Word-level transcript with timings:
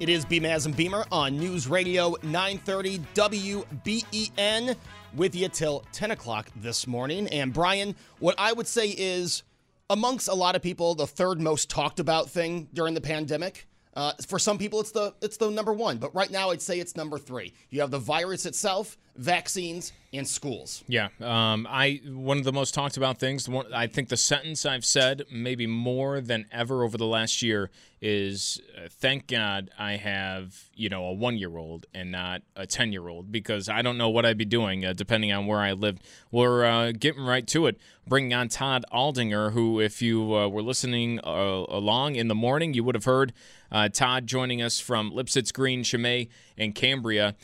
It 0.00 0.08
is 0.08 0.26
Beamaz 0.26 0.66
and 0.66 0.76
Beamer 0.76 1.04
on 1.12 1.38
News 1.38 1.68
Radio 1.68 2.16
930 2.24 2.98
WBEN 3.14 4.76
with 5.14 5.36
you 5.36 5.48
till 5.48 5.84
10 5.92 6.10
o'clock 6.10 6.48
this 6.56 6.88
morning. 6.88 7.28
And 7.28 7.52
Brian, 7.52 7.94
what 8.18 8.34
I 8.36 8.52
would 8.52 8.66
say 8.66 8.88
is, 8.88 9.44
amongst 9.88 10.26
a 10.26 10.34
lot 10.34 10.56
of 10.56 10.62
people, 10.62 10.96
the 10.96 11.06
third 11.06 11.40
most 11.40 11.70
talked 11.70 12.00
about 12.00 12.28
thing 12.28 12.68
during 12.74 12.94
the 12.94 13.00
pandemic. 13.00 13.68
Uh, 13.94 14.12
for 14.26 14.40
some 14.40 14.58
people, 14.58 14.80
it's 14.80 14.90
the 14.90 15.14
it's 15.22 15.36
the 15.36 15.48
number 15.48 15.72
one, 15.72 15.98
but 15.98 16.12
right 16.12 16.30
now 16.30 16.50
I'd 16.50 16.60
say 16.60 16.80
it's 16.80 16.96
number 16.96 17.16
three. 17.16 17.52
You 17.70 17.80
have 17.80 17.92
the 17.92 18.00
virus 18.00 18.46
itself, 18.46 18.98
vaccines, 19.16 19.92
and 20.12 20.26
schools. 20.26 20.84
Yeah, 20.86 21.08
um, 21.20 21.66
I 21.68 22.00
one 22.06 22.38
of 22.38 22.44
the 22.44 22.52
most 22.52 22.74
talked 22.74 22.96
about 22.96 23.18
things. 23.18 23.48
One, 23.48 23.72
I 23.72 23.86
think 23.86 24.08
the 24.08 24.16
sentence 24.16 24.64
I've 24.64 24.84
said 24.84 25.24
maybe 25.30 25.66
more 25.66 26.20
than 26.20 26.46
ever 26.52 26.84
over 26.84 26.96
the 26.96 27.06
last 27.06 27.42
year 27.42 27.70
is, 28.00 28.60
uh, 28.76 28.88
"Thank 28.88 29.26
God 29.26 29.70
I 29.78 29.96
have 29.96 30.70
you 30.74 30.88
know 30.88 31.04
a 31.06 31.12
one 31.12 31.36
year 31.36 31.56
old 31.56 31.86
and 31.94 32.10
not 32.10 32.42
a 32.54 32.66
ten 32.66 32.92
year 32.92 33.08
old 33.08 33.32
because 33.32 33.68
I 33.68 33.82
don't 33.82 33.98
know 33.98 34.08
what 34.08 34.24
I'd 34.24 34.38
be 34.38 34.44
doing 34.44 34.84
uh, 34.84 34.92
depending 34.92 35.32
on 35.32 35.46
where 35.46 35.60
I 35.60 35.72
lived." 35.72 36.02
We're 36.30 36.64
uh, 36.64 36.92
getting 36.92 37.24
right 37.24 37.46
to 37.48 37.66
it, 37.66 37.78
bringing 38.06 38.34
on 38.34 38.48
Todd 38.48 38.84
Aldinger, 38.92 39.52
who, 39.52 39.80
if 39.80 40.00
you 40.00 40.34
uh, 40.34 40.48
were 40.48 40.62
listening 40.62 41.20
uh, 41.24 41.64
along 41.68 42.16
in 42.16 42.28
the 42.28 42.34
morning, 42.34 42.74
you 42.74 42.84
would 42.84 42.94
have 42.94 43.04
heard 43.04 43.32
uh, 43.70 43.88
Todd 43.88 44.26
joining 44.26 44.62
us 44.62 44.80
from 44.80 45.10
Lipsitz 45.10 45.52
Green, 45.52 45.82
Scime, 45.82 46.28
and 46.56 46.74
Cambria. 46.74 47.34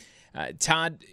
Todd 0.59 1.03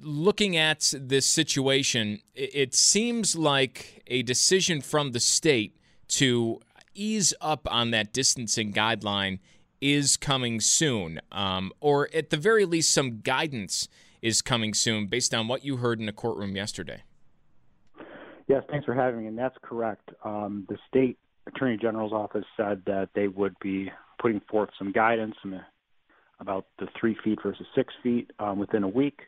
looking 0.00 0.56
at 0.56 0.92
this 0.98 1.26
situation, 1.26 2.20
it 2.34 2.74
seems 2.74 3.36
like 3.36 4.02
a 4.06 4.22
decision 4.22 4.80
from 4.80 5.12
the 5.12 5.20
state 5.20 5.76
to 6.08 6.60
ease 6.94 7.34
up 7.40 7.66
on 7.70 7.90
that 7.90 8.12
distancing 8.12 8.72
guideline 8.72 9.38
is 9.80 10.16
coming 10.16 10.60
soon, 10.60 11.20
um, 11.30 11.70
or 11.80 12.08
at 12.14 12.30
the 12.30 12.36
very 12.36 12.64
least, 12.64 12.92
some 12.92 13.20
guidance 13.20 13.88
is 14.22 14.40
coming 14.40 14.72
soon 14.72 15.06
based 15.06 15.34
on 15.34 15.48
what 15.48 15.64
you 15.64 15.76
heard 15.76 16.00
in 16.00 16.06
the 16.06 16.12
courtroom 16.12 16.56
yesterday. 16.56 17.02
Yes, 18.48 18.62
thanks 18.70 18.86
for 18.86 18.94
having 18.94 19.20
me, 19.20 19.26
and 19.26 19.38
that's 19.38 19.56
correct. 19.62 20.10
Um, 20.24 20.66
the 20.68 20.78
state 20.88 21.18
attorney 21.46 21.76
general's 21.76 22.12
office 22.12 22.44
said 22.56 22.82
that 22.86 23.10
they 23.14 23.28
would 23.28 23.54
be 23.60 23.90
putting 24.20 24.40
forth 24.48 24.70
some 24.78 24.92
guidance 24.92 25.34
about 26.40 26.66
the 26.78 26.86
three 26.98 27.16
feet 27.22 27.38
versus 27.42 27.66
six 27.74 27.92
feet 28.02 28.30
um, 28.38 28.58
within 28.58 28.82
a 28.82 28.88
week. 28.88 29.20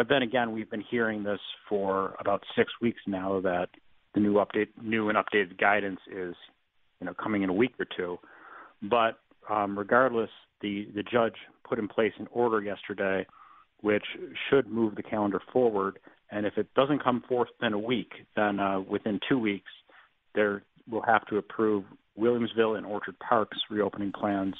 But 0.00 0.08
then 0.08 0.22
again, 0.22 0.52
we've 0.52 0.70
been 0.70 0.82
hearing 0.90 1.24
this 1.24 1.40
for 1.68 2.16
about 2.18 2.42
six 2.56 2.72
weeks 2.80 3.02
now 3.06 3.38
that 3.42 3.68
the 4.14 4.20
new 4.20 4.36
update, 4.36 4.68
new 4.82 5.10
and 5.10 5.18
updated 5.18 5.60
guidance 5.60 6.00
is, 6.10 6.34
you 7.00 7.06
know, 7.06 7.12
coming 7.22 7.42
in 7.42 7.50
a 7.50 7.52
week 7.52 7.74
or 7.78 7.84
two. 7.94 8.18
But 8.80 9.18
um, 9.50 9.78
regardless, 9.78 10.30
the 10.62 10.88
the 10.94 11.02
judge 11.02 11.34
put 11.68 11.78
in 11.78 11.86
place 11.86 12.14
an 12.18 12.28
order 12.30 12.62
yesterday, 12.62 13.26
which 13.82 14.04
should 14.48 14.68
move 14.68 14.94
the 14.94 15.02
calendar 15.02 15.42
forward. 15.52 15.98
And 16.30 16.46
if 16.46 16.56
it 16.56 16.72
doesn't 16.72 17.04
come 17.04 17.22
forth 17.28 17.50
in 17.60 17.74
a 17.74 17.78
week, 17.78 18.12
then 18.36 18.58
uh, 18.58 18.80
within 18.80 19.20
two 19.28 19.38
weeks, 19.38 19.70
there 20.34 20.62
will 20.90 21.02
have 21.02 21.26
to 21.26 21.36
approve 21.36 21.84
Williamsville 22.18 22.78
and 22.78 22.86
Orchard 22.86 23.18
Park's 23.18 23.58
reopening 23.68 24.12
plans 24.12 24.54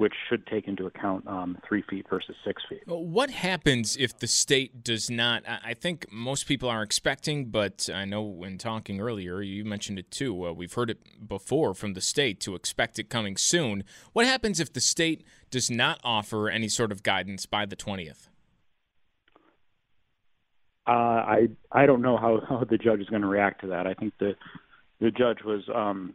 which 0.00 0.14
should 0.30 0.46
take 0.46 0.66
into 0.66 0.86
account 0.86 1.28
um, 1.28 1.58
three 1.68 1.82
feet 1.82 2.06
versus 2.08 2.34
six 2.42 2.62
feet. 2.70 2.80
What 2.86 3.28
happens 3.28 3.98
if 3.98 4.18
the 4.18 4.26
state 4.26 4.82
does 4.82 5.10
not? 5.10 5.42
I 5.46 5.74
think 5.74 6.10
most 6.10 6.46
people 6.46 6.70
are 6.70 6.82
expecting, 6.82 7.50
but 7.50 7.86
I 7.92 8.06
know 8.06 8.22
when 8.22 8.56
talking 8.56 8.98
earlier, 8.98 9.42
you 9.42 9.62
mentioned 9.62 9.98
it 9.98 10.10
too. 10.10 10.46
Uh, 10.46 10.52
we've 10.52 10.72
heard 10.72 10.88
it 10.88 11.28
before 11.28 11.74
from 11.74 11.92
the 11.92 12.00
state 12.00 12.40
to 12.40 12.54
expect 12.54 12.98
it 12.98 13.10
coming 13.10 13.36
soon. 13.36 13.84
What 14.14 14.24
happens 14.24 14.58
if 14.58 14.72
the 14.72 14.80
state 14.80 15.22
does 15.50 15.70
not 15.70 16.00
offer 16.02 16.48
any 16.48 16.68
sort 16.68 16.92
of 16.92 17.02
guidance 17.02 17.44
by 17.44 17.66
the 17.66 17.76
20th? 17.76 18.28
Uh, 20.86 20.92
I 20.92 21.48
I 21.70 21.84
don't 21.84 22.00
know 22.00 22.16
how, 22.16 22.40
how 22.48 22.64
the 22.64 22.78
judge 22.78 23.00
is 23.00 23.10
going 23.10 23.20
to 23.20 23.28
react 23.28 23.60
to 23.60 23.66
that. 23.66 23.86
I 23.86 23.92
think 23.92 24.14
the 24.18 24.34
the 24.98 25.10
judge 25.10 25.44
was 25.44 25.60
um, 25.74 26.14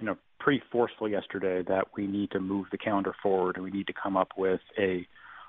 you 0.00 0.06
know 0.06 0.16
pretty 0.38 0.62
forceful 0.70 1.08
yesterday 1.08 1.62
that 1.68 1.86
we 1.96 2.06
need 2.06 2.30
to 2.32 2.40
move 2.40 2.66
the 2.70 2.78
calendar 2.78 3.14
forward 3.22 3.56
and 3.56 3.64
we 3.64 3.70
need 3.70 3.86
to 3.86 3.92
come 3.92 4.16
up 4.16 4.32
with 4.36 4.60
a 4.78 5.06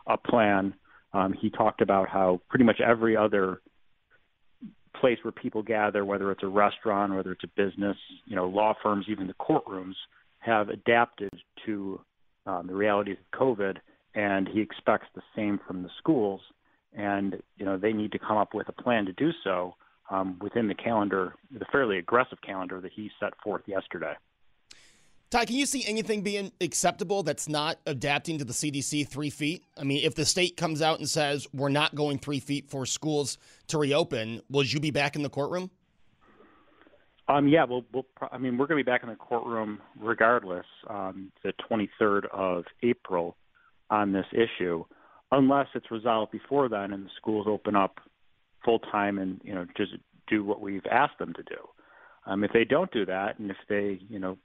a 0.07 0.17
plan. 0.17 0.73
Um, 1.13 1.33
he 1.33 1.49
talked 1.49 1.81
about 1.81 2.09
how 2.09 2.41
pretty 2.49 2.65
much 2.65 2.79
every 2.79 3.15
other 3.15 3.61
place 4.99 5.17
where 5.21 5.31
people 5.31 5.61
gather, 5.61 6.05
whether 6.05 6.31
it's 6.31 6.43
a 6.43 6.47
restaurant, 6.47 7.13
whether 7.13 7.31
it's 7.31 7.43
a 7.43 7.61
business, 7.61 7.97
you 8.25 8.35
know, 8.35 8.47
law 8.47 8.73
firms, 8.81 9.05
even 9.09 9.27
the 9.27 9.33
courtrooms, 9.33 9.93
have 10.39 10.69
adapted 10.69 11.31
to 11.65 11.99
um, 12.45 12.67
the 12.67 12.73
realities 12.73 13.17
of 13.19 13.39
COVID, 13.39 13.77
and 14.15 14.47
he 14.47 14.61
expects 14.61 15.07
the 15.13 15.21
same 15.35 15.59
from 15.67 15.83
the 15.83 15.89
schools. 15.97 16.41
And 16.93 17.41
you 17.57 17.65
know, 17.65 17.77
they 17.77 17.93
need 17.93 18.11
to 18.13 18.19
come 18.19 18.37
up 18.37 18.53
with 18.53 18.69
a 18.69 18.81
plan 18.81 19.05
to 19.05 19.13
do 19.13 19.31
so 19.43 19.75
um, 20.09 20.37
within 20.41 20.67
the 20.67 20.75
calendar, 20.75 21.35
the 21.51 21.65
fairly 21.71 21.97
aggressive 21.97 22.39
calendar 22.41 22.79
that 22.81 22.91
he 22.93 23.11
set 23.19 23.33
forth 23.43 23.63
yesterday. 23.67 24.13
Ty, 25.29 25.45
can 25.45 25.57
you 25.57 25.65
see 25.65 25.83
anything 25.85 26.21
being 26.21 26.53
acceptable 26.61 27.21
that's 27.21 27.49
not 27.49 27.79
adapting 27.85 28.38
to 28.38 28.45
the 28.45 28.53
CDC 28.53 29.07
three 29.07 29.29
feet? 29.29 29.63
I 29.77 29.83
mean, 29.83 30.05
if 30.05 30.15
the 30.15 30.25
state 30.25 30.55
comes 30.55 30.81
out 30.81 30.99
and 30.99 31.09
says 31.09 31.47
we're 31.53 31.67
not 31.67 31.95
going 31.95 32.17
three 32.17 32.39
feet 32.39 32.69
for 32.69 32.85
schools 32.85 33.38
to 33.67 33.77
reopen, 33.77 34.41
will 34.49 34.63
you 34.63 34.79
be 34.79 34.91
back 34.91 35.17
in 35.17 35.23
the 35.23 35.29
courtroom? 35.29 35.69
Um, 37.27 37.49
yeah, 37.49 37.65
well, 37.65 37.83
we'll 37.93 38.05
I 38.31 38.38
mean, 38.38 38.57
we're 38.57 38.67
going 38.67 38.77
to 38.77 38.85
be 38.85 38.89
back 38.89 39.03
in 39.03 39.09
the 39.09 39.15
courtroom 39.15 39.79
regardless, 39.99 40.65
um, 40.89 41.29
the 41.44 41.51
23rd 41.69 42.25
of 42.31 42.63
April, 42.83 43.35
on 43.89 44.11
this 44.11 44.25
issue, 44.31 44.83
unless 45.31 45.67
it's 45.75 45.91
resolved 45.91 46.31
before 46.31 46.69
then 46.69 46.94
and 46.94 47.06
the 47.06 47.09
schools 47.18 47.47
open 47.50 47.75
up 47.75 48.00
full 48.63 48.79
time 48.79 49.18
and 49.18 49.39
you 49.44 49.53
know 49.53 49.65
just 49.75 49.94
do 50.27 50.44
what 50.44 50.62
we've 50.62 50.85
asked 50.91 51.19
them 51.19 51.33
to 51.33 51.44
do. 51.44 51.57
Um, 52.25 52.44
if 52.44 52.51
they 52.51 52.65
don't 52.65 52.91
do 52.91 53.06
that, 53.06 53.39
and 53.39 53.50
if 53.50 53.57
they 53.69 54.00
you 54.09 54.19
know 54.19 54.38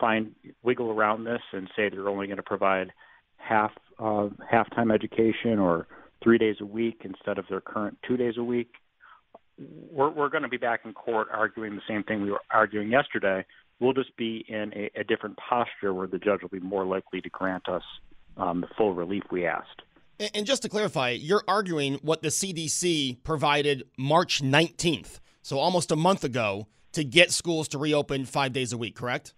find 0.00 0.34
wiggle 0.62 0.90
around 0.90 1.24
this 1.24 1.42
and 1.52 1.68
say 1.76 1.88
they're 1.88 2.08
only 2.08 2.26
going 2.26 2.38
to 2.38 2.42
provide 2.42 2.92
half 3.36 3.72
uh, 3.98 4.28
half-time 4.50 4.90
education 4.90 5.58
or 5.58 5.86
three 6.22 6.38
days 6.38 6.56
a 6.60 6.64
week 6.64 7.02
instead 7.04 7.38
of 7.38 7.46
their 7.48 7.60
current 7.60 7.98
two 8.06 8.16
days 8.16 8.34
a 8.36 8.44
week, 8.44 8.72
we're, 9.90 10.10
we're 10.10 10.28
going 10.28 10.42
to 10.42 10.48
be 10.48 10.56
back 10.56 10.80
in 10.84 10.92
court 10.92 11.28
arguing 11.32 11.74
the 11.74 11.82
same 11.88 12.02
thing 12.02 12.22
we 12.22 12.30
were 12.30 12.40
arguing 12.50 12.90
yesterday. 12.90 13.44
We'll 13.78 13.92
just 13.92 14.16
be 14.16 14.44
in 14.48 14.72
a, 14.74 15.00
a 15.00 15.04
different 15.04 15.36
posture 15.36 15.94
where 15.94 16.06
the 16.06 16.18
judge 16.18 16.42
will 16.42 16.48
be 16.48 16.60
more 16.60 16.84
likely 16.84 17.20
to 17.20 17.28
grant 17.30 17.68
us 17.68 17.82
um, 18.36 18.60
the 18.60 18.68
full 18.76 18.94
relief 18.94 19.24
we 19.30 19.46
asked. 19.46 19.82
And 20.34 20.44
just 20.44 20.62
to 20.62 20.68
clarify, 20.68 21.10
you're 21.10 21.44
arguing 21.48 21.94
what 22.02 22.20
the 22.20 22.28
CDC 22.28 23.22
provided 23.22 23.84
March 23.96 24.42
19th, 24.42 25.18
so 25.40 25.58
almost 25.58 25.90
a 25.90 25.96
month 25.96 26.24
ago, 26.24 26.66
to 26.92 27.04
get 27.04 27.30
schools 27.30 27.68
to 27.68 27.78
reopen 27.78 28.26
five 28.26 28.52
days 28.52 28.72
a 28.74 28.78
week, 28.78 28.96
correct? 28.96 29.32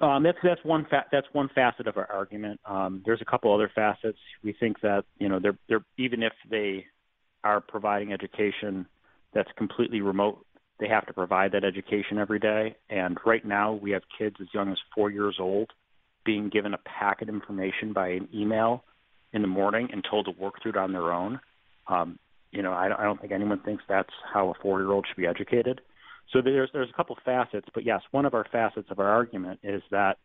Um, 0.00 0.22
that's 0.22 0.38
that's 0.42 0.64
one 0.64 0.86
fa- 0.88 1.06
that's 1.10 1.26
one 1.32 1.48
facet 1.54 1.86
of 1.86 1.96
our 1.96 2.10
argument. 2.10 2.60
Um, 2.64 3.02
there's 3.04 3.20
a 3.20 3.24
couple 3.24 3.52
other 3.54 3.70
facets. 3.74 4.18
We 4.42 4.54
think 4.58 4.80
that 4.82 5.04
you 5.18 5.28
know 5.28 5.40
they're 5.40 5.58
they're 5.68 5.84
even 5.98 6.22
if 6.22 6.32
they 6.50 6.86
are 7.44 7.60
providing 7.60 8.12
education 8.12 8.86
that's 9.34 9.50
completely 9.56 10.00
remote, 10.00 10.44
they 10.80 10.88
have 10.88 11.06
to 11.06 11.12
provide 11.12 11.52
that 11.52 11.64
education 11.64 12.18
every 12.18 12.38
day. 12.38 12.76
And 12.88 13.18
right 13.24 13.44
now, 13.44 13.72
we 13.72 13.90
have 13.92 14.02
kids 14.16 14.36
as 14.40 14.48
young 14.52 14.70
as 14.70 14.78
four 14.94 15.10
years 15.10 15.36
old 15.38 15.70
being 16.24 16.48
given 16.48 16.74
a 16.74 16.78
packet 16.78 17.28
of 17.28 17.34
information 17.34 17.92
by 17.92 18.08
an 18.08 18.28
email 18.34 18.84
in 19.32 19.42
the 19.42 19.48
morning 19.48 19.88
and 19.92 20.04
told 20.08 20.26
to 20.26 20.32
work 20.32 20.54
through 20.62 20.72
it 20.72 20.76
on 20.76 20.92
their 20.92 21.12
own. 21.12 21.40
Um, 21.86 22.18
you 22.50 22.62
know, 22.62 22.72
I, 22.72 22.86
I 22.98 23.04
don't 23.04 23.20
think 23.20 23.32
anyone 23.32 23.60
thinks 23.60 23.84
that's 23.88 24.12
how 24.32 24.50
a 24.50 24.54
four-year-old 24.62 25.06
should 25.06 25.20
be 25.20 25.26
educated. 25.26 25.80
So 26.32 26.42
there's 26.42 26.70
there's 26.72 26.90
a 26.90 26.96
couple 26.96 27.16
facets, 27.24 27.66
but 27.74 27.84
yes, 27.84 28.00
one 28.10 28.26
of 28.26 28.34
our 28.34 28.46
facets 28.50 28.88
of 28.90 28.98
our 28.98 29.08
argument 29.08 29.60
is 29.62 29.82
that 29.90 30.18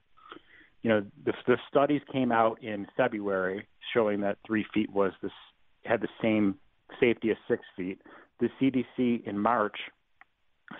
you 0.81 0.89
know 0.89 1.05
the, 1.25 1.33
the 1.47 1.57
studies 1.69 2.01
came 2.11 2.31
out 2.31 2.61
in 2.61 2.87
February 2.97 3.67
showing 3.93 4.21
that 4.21 4.37
three 4.45 4.65
feet 4.73 4.91
was 4.91 5.13
this 5.21 5.31
had 5.85 6.01
the 6.01 6.09
same 6.21 6.55
safety 6.99 7.31
as 7.31 7.37
six 7.47 7.61
feet. 7.77 8.01
The 8.39 8.49
CDC 8.59 9.25
in 9.25 9.37
March 9.37 9.77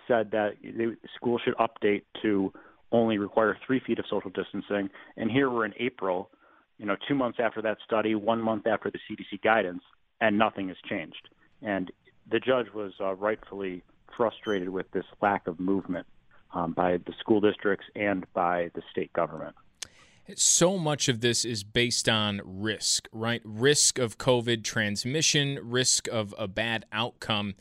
said 0.07 0.31
that 0.31 0.53
the 0.61 0.95
school 1.15 1.39
should 1.43 1.55
update 1.55 2.03
to 2.21 2.51
only 2.91 3.17
require 3.17 3.57
three 3.65 3.81
feet 3.85 3.99
of 3.99 4.05
social 4.09 4.29
distancing, 4.29 4.89
and 5.17 5.31
here 5.31 5.49
we're 5.49 5.65
in 5.65 5.73
April, 5.79 6.29
you 6.77 6.85
know, 6.85 6.95
two 7.07 7.15
months 7.15 7.39
after 7.41 7.61
that 7.61 7.77
study, 7.85 8.13
one 8.15 8.41
month 8.41 8.67
after 8.67 8.91
the 8.91 8.99
CDC 9.09 9.41
guidance, 9.41 9.81
and 10.21 10.37
nothing 10.37 10.67
has 10.67 10.77
changed. 10.87 11.29
And 11.61 11.91
the 12.29 12.39
judge 12.39 12.67
was 12.73 12.91
uh, 12.99 13.15
rightfully 13.15 13.83
frustrated 14.15 14.69
with 14.69 14.89
this 14.92 15.06
lack 15.21 15.48
of 15.48 15.60
movement 15.60 16.06
um, 16.54 16.74
by 16.74 16.98
the 16.98 17.13
school 17.19 17.42
districts 17.42 17.86
and 17.95 18.25
by 18.33 18.69
the 18.75 18.81
state 18.92 19.12
government. 19.13 19.56
So 20.36 20.77
much 20.77 21.10
of 21.10 21.19
this 21.19 21.44
is 21.44 21.63
based 21.63 22.07
on 22.07 22.42
risk, 22.45 23.10
right? 23.12 23.42
Risk 23.44 24.00
of 24.00 24.18
COVID 24.18 24.63
transmission, 24.63 25.60
risk 25.62 26.07
of 26.07 26.33
a 26.38 26.48
bad 26.48 26.86
outcome. 26.94 27.56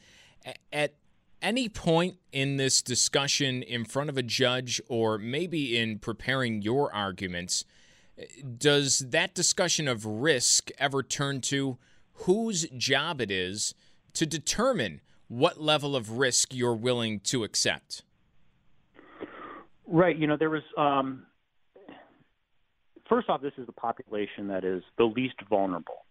At 0.73 0.95
any 1.41 1.69
point 1.69 2.19
in 2.31 2.57
this 2.57 2.81
discussion 2.81 3.65
in 3.65 3.85
front 3.85 4.11
of 4.11 4.17
a 4.17 4.23
judge 4.23 4.81
or 4.89 5.19
maybe 5.19 5.77
in 5.77 5.99
preparing 5.99 6.63
your 6.63 6.95
arguments, 6.95 7.65
does 8.59 9.01
that 9.11 9.35
discussion 9.35 9.89
of 9.89 10.07
risk 10.07 10.71
ever 10.79 11.03
turn 11.03 11.41
to 11.41 11.79
whose 12.13 12.69
job 12.77 13.21
it 13.21 13.31
is 13.31 13.75
to 14.13 14.25
determine 14.27 15.01
what 15.33 15.59
level 15.59 15.97
of 15.97 16.19
risk 16.19 16.53
you're 16.53 16.75
willing 16.75 17.19
to 17.21 17.43
accept? 17.43 18.03
Right. 19.87 20.15
You 20.15 20.27
know, 20.27 20.37
there 20.37 20.51
was, 20.51 20.63
um, 20.77 21.23
first 23.09 23.31
off, 23.31 23.41
this 23.41 23.55
is 23.57 23.65
the 23.65 23.73
population 23.73 24.49
that 24.49 24.63
is 24.63 24.83
the 24.99 25.05
least 25.05 25.37
vulnerable. 25.49 26.05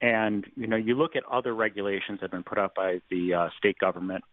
And, 0.00 0.44
you 0.56 0.66
know, 0.66 0.76
you 0.76 0.96
look 0.96 1.14
at 1.14 1.22
other 1.30 1.54
regulations 1.54 2.18
that 2.20 2.22
have 2.22 2.30
been 2.32 2.42
put 2.42 2.58
out 2.58 2.74
by 2.74 3.00
the 3.08 3.34
uh, 3.34 3.48
state 3.56 3.78
government, 3.78 4.24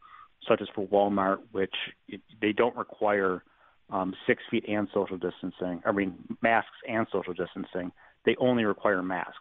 such 0.48 0.62
as 0.62 0.68
for 0.74 0.88
Walmart, 0.88 1.38
which 1.52 1.76
they 2.42 2.54
don't 2.54 2.76
require 2.76 3.44
um, 3.92 4.16
six 4.26 4.42
feet 4.50 4.66
and 4.68 4.88
social 4.96 5.18
distancing, 5.18 5.84
I 5.86 5.92
mean, 5.92 6.16
masks 6.42 6.72
and 6.90 7.06
social 7.12 7.34
distancing. 7.34 7.92
They 8.26 8.36
only 8.40 8.66
require 8.66 9.04
masks. 9.04 9.38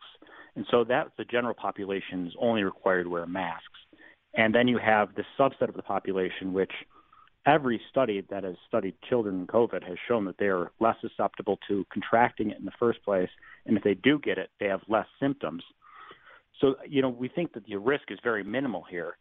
And 0.54 0.66
so 0.70 0.84
that 0.84 1.12
the 1.16 1.24
general 1.24 1.54
population 1.54 2.26
is 2.26 2.34
only 2.38 2.62
required 2.62 3.04
to 3.04 3.08
wear 3.08 3.26
masks. 3.26 3.66
And 4.34 4.54
then 4.54 4.68
you 4.68 4.78
have 4.78 5.14
the 5.14 5.24
subset 5.38 5.68
of 5.68 5.74
the 5.74 5.82
population, 5.82 6.52
which 6.52 6.72
every 7.44 7.80
study 7.90 8.24
that 8.30 8.44
has 8.44 8.54
studied 8.68 8.94
children 9.08 9.40
in 9.40 9.46
COVID 9.46 9.86
has 9.86 9.98
shown 10.08 10.24
that 10.24 10.38
they 10.38 10.46
are 10.46 10.70
less 10.80 10.96
susceptible 11.00 11.58
to 11.68 11.84
contracting 11.92 12.50
it 12.50 12.58
in 12.58 12.64
the 12.64 12.72
first 12.78 13.02
place. 13.04 13.28
And 13.66 13.76
if 13.76 13.82
they 13.82 13.94
do 13.94 14.18
get 14.18 14.38
it, 14.38 14.50
they 14.60 14.66
have 14.66 14.80
less 14.88 15.06
symptoms. 15.20 15.62
So, 16.60 16.76
you 16.88 17.02
know, 17.02 17.08
we 17.08 17.28
think 17.28 17.52
that 17.54 17.66
the 17.66 17.76
risk 17.76 18.04
is 18.10 18.18
very 18.22 18.44
minimal 18.44 18.84
here. 18.88 19.16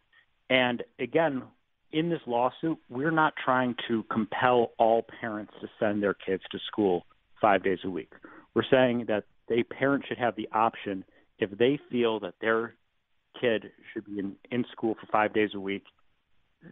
And 0.50 0.84
again, 1.00 1.44
in 1.92 2.10
this 2.10 2.22
lawsuit, 2.25 2.78
we're 2.90 3.12
not 3.12 3.34
trying 3.44 3.75
to 3.88 4.04
compel 4.04 4.72
all 4.78 5.06
parents 5.19 5.54
to 5.62 5.68
send 5.80 6.02
their 6.02 6.13
kids 6.13 6.44
to 6.52 6.60
school 6.68 7.06
five 7.42 7.63
days 7.63 7.80
a 7.84 7.90
week. 7.90 8.12
We're 8.54 8.63
saying 8.69 9.06
that 9.08 9.24
a 9.50 9.63
parent 9.63 10.06
should 10.08 10.18
have 10.18 10.36
the 10.36 10.48
option 10.54 11.04
if 11.40 11.50
they 11.58 11.80
feel 11.90 12.19
that 12.22 12.36
their 12.40 12.75
kid 13.39 13.72
should 13.94 14.06
be 14.06 14.19
in, 14.19 14.36
in 14.51 14.66
school 14.72 14.95
for 15.00 15.07
five 15.12 15.33
days 15.33 15.51
a 15.56 15.60
week, 15.60 15.83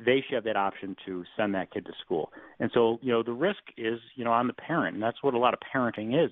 they 0.05 0.23
should 0.25 0.35
have 0.35 0.43
that 0.43 0.55
option 0.55 0.95
to 1.05 1.23
send 1.35 1.55
that 1.55 1.71
kid 1.71 1.85
to 1.85 1.91
school. 2.03 2.31
And 2.59 2.69
so, 2.73 2.99
you 3.01 3.11
know, 3.11 3.23
the 3.23 3.33
risk 3.33 3.61
is, 3.77 3.99
you 4.15 4.23
know, 4.23 4.31
on 4.31 4.47
the 4.47 4.53
parent, 4.53 4.93
and 4.93 5.03
that's 5.03 5.23
what 5.23 5.33
a 5.33 5.37
lot 5.37 5.53
of 5.53 5.59
parenting 5.73 6.23
is, 6.23 6.31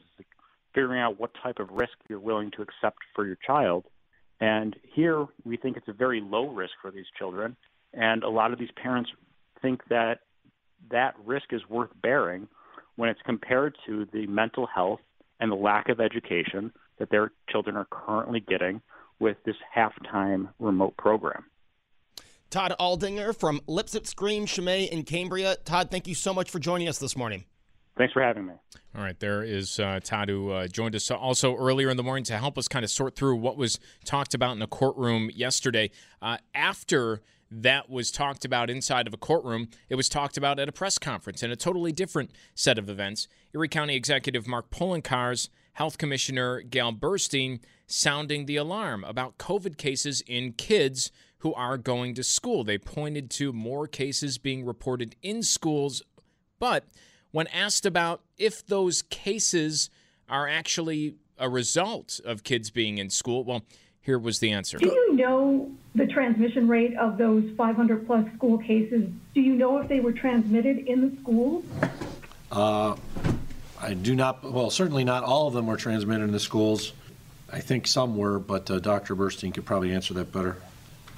figuring 0.74 1.01
out 1.01 1.19
what 1.19 1.31
type 1.41 1.59
of 1.59 1.69
risk 1.71 1.94
you're 2.07 2.19
willing 2.19 2.51
to 2.51 2.62
accept 2.62 3.00
for 3.15 3.25
your 3.25 3.38
child. 3.45 3.85
And 4.39 4.75
here 4.83 5.25
we 5.44 5.57
think 5.57 5.77
it's 5.77 5.88
a 5.88 5.94
very 5.94 6.21
low 6.21 6.50
risk 6.50 6.73
for 6.81 6.91
these 6.91 7.07
children, 7.18 7.56
and 7.94 8.23
a 8.23 8.30
lot 8.30 8.53
of 8.53 8.59
these 8.59 8.69
parents 8.81 9.09
think 9.62 9.81
that 9.89 10.19
that 10.91 11.15
risk 11.25 11.51
is 11.51 11.62
worth 11.68 11.89
bearing 12.03 12.47
when 12.95 13.09
it's 13.09 13.21
compared 13.25 13.75
to 13.88 14.07
the 14.13 14.27
mental 14.27 14.68
health 14.68 15.00
and 15.39 15.51
the 15.51 15.56
lack 15.56 15.89
of 15.89 16.00
education 16.00 16.71
that 17.00 17.09
their 17.09 17.31
children 17.50 17.75
are 17.75 17.88
currently 17.89 18.39
getting 18.39 18.81
with 19.19 19.38
this 19.46 19.56
halftime 19.75 20.50
remote 20.60 20.96
program. 20.98 21.46
Todd 22.50 22.74
Aldinger 22.80 23.38
from 23.38 23.60
Lipsitz 23.68 24.16
Green, 24.16 24.46
Scime, 24.48 24.88
and 24.92 25.06
Cambria. 25.06 25.58
Todd, 25.66 25.92
thank 25.92 26.08
you 26.08 26.16
so 26.16 26.34
much 26.34 26.50
for 26.50 26.60
joining 26.60 26.88
us 26.88 26.98
this 26.98 27.18
morning. 27.18 27.44
Thanks 27.98 28.14
for 28.14 28.22
having 28.22 28.46
me. 28.46 28.54
All 28.96 29.04
right, 29.04 29.19
there 29.19 29.44
is 29.44 29.80
uh, 29.80 30.00
Todd 30.04 30.30
who 30.30 30.52
uh, 30.52 30.68
joined 30.68 30.96
us 30.96 31.10
also 31.12 31.56
earlier 31.56 31.90
in 31.90 31.98
the 31.98 32.04
morning 32.04 32.24
to 32.25 32.38
help 32.38 32.58
us 32.58 32.68
kind 32.68 32.86
of 32.86 32.92
sort 32.92 33.16
through 33.16 33.36
what 33.36 33.58
was 33.58 33.80
talked 34.06 34.34
about 34.34 34.52
in 34.54 34.60
the 34.60 34.68
courtroom 34.68 35.30
yesterday. 35.34 35.90
Uh, 36.22 36.38
after 36.54 37.22
that 37.50 37.90
was 37.90 38.12
talked 38.12 38.46
about 38.46 38.69
inside 38.69 39.08
of 39.08 39.14
a 39.14 39.18
courtroom, 39.18 39.69
it 39.90 39.96
was 39.96 40.10
talked 40.10 40.38
about 40.38 40.60
at 40.60 40.69
a 40.69 40.72
press 40.72 40.98
conference 40.98 41.44
in 41.44 41.52
a 41.52 41.56
totally 41.56 41.92
different 41.92 42.31
set 42.56 42.78
of 42.78 42.90
events. 42.90 43.28
Erie 43.54 43.68
County 43.68 43.96
Executive 43.96 44.48
Mark 44.48 44.69
Poloncarz, 44.69 45.50
Health 45.77 46.00
Commissioner 46.00 46.62
Gail 46.62 46.91
Burstein 46.91 47.59
sounding 47.85 48.47
the 48.47 48.56
alarm 48.56 49.03
about 49.03 49.38
COVID 49.38 49.77
cases 49.77 50.24
in 50.25 50.53
kids 50.53 51.12
who 51.39 51.53
are 51.53 51.77
going 51.77 52.15
to 52.15 52.24
school. 52.24 52.63
They 52.63 52.79
pointed 52.79 53.29
to 53.31 53.53
more 53.53 53.85
cases 53.85 54.39
being 54.39 54.65
reported 54.65 55.15
in 55.21 55.44
schools, 55.44 56.01
but 56.57 56.85
when 57.29 57.45
asked 57.50 57.85
about 57.85 58.24
if 58.39 58.65
those 58.65 59.03
cases 59.03 59.91
are 60.27 60.47
actually 60.47 61.13
a 61.38 61.47
result 61.47 62.19
of 62.25 62.44
kids 62.44 62.71
being 62.71 62.97
in 62.97 63.12
school, 63.12 63.44
well, 63.44 63.62
here 64.01 64.18
was 64.18 64.39
the 64.39 64.51
answer. 64.51 64.80
Do 64.80 64.88
you 64.88 65.15
know 65.15 65.71
the 65.94 66.07
transmission 66.07 66.68
rate 66.68 66.97
of 66.97 67.19
those 67.19 67.52
500 67.56 68.07
plus 68.07 68.25
school 68.35 68.57
cases? 68.57 69.11
Do 69.35 69.42
you 69.42 69.54
know 69.54 69.78
if 69.78 69.87
they 69.87 69.99
were 69.99 70.11
transmitted 70.11 70.80
in 70.87 71.02
the 71.02 71.21
schools? 71.21 71.66
Uh, 72.52 72.95
I 73.81 73.94
do 73.94 74.16
not, 74.16 74.44
well, 74.44 74.69
certainly 74.69 75.04
not 75.04 75.24
all 75.24 75.48
of 75.48 75.54
them 75.54 75.68
were 75.68 75.78
transmitted 75.78 76.24
in 76.24 76.31
the 76.31 76.40
schools. 76.40 76.94
I 77.52 77.60
think 77.60 77.88
some 77.88 78.18
were, 78.18 78.40
but 78.40 78.69
uh, 78.69 78.80
Dr. 78.80 79.16
Burstein 79.16 79.54
could 79.54 79.66
probably 79.66 79.94
answer 79.94 80.14
that 80.16 80.31
better. 80.31 80.57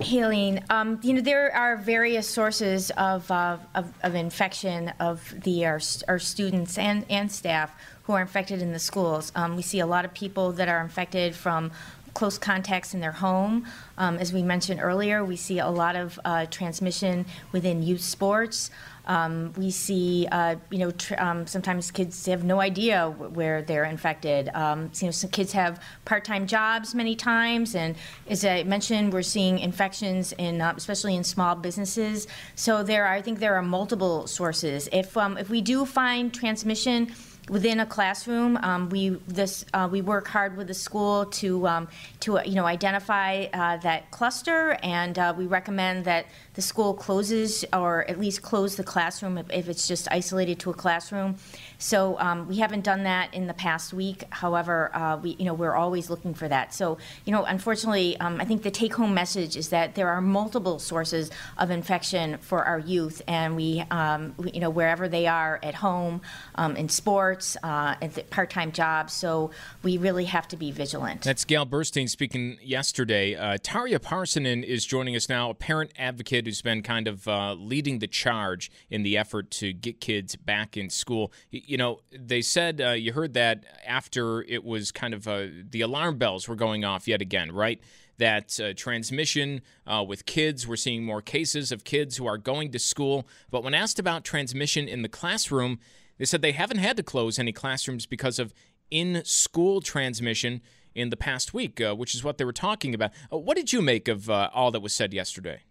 Helene, 0.01 0.63
um, 0.69 0.97
you 1.03 1.13
know 1.13 1.19
there 1.19 1.53
are 1.53 1.75
various 1.75 2.27
sources 2.27 2.89
of, 2.91 3.29
uh, 3.29 3.57
of, 3.75 3.91
of, 4.01 4.15
infection 4.15 4.93
of 5.01 5.33
the 5.43 5.65
our, 5.65 5.81
our, 6.07 6.19
students 6.19 6.77
and, 6.77 7.05
and 7.09 7.29
staff 7.29 7.73
who 8.03 8.13
are 8.13 8.21
infected 8.21 8.61
in 8.61 8.71
the 8.71 8.79
schools. 8.79 9.33
Um, 9.35 9.57
we 9.57 9.61
see 9.61 9.81
a 9.81 9.85
lot 9.85 10.05
of 10.05 10.13
people 10.13 10.53
that 10.53 10.69
are 10.69 10.79
infected 10.79 11.35
from 11.35 11.71
close 12.13 12.37
contacts 12.37 12.93
in 12.93 12.99
their 12.99 13.11
home. 13.11 13.65
Um, 13.97 14.17
as 14.17 14.31
we 14.33 14.43
mentioned 14.43 14.79
earlier, 14.81 15.23
we 15.23 15.35
see 15.35 15.59
a 15.59 15.69
lot 15.69 15.95
of 15.95 16.19
uh, 16.25 16.45
transmission 16.47 17.25
within 17.51 17.83
youth 17.83 18.01
sports. 18.01 18.71
Um, 19.05 19.53
we 19.57 19.71
see, 19.71 20.27
uh, 20.31 20.57
you 20.69 20.77
know, 20.77 20.91
um, 21.17 21.47
sometimes 21.47 21.89
kids 21.89 22.27
have 22.27 22.43
no 22.43 22.61
idea 22.61 23.09
where 23.09 23.63
they're 23.63 23.85
infected. 23.85 24.49
Um, 24.53 24.91
you 24.99 25.07
know, 25.07 25.11
some 25.11 25.31
kids 25.31 25.51
have 25.53 25.81
part-time 26.05 26.45
jobs 26.45 26.93
many 26.93 27.15
times, 27.15 27.73
and 27.73 27.95
as 28.27 28.45
I 28.45 28.61
mentioned, 28.63 29.11
we're 29.11 29.23
seeing 29.23 29.57
infections 29.57 30.31
in, 30.33 30.61
uh, 30.61 30.75
especially 30.77 31.15
in 31.15 31.23
small 31.23 31.55
businesses. 31.55 32.27
So 32.53 32.83
there, 32.83 33.05
are, 33.07 33.13
I 33.13 33.21
think 33.23 33.39
there 33.39 33.55
are 33.55 33.63
multiple 33.63 34.27
sources. 34.27 34.87
If 34.91 35.17
um, 35.17 35.39
if 35.39 35.49
we 35.49 35.61
do 35.61 35.85
find 35.85 36.31
transmission 36.31 37.07
within 37.49 37.79
a 37.79 37.85
classroom. 37.85 38.57
Um, 38.57 38.89
we 38.89 39.09
this 39.27 39.65
uh, 39.73 39.89
we 39.91 40.01
work 40.01 40.27
hard 40.27 40.55
with 40.55 40.67
the 40.67 40.73
school 40.73 41.25
to 41.25 41.67
um, 41.67 41.87
to 42.21 42.39
uh, 42.39 42.43
you 42.43 42.55
know 42.55 42.65
identify 42.65 43.45
uh, 43.53 43.77
that 43.77 44.11
cluster, 44.11 44.77
and 44.83 45.17
uh, 45.17 45.33
we 45.35 45.47
recommend 45.47 46.05
that 46.05 46.27
the 46.53 46.61
school 46.61 46.93
closes 46.93 47.65
or 47.73 48.05
at 48.09 48.19
least 48.19 48.41
close 48.41 48.75
the 48.75 48.83
classroom 48.83 49.37
if, 49.37 49.49
if, 49.49 49.69
it's 49.69 49.87
just 49.87 50.07
isolated 50.11 50.59
to 50.59 50.69
a 50.69 50.73
classroom. 50.73 51.37
So 51.77 52.19
um, 52.19 52.47
we 52.47 52.57
haven't 52.57 52.83
done 52.83 53.03
that 53.03 53.33
in 53.33 53.47
the 53.47 53.53
past 53.53 53.93
week. 53.93 54.23
However, 54.29 54.93
uh, 54.93 55.17
we 55.17 55.31
you 55.39 55.45
know 55.45 55.53
we're 55.53 55.75
always 55.75 56.09
looking 56.09 56.33
for 56.33 56.47
that. 56.47 56.73
So 56.73 56.97
you 57.25 57.31
know, 57.31 57.43
unfortunately, 57.43 58.17
um, 58.19 58.39
I 58.39 58.45
think 58.45 58.63
the 58.63 58.71
take-home 58.71 59.13
message 59.13 59.57
is 59.57 59.69
that 59.69 59.95
there 59.95 60.09
are 60.09 60.21
multiple 60.21 60.79
sources 60.79 61.31
of 61.57 61.71
infection 61.71 62.37
for 62.37 62.63
our 62.63 62.79
youth, 62.79 63.21
and 63.27 63.55
we, 63.55 63.83
um, 63.89 64.35
we 64.37 64.51
you 64.51 64.59
know 64.59 64.69
wherever 64.69 65.07
they 65.07 65.25
are 65.27 65.59
at 65.63 65.75
home, 65.75 66.21
um, 66.55 66.75
in 66.75 66.89
sports, 66.89 67.38
uh, 67.63 67.95
at 68.01 68.29
part-time 68.29 68.71
jobs. 68.71 69.13
So 69.13 69.51
we 69.83 69.97
really 69.97 70.25
have 70.25 70.47
to 70.49 70.57
be 70.57 70.71
vigilant. 70.71 71.21
That's 71.21 71.45
Gail 71.45 71.65
Burstein 71.65 72.09
speaking 72.09 72.57
yesterday. 72.61 73.35
Uh, 73.35 73.57
Tarja 73.57 73.99
Parssinen 73.99 74.63
is 74.63 74.85
joining 74.85 75.15
us 75.15 75.29
now, 75.29 75.49
a 75.49 75.53
parent 75.53 75.91
advocate 75.97 76.45
who's 76.45 76.61
been 76.61 76.83
kind 76.83 77.07
of 77.07 77.27
uh, 77.27 77.53
leading 77.53 77.99
the 77.99 78.07
charge 78.07 78.71
in 78.89 79.03
the 79.03 79.17
effort 79.17 79.51
to 79.51 79.73
get 79.73 80.01
kids 80.01 80.35
back 80.35 80.77
in 80.77 80.89
school. 80.89 81.31
You 81.51 81.77
know, 81.77 82.01
they 82.11 82.41
said 82.41 82.81
uh, 82.81 82.91
you 82.91 83.13
heard 83.13 83.33
that 83.33 83.63
after 83.85 84.41
it 84.43 84.63
was 84.63 84.91
kind 84.91 85.13
of 85.13 85.27
uh, 85.27 85.47
the 85.69 85.81
alarm 85.81 86.17
bells 86.17 86.47
were 86.47 86.55
going 86.55 86.83
off 86.85 87.07
yet 87.07 87.21
again, 87.21 87.51
right? 87.51 87.79
That 88.17 88.59
uh, 88.59 88.73
transmission 88.73 89.61
uh, 89.87 90.03
with 90.05 90.25
kids, 90.25 90.67
we're 90.67 90.75
seeing 90.75 91.05
more 91.05 91.21
cases 91.21 91.71
of 91.71 91.85
kids 91.85 92.17
who 92.17 92.25
are 92.27 92.37
going 92.37 92.71
to 92.73 92.79
school. 92.79 93.25
But 93.49 93.63
when 93.63 93.73
asked 93.73 93.97
about 93.97 94.25
transmission 94.25 94.89
in 94.89 95.03
the 95.03 95.09
classroom, 95.09 95.79
they 96.19 96.25
said 96.25 96.41
they 96.43 96.51
haven't 96.51 96.77
had 96.77 96.97
to 96.97 97.03
close 97.03 97.39
any 97.39 97.51
classrooms 97.51 98.05
because 98.05 98.37
of 98.37 98.53
in 98.91 99.23
school 99.25 99.81
transmission 99.81 100.61
in 100.93 101.09
the 101.09 101.17
past 101.17 101.53
week, 101.53 101.81
uh, 101.81 101.95
which 101.95 102.13
is 102.13 102.23
what 102.23 102.37
they 102.37 102.45
were 102.45 102.53
talking 102.53 102.93
about. 102.93 103.11
Uh, 103.31 103.37
what 103.37 103.55
did 103.55 103.73
you 103.73 103.81
make 103.81 104.07
of 104.07 104.29
uh, 104.29 104.49
all 104.53 104.69
that 104.71 104.81
was 104.81 104.93
said 104.93 105.13
yesterday? 105.13 105.61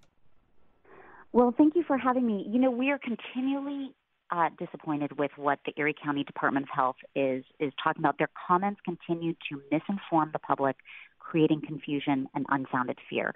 Well, 1.32 1.54
thank 1.56 1.76
you 1.76 1.84
for 1.84 1.98
having 1.98 2.26
me. 2.26 2.46
You 2.48 2.58
know, 2.58 2.70
we 2.70 2.90
are 2.90 2.98
continually 2.98 3.94
uh, 4.30 4.48
disappointed 4.58 5.18
with 5.18 5.32
what 5.36 5.58
the 5.66 5.72
Erie 5.76 5.94
County 6.02 6.24
Department 6.24 6.64
of 6.64 6.70
Health 6.74 6.96
is 7.14 7.44
is 7.60 7.72
talking 7.82 8.00
about. 8.00 8.16
Their 8.18 8.30
comments 8.46 8.80
continue 8.84 9.34
to 9.50 9.60
misinform 9.70 10.32
the 10.32 10.38
public, 10.38 10.76
creating 11.18 11.60
confusion 11.66 12.26
and 12.34 12.46
unfounded 12.48 12.98
fear. 13.10 13.34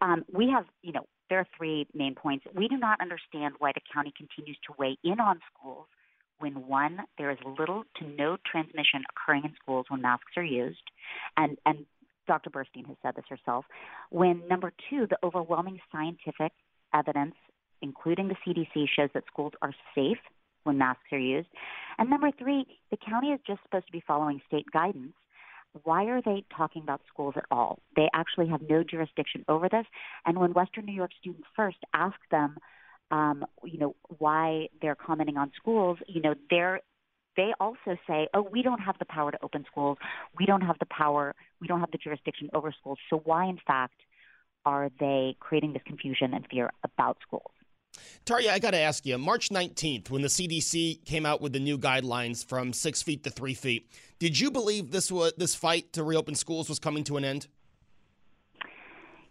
Um, 0.00 0.24
we 0.32 0.48
have, 0.50 0.64
you 0.82 0.92
know, 0.92 1.06
there 1.28 1.38
are 1.38 1.46
three 1.56 1.86
main 1.94 2.14
points. 2.16 2.44
We 2.54 2.66
do 2.66 2.76
not 2.76 3.00
understand 3.00 3.54
why 3.58 3.72
the 3.72 3.80
county 3.92 4.12
continues 4.16 4.58
to 4.66 4.74
weigh 4.78 4.98
in 5.04 5.20
on 5.20 5.38
schools 5.54 5.86
when 6.38 6.66
one, 6.66 6.98
there 7.18 7.30
is 7.30 7.38
little 7.58 7.84
to 7.98 8.06
no 8.06 8.36
transmission 8.50 9.02
occurring 9.10 9.44
in 9.44 9.54
schools 9.60 9.86
when 9.88 10.02
masks 10.02 10.32
are 10.36 10.44
used, 10.44 10.82
and 11.36 11.56
and 11.66 11.86
Dr. 12.26 12.50
Burstein 12.50 12.86
has 12.86 12.96
said 13.02 13.14
this 13.16 13.24
herself. 13.28 13.64
When 14.10 14.42
number 14.48 14.72
two, 14.88 15.06
the 15.08 15.18
overwhelming 15.24 15.80
scientific 15.90 16.52
evidence, 16.94 17.34
including 17.80 18.28
the 18.28 18.36
CDC, 18.46 18.86
shows 18.94 19.10
that 19.14 19.24
schools 19.26 19.52
are 19.60 19.74
safe 19.94 20.18
when 20.64 20.78
masks 20.78 21.12
are 21.12 21.18
used. 21.18 21.48
And 21.98 22.08
number 22.08 22.30
three, 22.30 22.64
the 22.90 22.96
county 22.96 23.28
is 23.28 23.40
just 23.46 23.62
supposed 23.62 23.86
to 23.86 23.92
be 23.92 24.02
following 24.06 24.40
state 24.46 24.66
guidance. 24.72 25.14
Why 25.84 26.04
are 26.04 26.20
they 26.22 26.44
talking 26.54 26.82
about 26.82 27.00
schools 27.08 27.34
at 27.36 27.46
all? 27.50 27.78
They 27.96 28.08
actually 28.14 28.48
have 28.48 28.60
no 28.68 28.84
jurisdiction 28.84 29.44
over 29.48 29.68
this. 29.68 29.86
And 30.26 30.38
when 30.38 30.52
Western 30.52 30.84
New 30.84 30.92
York 30.92 31.12
Students 31.18 31.48
First 31.56 31.78
asked 31.94 32.30
them, 32.30 32.58
um, 33.12 33.44
you 33.62 33.78
know, 33.78 33.94
why 34.18 34.68
they're 34.80 34.96
commenting 34.96 35.36
on 35.36 35.52
schools, 35.56 35.98
you 36.08 36.20
know, 36.20 36.34
they're 36.50 36.80
they 37.36 37.52
also 37.60 37.96
say, 38.06 38.28
oh, 38.34 38.42
we 38.42 38.62
don't 38.62 38.80
have 38.80 38.98
the 38.98 39.06
power 39.06 39.30
to 39.30 39.38
open 39.42 39.64
schools. 39.70 39.96
We 40.38 40.44
don't 40.44 40.60
have 40.60 40.78
the 40.78 40.86
power. 40.86 41.34
We 41.62 41.66
don't 41.66 41.80
have 41.80 41.90
the 41.90 41.96
jurisdiction 41.96 42.50
over 42.52 42.74
schools. 42.78 42.98
So 43.08 43.22
why, 43.24 43.46
in 43.46 43.58
fact, 43.66 43.94
are 44.66 44.90
they 45.00 45.36
creating 45.40 45.72
this 45.72 45.82
confusion 45.86 46.34
and 46.34 46.46
fear 46.50 46.70
about 46.84 47.16
schools? 47.22 47.52
Tarja, 48.26 48.48
I 48.48 48.58
got 48.58 48.72
to 48.72 48.78
ask 48.78 49.06
you, 49.06 49.16
March 49.16 49.48
19th, 49.48 50.10
when 50.10 50.20
the 50.20 50.28
CDC 50.28 51.06
came 51.06 51.24
out 51.24 51.40
with 51.40 51.54
the 51.54 51.58
new 51.58 51.78
guidelines 51.78 52.46
from 52.46 52.74
six 52.74 53.02
feet 53.02 53.24
to 53.24 53.30
three 53.30 53.54
feet, 53.54 53.90
did 54.18 54.38
you 54.38 54.50
believe 54.50 54.90
this 54.90 55.10
was 55.10 55.32
this 55.38 55.54
fight 55.54 55.92
to 55.94 56.04
reopen 56.04 56.34
schools 56.34 56.68
was 56.68 56.78
coming 56.78 57.04
to 57.04 57.16
an 57.16 57.24
end? 57.24 57.48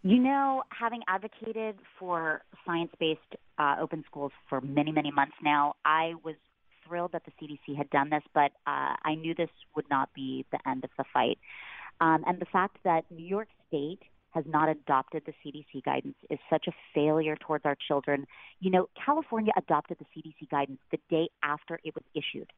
You 0.04 0.18
know, 0.18 0.64
having 0.70 1.00
advocated 1.06 1.76
for 1.98 2.42
science-based 2.66 3.20
uh, 3.58 3.76
open 3.80 4.02
schools 4.06 4.32
for 4.48 4.60
many, 4.60 4.90
many 4.90 5.12
months 5.12 5.36
now, 5.42 5.74
I 5.84 6.14
was 6.24 6.34
thrilled 6.84 7.12
that 7.12 7.22
the 7.24 7.32
CDC 7.40 7.76
had 7.76 7.88
done 7.90 8.10
this, 8.10 8.24
but 8.34 8.50
uh, 8.66 8.96
I 9.04 9.14
knew 9.14 9.32
this 9.32 9.50
would 9.76 9.88
not 9.88 10.12
be 10.12 10.44
the 10.50 10.58
end 10.68 10.82
of 10.82 10.90
the 10.98 11.04
fight. 11.12 11.38
Um, 12.00 12.24
and 12.26 12.40
the 12.40 12.46
fact 12.46 12.78
that 12.82 13.04
New 13.10 13.24
York 13.24 13.46
State 13.68 14.00
has 14.30 14.44
not 14.48 14.68
adopted 14.68 15.22
the 15.24 15.34
CDC 15.44 15.84
guidance 15.84 16.16
is 16.30 16.38
such 16.50 16.66
a 16.66 16.72
failure 16.92 17.36
towards 17.36 17.64
our 17.64 17.76
children. 17.86 18.26
You 18.58 18.70
know, 18.70 18.88
California 19.04 19.52
adopted 19.56 19.98
the 20.00 20.06
CDC 20.06 20.50
guidance 20.50 20.80
the 20.90 20.98
day 21.10 21.28
after 21.44 21.78
it 21.84 21.94
was 21.94 22.04
issued. 22.14 22.50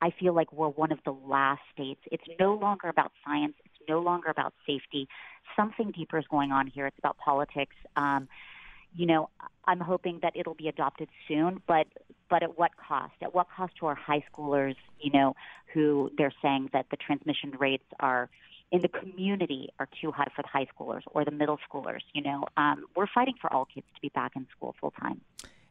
I 0.00 0.10
feel 0.18 0.34
like 0.34 0.52
we're 0.52 0.68
one 0.68 0.92
of 0.92 0.98
the 1.04 1.12
last 1.12 1.62
states. 1.72 2.00
It's 2.10 2.24
no 2.40 2.54
longer 2.54 2.88
about 2.88 3.12
science. 3.24 3.54
It's 3.64 3.73
no 3.88 4.00
longer 4.00 4.30
about 4.30 4.54
safety. 4.66 5.08
Something 5.56 5.90
deeper 5.90 6.18
is 6.18 6.26
going 6.30 6.52
on 6.52 6.66
here. 6.66 6.86
It's 6.86 6.98
about 6.98 7.16
politics. 7.18 7.76
Um, 7.96 8.28
you 8.96 9.06
know, 9.06 9.28
I'm 9.64 9.80
hoping 9.80 10.20
that 10.22 10.34
it'll 10.36 10.54
be 10.54 10.68
adopted 10.68 11.08
soon, 11.26 11.62
but 11.66 11.86
but 12.30 12.42
at 12.42 12.58
what 12.58 12.72
cost? 12.76 13.14
At 13.22 13.34
what 13.34 13.48
cost 13.54 13.74
to 13.80 13.86
our 13.86 13.94
high 13.94 14.24
schoolers? 14.32 14.76
You 15.00 15.12
know, 15.12 15.36
who 15.72 16.10
they're 16.16 16.32
saying 16.42 16.70
that 16.72 16.86
the 16.90 16.96
transmission 16.96 17.52
rates 17.58 17.84
are 18.00 18.30
in 18.70 18.80
the 18.80 18.88
community 18.88 19.68
are 19.78 19.88
too 20.00 20.10
high 20.10 20.28
for 20.34 20.42
the 20.42 20.48
high 20.48 20.66
schoolers 20.66 21.02
or 21.06 21.24
the 21.24 21.30
middle 21.30 21.58
schoolers. 21.68 22.00
You 22.12 22.22
know, 22.22 22.44
um, 22.56 22.84
we're 22.96 23.06
fighting 23.12 23.34
for 23.40 23.52
all 23.52 23.66
kids 23.66 23.86
to 23.94 24.00
be 24.00 24.08
back 24.08 24.32
in 24.36 24.46
school 24.56 24.74
full 24.80 24.92
time. 24.92 25.20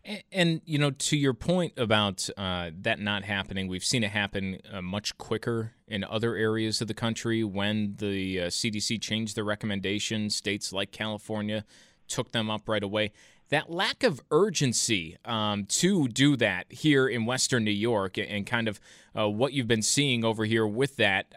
And, 0.06 0.24
and, 0.32 0.62
you 0.66 0.78
know, 0.78 0.92
to 0.92 1.18
your 1.18 1.34
point 1.34 1.74
about 1.78 2.30
uh, 2.38 2.72
that 2.82 3.00
not 3.00 3.24
happening, 3.24 3.68
we've 3.68 3.84
seen 3.84 4.04
it 4.04 4.12
happen 4.12 4.60
uh, 4.72 4.82
much 4.82 5.18
quicker 5.18 5.74
in 5.88 6.04
other 6.04 6.36
areas 6.36 6.82
of 6.82 6.88
the 6.88 6.94
country 6.94 7.44
when 7.44 7.96
the 7.98 8.42
uh, 8.42 8.48
CDC 8.48 9.02
changed 9.02 9.36
their 9.36 9.46
recommendations. 9.46 10.36
States 10.36 10.74
like 10.74 10.92
California 10.92 11.64
took 12.08 12.32
them 12.34 12.50
up 12.50 12.68
right 12.68 12.84
away. 12.84 13.14
That 13.50 13.70
lack 13.70 14.04
of 14.04 14.20
urgency 14.32 15.18
um, 15.26 15.66
to 15.66 16.08
do 16.08 16.36
that 16.38 16.72
here 16.72 17.08
in 17.08 17.26
Western 17.26 17.64
New 17.64 17.72
York 17.72 18.18
and 18.18 18.46
kind 18.46 18.68
of 18.68 18.80
uh, 19.18 19.30
what 19.30 19.54
you've 19.54 19.68
been 19.68 19.82
seeing 19.82 20.26
over 20.26 20.44
here 20.44 20.66
with 20.66 20.98
that, 20.98 21.34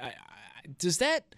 does 0.79 0.99
that 0.99 1.35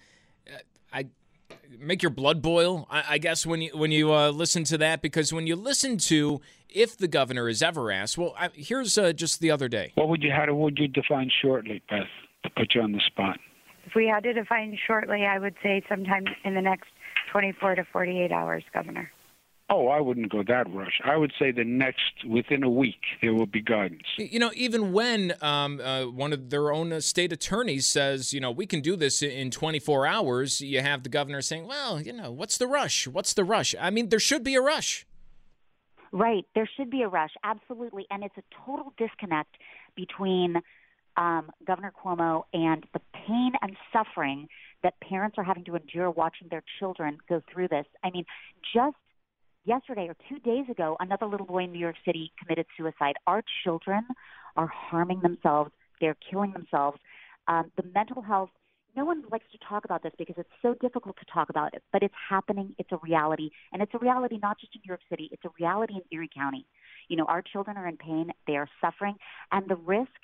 make 1.79 2.03
your 2.03 2.11
blood 2.11 2.43
boil. 2.43 2.87
I, 2.91 3.05
I 3.11 3.19
guess 3.19 3.45
when 3.45 3.63
you 3.63 3.77
when 3.77 3.93
you 3.93 4.13
uh, 4.13 4.31
listen 4.31 4.65
to 4.65 4.79
that, 4.79 5.03
because 5.03 5.33
when 5.33 5.47
you 5.47 5.57
listen 5.57 5.99
to 5.99 6.41
if 6.69 6.97
the 6.97 7.09
governor 7.09 7.49
is 7.49 7.63
ever 7.63 7.91
asked, 7.91 8.19
well, 8.19 8.35
I, 8.39 8.51
here's 8.55 8.99
uh, 8.99 9.13
just 9.13 9.41
the 9.41 9.51
other 9.51 9.69
day. 9.69 9.93
What 9.95 10.09
would 10.09 10.23
you 10.23 10.31
how 10.31 10.53
would 10.53 10.79
you 10.79 10.89
define 10.89 11.31
shortly, 11.43 11.83
Beth, 11.89 12.07
to 12.45 12.51
put 12.51 12.75
you 12.75 12.83
on 12.83 12.93
the 12.93 13.01
spot? 13.07 13.39
If 13.87 13.95
we 13.95 14.07
had 14.07 14.23
to 14.25 14.33
define 14.33 14.77
shortly, 14.87 15.25
I 15.25 15.39
would 15.39 15.55
say 15.63 15.83
sometime 15.89 16.27
in 16.45 16.55
the 16.55 16.61
next 16.61 16.89
24 17.33 17.77
to 17.77 17.85
48 17.85 18.33
hours, 18.33 18.63
Governor. 18.73 19.11
Oh, 19.71 19.89
I 19.89 20.01
wouldn't 20.01 20.31
go 20.31 20.43
that 20.49 20.67
rush. 20.73 20.99
I 21.05 21.17
would 21.17 21.33
say 21.39 21.51
the 21.51 21.65
next 21.65 22.25
within 22.27 22.63
a 22.63 22.71
week 22.71 23.01
there 23.21 23.35
will 23.35 23.47
be 23.47 23.61
guidance. 23.61 24.07
You 24.17 24.39
know, 24.39 24.51
even 24.55 24.93
when 24.93 25.35
um, 25.43 25.79
uh, 25.81 26.07
one 26.07 26.33
of 26.33 26.49
their 26.49 26.73
own 26.73 26.91
uh, 26.91 27.01
state 27.01 27.33
attorneys 27.33 27.87
says, 27.87 28.33
you 28.33 28.41
know, 28.41 28.51
we 28.51 28.65
can 28.65 28.81
do 28.81 28.97
this 28.97 29.23
in 29.23 29.51
24 29.51 30.07
hours, 30.07 30.63
you 30.63 30.81
have 30.81 31.03
the 31.03 31.11
governor 31.11 31.43
saying, 31.43 31.67
well, 31.67 32.01
you 32.01 32.15
know, 32.15 32.31
what's 32.31 32.57
the 32.57 32.67
rush? 32.67 33.07
What's 33.07 33.35
the 33.35 33.45
rush? 33.45 33.75
I 33.79 33.91
mean, 33.91 34.09
there 34.09 34.19
should 34.19 34.43
be 34.43 34.55
a 34.55 34.63
rush. 34.63 35.07
Right, 36.13 36.47
there 36.55 36.69
should 36.77 36.89
be 36.89 37.03
a 37.03 37.09
rush, 37.09 37.33
absolutely, 37.45 38.07
and 38.11 38.25
it's 38.25 38.37
a 38.39 38.43
total 38.65 38.95
disconnect 38.97 39.57
between 39.95 40.57
um, 41.19 41.51
Governor 41.67 41.93
Cuomo 41.93 42.45
and 42.55 42.87
the 42.95 43.01
pain 43.13 43.53
and 43.61 43.77
suffering 43.93 44.49
that 44.83 44.95
parents 45.01 45.37
are 45.37 45.45
having 45.45 45.65
to 45.65 45.77
endure 45.77 46.11
watching 46.11 46.49
their 46.49 46.63
children 46.79 47.19
go 47.29 47.43
through 47.53 47.69
this. 47.69 47.85
I 48.03 48.11
mean, 48.11 48.25
just 48.73 48.97
yesterday 49.69 50.09
or 50.09 50.17
two 50.29 50.39
days 50.41 50.65
ago, 50.71 50.97
another 50.99 51.27
little 51.27 51.47
boy 51.47 51.65
in 51.65 51.73
New 51.73 51.79
York 51.79 51.97
City 52.05 52.33
committed 52.41 52.67
suicide. 52.77 53.15
Our 53.27 53.43
children 53.63 54.07
are 54.57 54.67
harming 54.67 55.21
themselves. 55.21 55.71
They're 56.01 56.17
killing 56.31 56.53
themselves. 56.53 56.99
Um, 57.47 57.71
the 57.77 57.85
mental 57.95 58.23
health, 58.23 58.49
no 58.97 59.05
one 59.05 59.23
likes 59.31 59.45
to 59.53 59.59
talk 59.69 59.85
about 59.85 60.03
this 60.03 60.13
because 60.19 60.37
it's 60.39 60.49
so 60.63 60.75
difficult 60.81 61.17
to 61.19 61.27
talk 61.33 61.51
about 61.51 61.75
it, 61.75 61.83
but 61.93 62.03
it's 62.03 62.15
happening. 62.29 62.75
It's 62.79 62.91
a 62.93 62.99
reality. 63.03 63.51
And 63.73 63.83
it's 63.83 63.93
a 63.95 63.99
reality 63.99 64.39
not 64.43 64.59
just 64.59 64.75
in 64.75 64.81
New 64.85 64.91
York 64.91 65.03
City, 65.11 65.29
it's 65.31 65.45
a 65.45 65.51
reality 65.61 65.95
in 65.95 66.03
Erie 66.11 66.31
County. 66.35 66.67
You 67.09 67.17
know, 67.17 67.27
our 67.27 67.43
children 67.43 67.77
are 67.77 67.87
in 67.87 67.99
pain, 67.99 68.31
they 68.47 68.57
are 68.57 68.69
suffering, 68.81 69.17
and 69.53 69.69
the 69.69 69.77
risk 69.77 70.19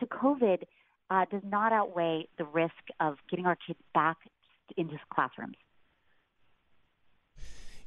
to 0.00 0.06
COVID 0.06 0.62
uh, 1.10 1.24
does 1.30 1.42
not 1.44 1.72
outweigh 1.72 2.28
the 2.36 2.44
risk 2.44 2.74
of 3.00 3.16
getting 3.30 3.46
our 3.46 3.56
kids 3.66 3.78
back 3.94 4.18
into 4.76 4.98
classrooms. 5.12 5.56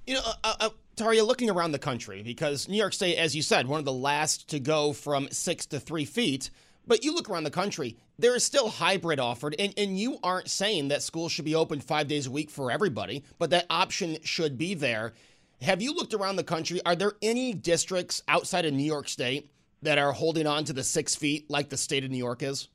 You 0.06 0.16
know, 0.16 0.22
uh, 0.44 0.54
uh, 0.60 0.70
Tarja, 0.96 1.26
looking 1.26 1.50
around 1.50 1.72
the 1.72 1.80
country, 1.80 2.24
because 2.24 2.68
New 2.68 2.78
York 2.78 2.94
State, 2.94 3.18
as 3.18 3.36
you 3.36 3.42
said, 3.42 3.68
one 3.68 3.80
of 3.80 3.86
the 3.86 3.94
last 3.94 4.50
to 4.50 4.60
go 4.60 4.94
from 4.94 5.30
six 5.32 5.66
to 5.68 5.80
three 5.80 6.06
feet. 6.06 6.50
But 6.88 7.04
you 7.04 7.14
look 7.14 7.30
around 7.30 7.44
the 7.44 7.52
country, 7.52 7.98
there 8.18 8.36
is 8.36 8.44
still 8.44 8.68
hybrid 8.68 9.20
offered, 9.20 9.56
and, 9.60 9.74
and 9.78 9.98
you 10.00 10.18
aren't 10.24 10.50
saying 10.50 10.88
that 10.88 11.04
schools 11.04 11.32
should 11.32 11.46
be 11.46 11.56
open 11.56 11.80
five 11.80 12.08
days 12.08 12.26
a 12.26 12.32
week 12.32 12.50
for 12.50 12.72
everybody, 12.72 13.24
but 13.38 13.52
that 13.52 13.68
option 13.70 14.18
should 14.24 14.58
be 14.58 14.74
there. 14.74 15.14
Have 15.62 15.82
you 15.82 15.94
looked 15.94 16.16
around 16.16 16.38
the 16.38 16.44
country? 16.44 16.84
Are 16.86 16.96
there 16.96 17.14
any 17.22 17.54
districts 17.54 18.24
outside 18.28 18.66
of 18.66 18.74
New 18.74 18.84
York 18.84 19.08
State 19.08 19.52
that 19.84 20.00
are 20.00 20.12
holding 20.12 20.48
on 20.48 20.64
to 20.66 20.74
the 20.74 20.84
six 20.84 21.16
feet 21.16 21.50
like 21.50 21.70
the 21.70 21.78
state 21.78 22.04
of 22.04 22.10
New 22.10 22.18
York 22.18 22.42
is? 22.42 22.68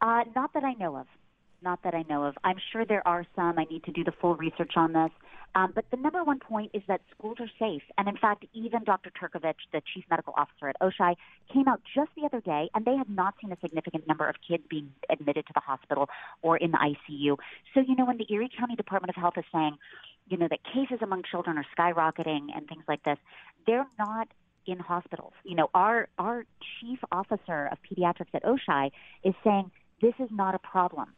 Uh, 0.00 0.24
not 0.34 0.52
that 0.54 0.64
I 0.64 0.74
know 0.74 0.96
of. 0.96 1.06
Not 1.62 1.82
that 1.84 1.94
I 1.94 2.04
know 2.08 2.24
of. 2.24 2.36
I'm 2.42 2.58
sure 2.72 2.84
there 2.84 3.06
are 3.06 3.24
some. 3.36 3.58
I 3.58 3.64
need 3.64 3.84
to 3.84 3.92
do 3.92 4.04
the 4.04 4.12
full 4.12 4.34
research 4.34 4.72
on 4.76 4.92
this. 4.92 5.10
Um, 5.54 5.72
but 5.74 5.84
the 5.90 5.96
number 5.96 6.22
one 6.24 6.40
point 6.40 6.70
is 6.74 6.82
that 6.88 7.00
schools 7.16 7.36
are 7.40 7.50
safe. 7.58 7.82
And 7.96 8.08
in 8.08 8.16
fact, 8.16 8.44
even 8.52 8.82
Dr. 8.84 9.10
Turkovich, 9.10 9.54
the 9.72 9.80
chief 9.94 10.04
medical 10.10 10.34
officer 10.36 10.68
at 10.68 10.76
Oishei, 10.80 11.14
came 11.52 11.68
out 11.68 11.80
just 11.94 12.10
the 12.16 12.24
other 12.24 12.40
day, 12.40 12.68
and 12.74 12.84
they 12.84 12.96
have 12.96 13.08
not 13.08 13.34
seen 13.40 13.52
a 13.52 13.56
significant 13.60 14.08
number 14.08 14.28
of 14.28 14.36
kids 14.46 14.64
being 14.68 14.90
admitted 15.10 15.46
to 15.46 15.52
the 15.54 15.60
hospital 15.60 16.08
or 16.42 16.56
in 16.56 16.72
the 16.72 16.78
ICU. 16.78 17.36
So, 17.72 17.80
you 17.80 17.94
know, 17.94 18.04
when 18.04 18.18
the 18.18 18.26
Erie 18.28 18.50
County 18.56 18.74
Department 18.74 19.10
of 19.10 19.20
Health 19.20 19.34
is 19.36 19.44
saying, 19.52 19.76
you 20.28 20.36
know, 20.36 20.48
that 20.48 20.60
cases 20.64 20.98
among 21.02 21.22
children 21.30 21.58
are 21.58 21.66
skyrocketing 21.76 22.48
and 22.54 22.66
things 22.68 22.84
like 22.88 23.04
this, 23.04 23.18
they're 23.66 23.86
not 23.98 24.28
in 24.66 24.78
hospitals. 24.78 25.32
You 25.44 25.56
know, 25.56 25.68
our 25.74 26.08
our 26.18 26.46
chief 26.80 26.98
officer 27.12 27.68
of 27.70 27.78
pediatrics 27.82 28.34
at 28.34 28.42
Oishei 28.44 28.90
is 29.22 29.34
saying 29.44 29.70
this 30.00 30.14
is 30.18 30.28
not 30.30 30.54
a 30.54 30.58
problem. 30.58 31.14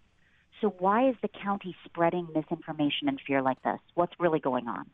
So 0.61 0.75
why 0.79 1.09
is 1.09 1.17
the 1.23 1.29
county 1.29 1.77
spreading 1.85 2.29
misinformation 2.35 3.09
and 3.09 3.21
fear 3.27 3.43
like 3.43 3.63
this? 3.63 3.79
What's 3.95 4.15
really 4.19 4.41
going 4.41 4.69
on? 4.69 4.87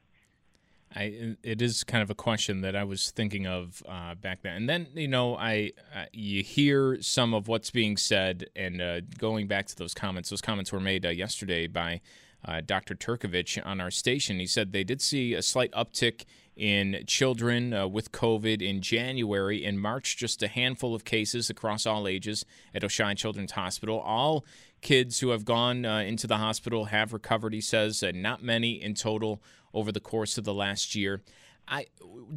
I, 0.95 1.37
it 1.43 1.63
is 1.63 1.85
kind 1.85 2.03
of 2.03 2.11
a 2.11 2.15
question 2.15 2.61
that 2.63 2.77
I 2.77 2.85
was 2.85 3.11
thinking 3.11 3.47
of 3.47 3.83
uh, 3.89 4.15
back 4.15 4.43
then, 4.43 4.57
and 4.57 4.69
then 4.69 4.89
you 4.95 5.09
know, 5.09 5.37
I 5.37 5.73
uh, 5.95 6.05
you 6.13 6.43
hear 6.43 7.01
some 7.01 7.33
of 7.33 7.49
what's 7.49 7.71
being 7.71 7.97
said, 7.97 8.47
and 8.55 8.83
uh, 8.83 9.01
going 9.19 9.47
back 9.47 9.67
to 9.69 9.77
those 9.77 9.95
comments. 9.95 10.29
Those 10.29 10.43
comments 10.43 10.71
were 10.71 10.81
made 10.81 11.07
uh, 11.07 11.11
yesterday 11.11 11.67
by 11.67 12.03
uh, 12.45 12.61
Dr. 12.65 12.95
Turkovich 12.95 13.65
on 13.65 13.81
our 13.81 13.91
station. 13.91 14.39
He 14.39 14.47
said 14.47 14.73
they 14.73 14.85
did 14.85 15.01
see 15.01 15.35
a 15.35 15.43
slight 15.43 15.73
uptick 15.73 16.25
in 16.57 17.03
children 17.07 17.73
uh, 17.73 17.87
with 17.87 18.13
COVID 18.13 18.61
in 18.61 18.83
January. 18.83 19.65
In 19.65 19.79
March, 19.79 20.17
just 20.17 20.43
a 20.43 20.49
handful 20.49 20.95
of 20.95 21.05
cases 21.05 21.49
across 21.49 21.87
all 21.87 22.07
ages 22.07 22.45
at 22.75 22.83
Oishei 22.83 23.17
Children's 23.17 23.53
Hospital. 23.53 24.01
All 24.01 24.45
kids 24.81 25.21
who 25.21 25.31
have 25.31 25.45
gone 25.45 25.87
uh, 25.87 25.99
into 25.99 26.27
the 26.27 26.37
hospital 26.39 26.87
have 26.87 27.13
recovered, 27.13 27.55
he 27.55 27.61
says, 27.61 28.03
uh, 28.03 28.13
not 28.15 28.43
many 28.43 28.73
in 28.83 28.95
total 28.95 29.43
over 29.73 29.91
the 29.93 30.01
course 30.01 30.37
of 30.37 30.45
the 30.45 30.55
last 30.55 30.95
year. 30.95 31.23
I, 31.69 31.87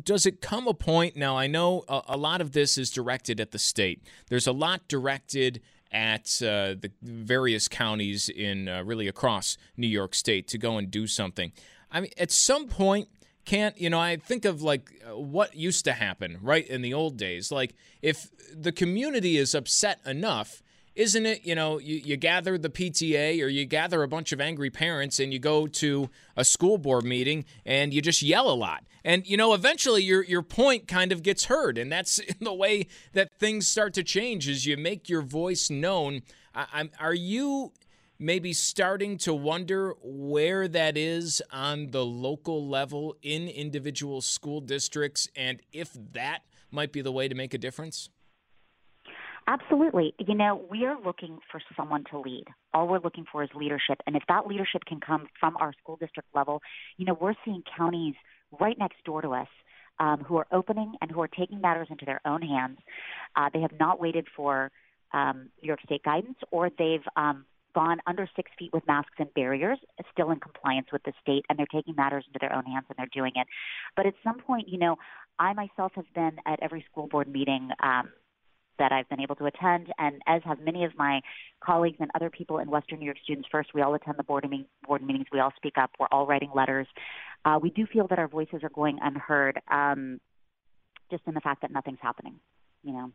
does 0.03 0.25
it 0.25 0.39
come 0.39 0.67
a 0.67 0.73
point 0.73 1.15
now? 1.15 1.37
I 1.37 1.47
know 1.47 1.83
a, 1.89 2.01
a 2.09 2.17
lot 2.17 2.41
of 2.41 2.51
this 2.51 2.77
is 2.77 2.91
directed 2.91 3.39
at 3.41 3.51
the 3.51 3.59
state. 3.59 4.01
There's 4.29 4.47
a 4.47 4.51
lot 4.51 4.87
directed 4.87 5.61
at 5.91 6.41
uh, 6.41 6.75
the 6.79 6.91
various 7.01 7.67
counties 7.67 8.29
in 8.29 8.67
uh, 8.67 8.83
really 8.83 9.07
across 9.07 9.57
New 9.77 9.87
York 9.87 10.15
State 10.15 10.47
to 10.49 10.57
go 10.57 10.77
and 10.77 10.91
do 10.91 11.07
something. 11.07 11.51
I 11.91 12.01
mean, 12.01 12.11
at 12.17 12.31
some 12.31 12.67
point, 12.67 13.07
can't 13.45 13.79
you 13.79 13.89
know 13.89 13.99
i 13.99 14.15
think 14.17 14.43
of 14.43 14.63
like 14.63 14.91
uh, 15.07 15.15
what 15.15 15.55
used 15.55 15.85
to 15.85 15.93
happen 15.93 16.39
right 16.41 16.67
in 16.67 16.81
the 16.81 16.93
old 16.93 17.15
days 17.15 17.51
like 17.51 17.75
if 18.01 18.31
the 18.51 18.71
community 18.71 19.37
is 19.37 19.53
upset 19.53 19.99
enough 20.05 20.63
isn't 20.95 21.25
it, 21.25 21.45
you 21.45 21.55
know, 21.55 21.77
you, 21.77 21.95
you 21.95 22.17
gather 22.17 22.57
the 22.57 22.69
PTA 22.69 23.43
or 23.43 23.47
you 23.47 23.65
gather 23.65 24.01
a 24.01 24.07
bunch 24.07 24.31
of 24.31 24.39
angry 24.39 24.69
parents 24.69 25.19
and 25.19 25.33
you 25.33 25.39
go 25.39 25.67
to 25.67 26.09
a 26.37 26.45
school 26.45 26.77
board 26.77 27.03
meeting 27.03 27.45
and 27.65 27.93
you 27.93 28.01
just 28.01 28.21
yell 28.21 28.49
a 28.49 28.55
lot. 28.55 28.83
And, 29.03 29.27
you 29.27 29.37
know, 29.37 29.53
eventually 29.53 30.03
your, 30.03 30.23
your 30.23 30.41
point 30.41 30.87
kind 30.87 31.11
of 31.11 31.21
gets 31.21 31.45
heard. 31.45 31.77
And 31.77 31.91
that's 31.91 32.19
the 32.39 32.53
way 32.53 32.87
that 33.13 33.33
things 33.37 33.67
start 33.67 33.93
to 33.95 34.03
change 34.03 34.47
is 34.47 34.65
you 34.65 34.77
make 34.77 35.09
your 35.09 35.21
voice 35.21 35.69
known. 35.69 36.21
I, 36.53 36.65
I'm, 36.73 36.91
are 36.99 37.13
you 37.13 37.73
maybe 38.17 38.53
starting 38.53 39.17
to 39.17 39.33
wonder 39.33 39.93
where 40.01 40.67
that 40.69 40.95
is 40.95 41.43
on 41.51 41.91
the 41.91 42.05
local 42.05 42.65
level 42.67 43.17
in 43.21 43.49
individual 43.49 44.21
school 44.21 44.61
districts 44.61 45.27
and 45.35 45.61
if 45.73 45.91
that 46.13 46.43
might 46.71 46.93
be 46.93 47.01
the 47.01 47.11
way 47.11 47.27
to 47.27 47.35
make 47.35 47.53
a 47.53 47.57
difference? 47.57 48.09
Absolutely. 49.47 50.13
You 50.17 50.33
know, 50.33 50.65
we 50.71 50.85
are 50.85 50.97
looking 50.99 51.37
for 51.51 51.61
someone 51.77 52.03
to 52.09 52.19
lead. 52.19 52.45
All 52.73 52.87
we're 52.87 52.99
looking 52.99 53.25
for 53.31 53.43
is 53.43 53.49
leadership. 53.55 53.99
And 54.07 54.15
if 54.15 54.23
that 54.27 54.47
leadership 54.47 54.85
can 54.87 54.99
come 54.99 55.27
from 55.39 55.55
our 55.57 55.71
school 55.81 55.97
district 55.97 56.29
level, 56.33 56.61
you 56.97 57.05
know, 57.05 57.15
we're 57.19 57.35
seeing 57.45 57.61
counties 57.77 58.15
right 58.59 58.77
next 58.77 59.03
door 59.05 59.21
to 59.21 59.33
us 59.33 59.47
um, 59.99 60.23
who 60.27 60.37
are 60.37 60.47
opening 60.51 60.95
and 61.01 61.11
who 61.11 61.21
are 61.21 61.27
taking 61.27 61.61
matters 61.61 61.87
into 61.91 62.05
their 62.05 62.21
own 62.25 62.41
hands. 62.41 62.79
Uh, 63.35 63.49
they 63.53 63.61
have 63.61 63.71
not 63.79 63.99
waited 63.99 64.25
for 64.35 64.71
um, 65.13 65.49
New 65.61 65.67
York 65.67 65.79
State 65.85 66.03
guidance, 66.03 66.37
or 66.51 66.71
they've 66.77 67.05
um, 67.15 67.45
gone 67.75 67.99
under 68.07 68.27
six 68.35 68.49
feet 68.57 68.71
with 68.73 68.85
masks 68.87 69.13
and 69.19 69.31
barriers, 69.35 69.77
still 70.11 70.31
in 70.31 70.39
compliance 70.39 70.87
with 70.91 71.03
the 71.03 71.13
state, 71.21 71.45
and 71.49 71.59
they're 71.59 71.67
taking 71.71 71.95
matters 71.95 72.25
into 72.27 72.39
their 72.41 72.53
own 72.53 72.65
hands 72.65 72.85
and 72.89 72.97
they're 72.97 73.07
doing 73.13 73.33
it. 73.35 73.45
But 73.95 74.07
at 74.07 74.15
some 74.23 74.39
point, 74.39 74.67
you 74.69 74.79
know, 74.79 74.95
I 75.37 75.53
myself 75.53 75.91
have 75.95 76.11
been 76.15 76.37
at 76.47 76.59
every 76.63 76.83
school 76.89 77.07
board 77.07 77.27
meeting 77.27 77.69
um, 77.83 78.09
that 78.79 78.91
I've 78.91 79.07
been 79.09 79.21
able 79.21 79.35
to 79.35 79.45
attend, 79.45 79.87
and 79.97 80.21
as 80.27 80.41
have 80.45 80.59
many 80.59 80.83
of 80.83 80.91
my 80.97 81.21
colleagues 81.63 81.97
and 81.99 82.09
other 82.15 82.29
people 82.29 82.59
in 82.59 82.69
Western 82.69 82.99
New 82.99 83.05
York 83.05 83.17
Students 83.23 83.47
First. 83.51 83.73
We 83.73 83.81
all 83.81 83.93
attend 83.93 84.17
the 84.17 84.23
board, 84.23 84.47
board 84.87 85.03
meetings. 85.03 85.27
We 85.31 85.39
all 85.39 85.53
speak 85.55 85.77
up. 85.77 85.91
We're 85.99 86.07
all 86.11 86.25
writing 86.25 86.51
letters. 86.53 86.87
Uh, 87.43 87.59
we 87.61 87.69
do 87.69 87.85
feel 87.85 88.07
that 88.07 88.19
our 88.19 88.27
voices 88.27 88.63
are 88.63 88.69
going 88.69 88.99
unheard, 89.01 89.59
um, 89.69 90.19
just 91.11 91.23
in 91.27 91.33
the 91.33 91.41
fact 91.41 91.61
that 91.61 91.71
nothing's 91.71 91.99
happening. 92.01 92.35
You 92.83 92.93
know. 92.93 93.11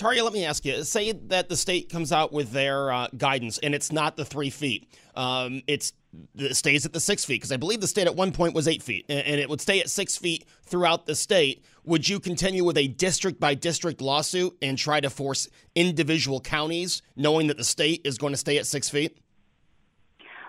Tarja, 0.00 0.24
let 0.24 0.32
me 0.32 0.46
ask 0.46 0.64
you. 0.64 0.82
Say 0.82 1.12
that 1.12 1.50
the 1.50 1.56
state 1.56 1.90
comes 1.90 2.10
out 2.10 2.32
with 2.32 2.52
their 2.52 2.90
uh, 2.90 3.08
guidance, 3.18 3.58
and 3.58 3.74
it's 3.74 3.92
not 3.92 4.16
the 4.16 4.24
three 4.24 4.48
feet. 4.48 4.88
Um, 5.14 5.60
it's 5.66 5.92
it 6.36 6.56
stays 6.56 6.86
at 6.86 6.94
the 6.94 7.00
six 7.00 7.24
feet 7.24 7.36
because 7.36 7.52
I 7.52 7.58
believe 7.58 7.82
the 7.82 7.86
state 7.86 8.06
at 8.06 8.16
one 8.16 8.32
point 8.32 8.54
was 8.54 8.66
eight 8.66 8.82
feet, 8.82 9.04
and 9.10 9.38
it 9.38 9.48
would 9.50 9.60
stay 9.60 9.78
at 9.78 9.90
six 9.90 10.16
feet 10.16 10.46
throughout 10.64 11.04
the 11.04 11.14
state. 11.14 11.64
Would 11.84 12.08
you 12.08 12.18
continue 12.18 12.64
with 12.64 12.78
a 12.78 12.88
district 12.88 13.38
by 13.38 13.52
district 13.54 14.00
lawsuit 14.00 14.56
and 14.62 14.78
try 14.78 15.00
to 15.00 15.10
force 15.10 15.48
individual 15.74 16.40
counties, 16.40 17.02
knowing 17.14 17.48
that 17.48 17.58
the 17.58 17.64
state 17.64 18.00
is 18.04 18.16
going 18.16 18.32
to 18.32 18.38
stay 18.38 18.56
at 18.56 18.66
six 18.66 18.88
feet? 18.88 19.18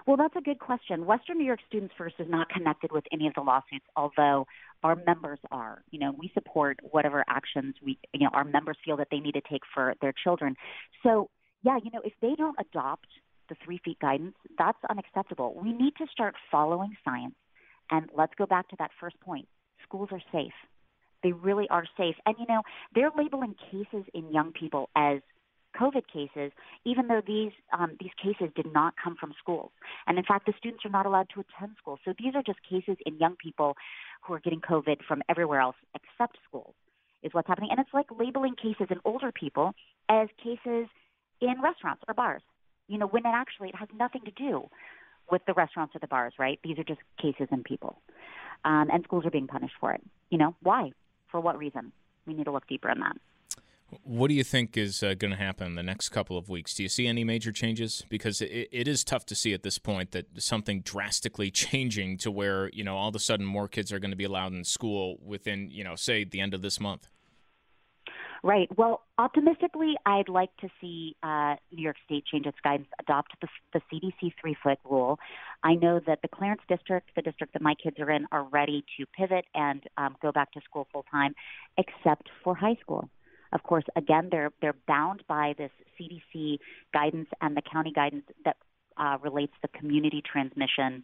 Well, 0.08 0.18
that's 0.18 0.36
a 0.36 0.42
good 0.42 0.60
question. 0.60 1.06
Western 1.06 1.38
New 1.38 1.46
York 1.46 1.60
Students 1.68 1.94
First 1.98 2.16
is 2.20 2.28
not 2.30 2.50
connected 2.50 2.92
with 2.92 3.04
any 3.12 3.28
of 3.28 3.34
the 3.36 3.42
lawsuits, 3.42 3.86
although 3.96 4.48
our 4.84 4.96
members 4.96 5.40
are. 5.52 5.84
You 5.92 6.00
know, 6.00 6.16
we 6.18 6.32
support 6.34 6.80
whatever 6.90 7.24
actions 7.30 7.76
we, 7.84 8.00
you 8.14 8.22
know, 8.22 8.32
our 8.34 8.44
members 8.44 8.78
feel 8.84 8.98
that 8.98 9.08
they 9.12 9.20
need 9.20 9.34
to 9.34 9.42
take 9.50 9.62
for 9.74 9.94
their 10.02 10.14
children. 10.24 10.56
So, 11.04 11.30
yeah, 11.64 11.78
you 11.84 11.92
know, 11.92 12.02
if 12.04 12.14
they 12.22 12.34
don't 12.36 12.56
adopt 12.60 13.08
the 13.50 13.56
three 13.64 13.80
feet 13.84 14.00
guidance, 14.00 14.36
that's 14.58 14.80
unacceptable. 14.90 15.56
We 15.62 15.74
need 15.74 15.96
to 15.98 16.08
start 16.12 16.36
following 16.50 16.96
science. 17.06 17.36
And 17.92 18.10
let's 18.18 18.34
go 18.38 18.46
back 18.46 18.70
to 18.70 18.76
that 18.80 18.92
first 19.00 19.20
point. 19.20 19.48
Schools 19.84 20.10
are 20.12 20.22
safe. 20.32 20.54
They 21.24 21.34
really 21.34 21.68
are 21.70 21.86
safe. 21.98 22.16
And, 22.26 22.36
you 22.40 22.46
know, 22.48 22.62
they're 22.96 23.12
labeling 23.16 23.56
cases 23.70 24.06
in 24.14 24.32
young 24.32 24.54
people 24.54 24.90
as 24.96 25.20
COVID 25.80 26.04
cases, 26.12 26.52
even 26.86 27.08
though 27.08 27.22
these 27.26 27.52
um, 27.78 27.98
these 28.00 28.12
cases 28.22 28.52
did 28.56 28.72
not 28.74 28.94
come 29.02 29.16
from 29.20 29.34
schools. 29.40 29.72
And 30.08 30.18
in 30.18 30.24
fact, 30.24 30.46
the 30.46 30.54
students 30.58 30.86
are 30.86 30.90
not 30.90 31.06
allowed 31.06 31.28
to 31.34 31.42
attend 31.42 31.76
school. 31.78 32.00
So 32.06 32.14
these 32.18 32.36
are 32.36 32.44
just 32.44 32.60
cases 32.68 32.98
in 33.06 33.18
young 33.18 33.36
people 33.36 33.76
who 34.24 34.34
are 34.34 34.40
getting 34.40 34.62
COVID 34.62 34.98
from 35.08 35.22
everywhere 35.30 35.62
else 35.62 35.78
except 35.96 36.38
schools, 36.48 36.74
is 37.24 37.34
what's 37.34 37.48
happening. 37.48 37.70
And 37.72 37.80
it's 37.80 37.94
like 37.94 38.08
labeling 38.18 38.56
cases 38.56 38.88
in 38.90 39.00
older 39.06 39.32
people 39.32 39.74
as 40.10 40.28
cases 40.44 40.88
in 41.42 41.56
restaurants 41.62 42.04
or 42.08 42.14
bars 42.14 42.42
you 42.92 42.98
know, 42.98 43.08
when 43.08 43.26
it 43.26 43.32
actually 43.34 43.70
it 43.70 43.76
has 43.76 43.88
nothing 43.98 44.22
to 44.26 44.32
do 44.32 44.70
with 45.32 45.42
the 45.48 45.54
restaurants 45.54 45.96
or 45.96 46.00
the 46.00 46.08
bars, 46.08 46.34
right? 46.38 46.60
These 46.62 46.78
are 46.78 46.84
just 46.84 47.00
cases 47.20 47.48
and 47.50 47.64
people. 47.64 47.96
Um, 48.66 48.90
and 48.92 49.04
schools 49.06 49.26
are 49.26 49.32
being 49.32 49.48
punished 49.48 49.76
for 49.80 49.94
it. 49.94 50.02
You 50.30 50.38
know, 50.38 50.56
why? 50.62 50.92
For 51.32 51.40
what 51.40 51.58
reason? 51.58 51.94
We 52.28 52.34
need 52.34 52.44
to 52.44 52.52
look 52.52 52.68
deeper 52.68 52.92
in 52.92 53.00
that. 53.00 53.16
What 54.04 54.30
do 54.30 54.34
you 54.34 54.44
think 54.44 54.78
is 54.78 55.04
uh, 55.04 55.16
going 55.16 55.32
to 55.32 55.38
happen 55.38 55.68
in 55.68 55.76
the 55.76 55.84
next 55.84 56.10
couple 56.10 56.38
of 56.38 56.50
weeks? 56.50 56.74
Do 56.74 56.84
you 56.84 56.90
see 56.90 57.08
any 57.08 57.24
major 57.24 57.52
changes? 57.52 58.06
Because 58.10 58.42
it, 58.42 58.70
it 58.72 58.88
is 58.88 59.04
tough 59.04 59.26
to 59.28 59.36
see 59.36 59.54
at 59.54 59.64
this 59.64 59.78
point 59.78 60.12
that 60.12 60.42
something 60.42 60.82
drastically 60.82 61.52
changing 61.52 62.18
to 62.20 62.32
where, 62.32 62.70
you 62.70 62.84
know, 62.84 62.96
all 62.96 63.10
of 63.10 63.16
a 63.16 63.20
sudden 63.20 63.46
more 63.46 63.68
kids 63.68 63.92
are 63.92 64.00
going 64.00 64.12
to 64.12 64.18
be 64.18 64.24
allowed 64.24 64.54
in 64.54 64.64
school 64.64 65.18
within, 65.24 65.70
you 65.70 65.84
know, 65.84 65.96
say 65.96 66.24
the 66.24 66.40
end 66.40 66.54
of 66.54 66.62
this 66.62 66.80
month. 66.80 67.10
Right. 68.44 68.68
Well, 68.76 69.04
optimistically, 69.20 69.94
I'd 70.04 70.28
like 70.28 70.50
to 70.62 70.70
see 70.80 71.16
uh, 71.22 71.58
New 71.72 71.84
York 71.84 71.98
State 72.06 72.26
change 72.26 72.48
its 72.48 72.58
guidance, 72.64 72.88
adopt 73.00 73.40
the, 73.40 73.48
the 73.74 73.82
CDC 73.92 74.34
three 74.42 74.58
foot 74.64 74.80
rule. 74.84 75.20
I 75.64 75.76
know 75.76 76.00
that 76.08 76.24
the 76.24 76.28
Clarence 76.28 76.62
district, 76.68 77.12
the 77.16 77.22
district 77.22 77.54
that 77.54 77.62
my 77.62 77.76
kids 77.76 77.98
are 78.00 78.10
in, 78.10 78.26
are 78.32 78.44
ready 78.46 78.84
to 78.98 79.06
pivot 79.06 79.46
and 79.54 79.84
um, 79.98 80.16
go 80.24 80.32
back 80.32 80.52
to 80.54 80.62
school 80.62 80.88
full 80.92 81.06
time, 81.12 81.36
except 81.78 82.30
for 82.44 82.56
high 82.56 82.78
school. 82.82 83.10
Of 83.54 83.64
course, 83.64 83.86
again, 83.96 84.30
they're 84.32 84.52
they're 84.62 84.76
bound 84.88 85.24
by 85.28 85.54
this 85.58 85.72
CDC 86.00 86.60
guidance 86.94 87.28
and 87.42 87.56
the 87.56 87.62
county 87.62 87.92
guidance 87.92 88.24
that 88.46 88.58
uh, 88.98 89.18
relates 89.22 89.54
the 89.62 89.68
community 89.68 90.22
transmission 90.22 91.04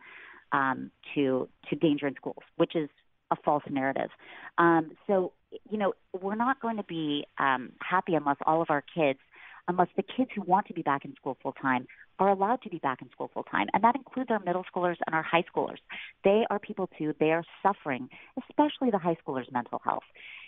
um, 0.51 0.91
to 1.15 1.47
to 1.69 1.75
danger 1.75 2.07
in 2.07 2.15
schools, 2.15 2.43
which 2.55 2.75
is 2.75 2.89
a 3.31 3.35
false 3.43 3.63
narrative. 3.69 4.09
Um, 4.57 4.91
so 5.07 5.33
you 5.69 5.77
know, 5.77 5.93
we're 6.19 6.35
not 6.35 6.61
going 6.61 6.77
to 6.77 6.83
be 6.83 7.25
um, 7.37 7.71
happy 7.81 8.15
unless 8.15 8.37
all 8.45 8.61
of 8.61 8.69
our 8.69 8.83
kids, 8.93 9.19
unless 9.67 9.87
the 9.95 10.03
kids 10.03 10.29
who 10.35 10.41
want 10.41 10.67
to 10.67 10.73
be 10.73 10.81
back 10.81 11.05
in 11.05 11.13
school 11.15 11.37
full 11.41 11.53
time 11.53 11.87
are 12.19 12.29
allowed 12.29 12.61
to 12.63 12.69
be 12.69 12.79
back 12.79 13.01
in 13.01 13.09
school 13.11 13.29
full 13.33 13.43
time. 13.43 13.67
And 13.73 13.83
that 13.83 13.95
includes 13.95 14.31
our 14.31 14.39
middle 14.39 14.63
schoolers 14.63 14.95
and 15.05 15.13
our 15.13 15.23
high 15.23 15.43
schoolers. 15.43 15.77
They 16.23 16.45
are 16.49 16.59
people 16.59 16.89
too. 16.97 17.13
They 17.19 17.31
are 17.31 17.43
suffering, 17.61 18.09
especially 18.49 18.89
the 18.91 18.97
high 18.97 19.17
schoolers' 19.25 19.51
mental 19.51 19.81
health. 19.83 20.03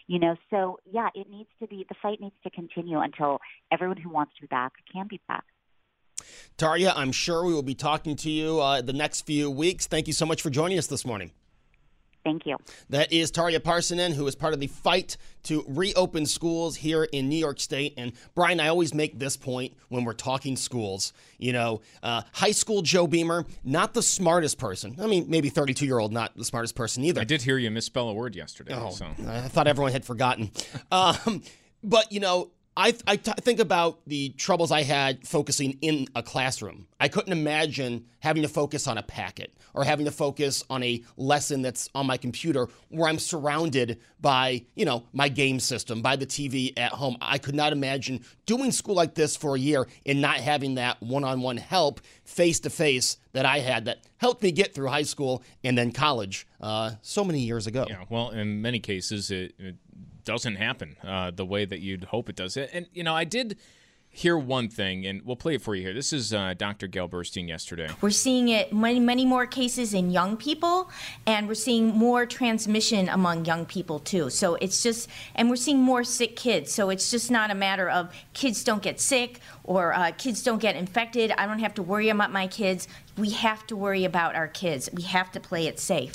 You 0.10 0.17
know, 0.17 0.36
so 0.50 0.80
yeah, 0.91 1.10
it 1.13 1.30
needs 1.30 1.50
to 1.62 1.67
be 1.67 1.86
the 1.88 1.93
fight 2.02 2.19
needs 2.19 2.34
to 2.41 2.50
continue 2.50 3.00
until 3.00 3.38
everyone 3.72 3.98
who 3.98 4.10
wants 4.10 4.34
to 4.38 4.41
be 4.41 4.48
back 4.48 4.74
can 4.91 5.06
be 5.08 5.22
back. 5.28 5.43
Tarja, 6.58 6.93
I'm 6.95 7.12
sure 7.12 7.45
we 7.45 7.54
will 7.54 7.62
be 7.62 7.76
talking 7.76 8.15
to 8.15 8.30
you 8.32 8.60
uh, 8.60 8.82
the 8.82 8.91
next 8.91 9.22
few 9.22 9.52
weeks. 9.52 9.86
Thank 9.86 10.08
you 10.08 10.13
so 10.13 10.26
much 10.26 10.41
for 10.41 10.50
joining 10.50 10.80
us 10.80 10.88
this 10.88 11.06
morning. 11.06 11.30
Thank 12.30 12.46
you. 12.46 12.58
That 12.89 13.12
is 13.12 13.32
Tarja 13.32 13.60
Parssinen, 13.60 14.13
who 14.13 14.28
is 14.28 14.36
part 14.36 14.54
of 14.54 14.60
the 14.60 14.68
fight 14.68 15.18
to 15.44 15.65
reopen 15.68 16.28
schools 16.28 16.76
here 16.76 17.06
in 17.06 17.28
New 17.28 17.38
York 17.38 17.60
State. 17.60 17.96
And 17.98 18.12
Brian, 18.36 18.60
I 18.60 18.68
always 18.68 18.94
make 18.94 19.18
this 19.18 19.36
point 19.36 19.74
when 19.88 20.06
we're 20.06 20.13
talking 20.13 20.56
schools. 20.56 21.12
You 21.39 21.54
know, 21.54 21.82
uh, 22.04 22.22
high 22.34 22.52
school 22.52 22.84
Joe 22.84 23.08
Beamer, 23.08 23.46
not 23.63 23.96
the 23.96 24.04
smartest 24.04 24.60
person. 24.60 24.96
I 25.02 25.08
mean, 25.08 25.26
maybe 25.28 25.50
32 25.50 25.88
year 25.88 25.98
old, 25.98 26.13
not 26.13 26.38
the 26.38 26.46
smartest 26.46 26.76
person 26.76 27.04
either. 27.04 27.22
I 27.22 27.24
did 27.24 27.42
hear 27.42 27.58
you 27.58 27.72
misspell 27.72 28.10
a 28.10 28.13
word 28.13 28.36
yesterday. 28.36 28.76
Oh, 28.76 28.92
so. 28.92 29.08
I 29.28 29.48
thought 29.48 29.68
everyone 29.68 29.92
had 29.92 30.06
forgotten. 30.06 30.52
Um, 30.92 31.44
but, 31.84 32.12
you 32.12 32.20
know, 32.20 32.52
I, 32.80 33.18
think 33.18 33.60
about 33.60 34.00
the 34.08 34.30
troubles 34.30 34.72
I 34.72 34.84
had 34.84 35.28
focusing 35.28 35.78
in 35.82 36.08
a 36.15 36.24
classroom. 36.24 36.88
I 37.00 37.10
couldn't 37.10 37.34
imagine 37.34 38.06
having 38.20 38.44
to 38.44 38.48
focus 38.48 38.88
on 38.88 38.98
a 38.98 39.04
packet 39.04 39.54
or 39.74 39.84
having 39.84 40.06
to 40.06 40.12
focus 40.12 40.63
on 40.70 40.82
a 40.84 41.04
lesson 41.18 41.62
that's 41.62 41.89
on 41.94 42.08
my 42.08 42.15
computer 42.15 42.68
where 42.88 43.10
I'm 43.10 43.20
surrounded 43.20 44.00
by, 44.22 44.65
you 44.76 44.86
know, 44.86 45.04
my 45.12 45.28
game 45.28 45.60
system, 45.60 46.02
by 46.02 46.15
the 46.15 46.26
TV 46.26 46.72
at 46.78 46.94
home. 46.94 47.18
I 47.22 47.38
could 47.38 47.56
not 47.56 47.74
imagine 47.74 48.24
doing 48.46 48.72
school 48.72 48.96
like 48.96 49.13
this 49.13 49.36
for 49.36 49.56
a 49.56 49.60
year 49.60 49.88
and 50.06 50.22
not 50.22 50.38
having 50.38 50.76
that 50.76 51.02
one 51.02 51.26
on 51.26 51.42
one 51.42 51.58
help 51.58 52.00
face 52.24 52.62
to 52.62 52.70
face 52.70 53.18
that 53.34 53.46
I 53.46 53.60
had 53.60 53.86
that 53.86 54.00
helped 54.18 54.42
me 54.42 54.52
get 54.52 54.74
through 54.74 54.88
high 54.88 55.04
school 55.04 55.44
and 55.63 55.78
then 55.78 55.92
college 55.92 56.48
uh, 56.62 56.92
so 57.02 57.24
many 57.24 57.42
years 57.42 57.68
ago. 57.68 57.86
Yeah, 57.89 58.06
well, 58.10 58.32
in 58.32 58.62
many 58.62 58.80
cases, 58.80 59.32
it, 59.32 59.54
it 59.60 59.76
doesn't 60.30 60.58
happen 60.58 60.96
uh, 61.04 61.32
the 61.32 61.44
way 61.44 61.65
that 61.65 61.80
you'd 61.80 62.04
hope 62.04 62.30
it 62.30 62.36
does. 62.36 62.56
And, 62.56 62.86
you 62.94 63.04
know, 63.04 63.15
I 63.15 63.24
did 63.24 63.58
hear 64.12 64.38
one 64.38 64.70
thing, 64.70 65.04
and 65.08 65.24
we'll 65.26 65.36
play 65.36 65.56
it 65.56 65.62
for 65.63 65.74
you 65.74 65.82
here. 65.82 65.92
This 65.92 66.13
is 66.13 66.32
uh, 66.32 66.54
Dr. 66.56 66.86
Gail 66.86 67.10
Burstein 67.10 67.48
yesterday. 67.48 67.89
We're 68.00 68.12
seeing 68.12 68.50
it 68.50 68.72
many, 68.72 69.00
many 69.00 69.26
more 69.26 69.48
cases 69.48 69.96
in 69.96 70.12
young 70.12 70.38
people, 70.38 70.92
and 71.26 71.48
we're 71.48 71.56
seeing 71.56 71.88
more 71.88 72.28
transmission 72.28 73.10
among 73.10 73.46
young 73.46 73.65
people 73.65 73.98
too. 73.98 74.30
So 74.30 74.54
it's 74.54 74.84
just, 74.84 75.10
and 75.34 75.50
we're 75.50 75.56
seeing 75.56 75.80
more 75.80 76.04
sick 76.04 76.36
kids. 76.36 76.72
So 76.72 76.92
it's 76.92 77.10
just 77.10 77.32
not 77.32 77.50
a 77.50 77.56
matter 77.56 77.89
of 77.89 78.13
kids 78.34 78.63
don't 78.63 78.84
get 78.84 79.00
sick 79.00 79.39
or 79.63 79.96
uh, 79.96 80.12
kids 80.15 80.44
don't 80.44 80.62
get 80.62 80.76
infected. 80.76 81.32
I 81.39 81.48
don't 81.48 81.58
have 81.58 81.74
to 81.74 81.82
worry 81.82 82.10
about 82.10 82.32
my 82.32 82.46
kids. 82.46 82.88
We 83.18 83.32
have 83.32 83.65
to 83.65 83.76
worry 83.76 84.06
about 84.06 84.36
our 84.36 84.48
kids. 84.48 84.92
We 84.94 85.02
have 85.04 85.32
to 85.32 85.39
play 85.39 85.65
it 85.65 85.80
safe 85.80 86.13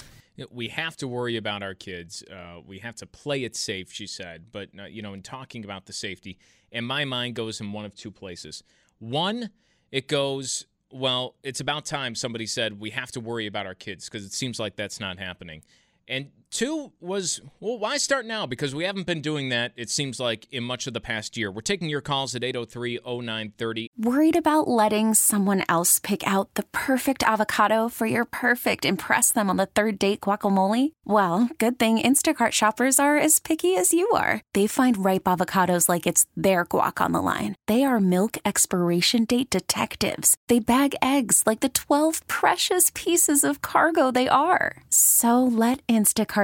we 0.50 0.68
have 0.68 0.96
to 0.96 1.08
worry 1.08 1.36
about 1.36 1.62
our 1.62 1.74
kids. 1.74 2.22
Uh, 2.30 2.60
we 2.66 2.78
have 2.80 2.96
to 2.96 3.06
play 3.06 3.44
it 3.44 3.54
safe, 3.54 3.92
she 3.92 4.06
said. 4.06 4.46
But, 4.52 4.70
uh, 4.78 4.84
you 4.84 5.02
know, 5.02 5.12
in 5.12 5.22
talking 5.22 5.64
about 5.64 5.86
the 5.86 5.92
safety, 5.92 6.38
and 6.72 6.86
my 6.86 7.04
mind 7.04 7.34
goes 7.34 7.60
in 7.60 7.72
one 7.72 7.84
of 7.84 7.94
two 7.94 8.10
places. 8.10 8.62
One, 8.98 9.50
it 9.92 10.08
goes, 10.08 10.66
well, 10.90 11.36
it's 11.42 11.60
about 11.60 11.84
time 11.84 12.14
somebody 12.14 12.46
said 12.46 12.80
we 12.80 12.90
have 12.90 13.12
to 13.12 13.20
worry 13.20 13.46
about 13.46 13.66
our 13.66 13.74
kids 13.74 14.08
because 14.08 14.24
it 14.24 14.32
seems 14.32 14.58
like 14.58 14.76
that's 14.76 15.00
not 15.00 15.18
happening. 15.18 15.62
And 16.08 16.30
two 16.54 16.92
was, 17.00 17.40
well, 17.60 17.78
why 17.78 17.98
start 17.98 18.24
now? 18.24 18.46
Because 18.46 18.74
we 18.74 18.84
haven't 18.84 19.06
been 19.06 19.20
doing 19.20 19.50
that, 19.50 19.72
it 19.76 19.90
seems 19.90 20.18
like, 20.18 20.46
in 20.50 20.64
much 20.64 20.86
of 20.86 20.94
the 20.94 21.00
past 21.00 21.36
year. 21.36 21.50
We're 21.50 21.60
taking 21.60 21.90
your 21.90 22.00
calls 22.00 22.34
at 22.34 22.44
803 22.44 23.00
0930. 23.04 23.90
Worried 23.98 24.36
about 24.36 24.68
letting 24.68 25.14
someone 25.14 25.64
else 25.68 25.98
pick 25.98 26.26
out 26.26 26.54
the 26.54 26.62
perfect 26.72 27.22
avocado 27.24 27.88
for 27.88 28.06
your 28.06 28.24
perfect 28.24 28.84
impress 28.84 29.32
them 29.32 29.50
on 29.50 29.56
the 29.56 29.66
third 29.66 29.98
date 29.98 30.20
guacamole? 30.20 30.92
Well, 31.04 31.50
good 31.58 31.78
thing 31.78 31.98
Instacart 31.98 32.52
shoppers 32.52 32.98
are 32.98 33.18
as 33.18 33.40
picky 33.40 33.76
as 33.76 33.92
you 33.92 34.08
are. 34.14 34.40
They 34.54 34.66
find 34.66 35.04
ripe 35.04 35.24
avocados 35.24 35.88
like 35.88 36.06
it's 36.06 36.24
their 36.36 36.64
guac 36.64 37.00
on 37.00 37.12
the 37.12 37.20
line. 37.20 37.56
They 37.66 37.82
are 37.82 38.00
milk 38.00 38.38
expiration 38.44 39.24
date 39.24 39.50
detectives. 39.50 40.36
They 40.48 40.60
bag 40.60 40.94
eggs 41.02 41.42
like 41.46 41.60
the 41.60 41.68
12 41.68 42.26
precious 42.28 42.92
pieces 42.94 43.42
of 43.42 43.60
cargo 43.60 44.12
they 44.12 44.28
are. 44.28 44.84
So 44.88 45.42
let 45.42 45.84
Instacart 45.88 46.43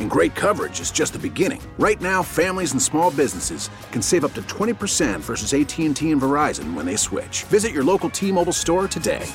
And 0.00 0.10
great 0.10 0.34
coverage 0.34 0.80
is 0.80 0.90
just 0.90 1.12
the 1.12 1.18
beginning. 1.18 1.60
Right 1.78 2.00
now, 2.00 2.22
families 2.22 2.72
and 2.72 2.80
small 2.80 3.10
businesses 3.10 3.68
can 3.92 4.00
save 4.00 4.24
up 4.24 4.32
to 4.32 4.42
20% 4.42 5.20
versus 5.20 5.52
AT&T 5.52 6.10
and 6.10 6.22
Verizon 6.22 6.72
when 6.72 6.86
they 6.86 6.96
switch. 6.96 7.44
Visit 7.44 7.72
your 7.72 7.84
local 7.84 8.08
T-Mobile 8.08 8.54
store 8.54 8.88
today. 8.88 9.30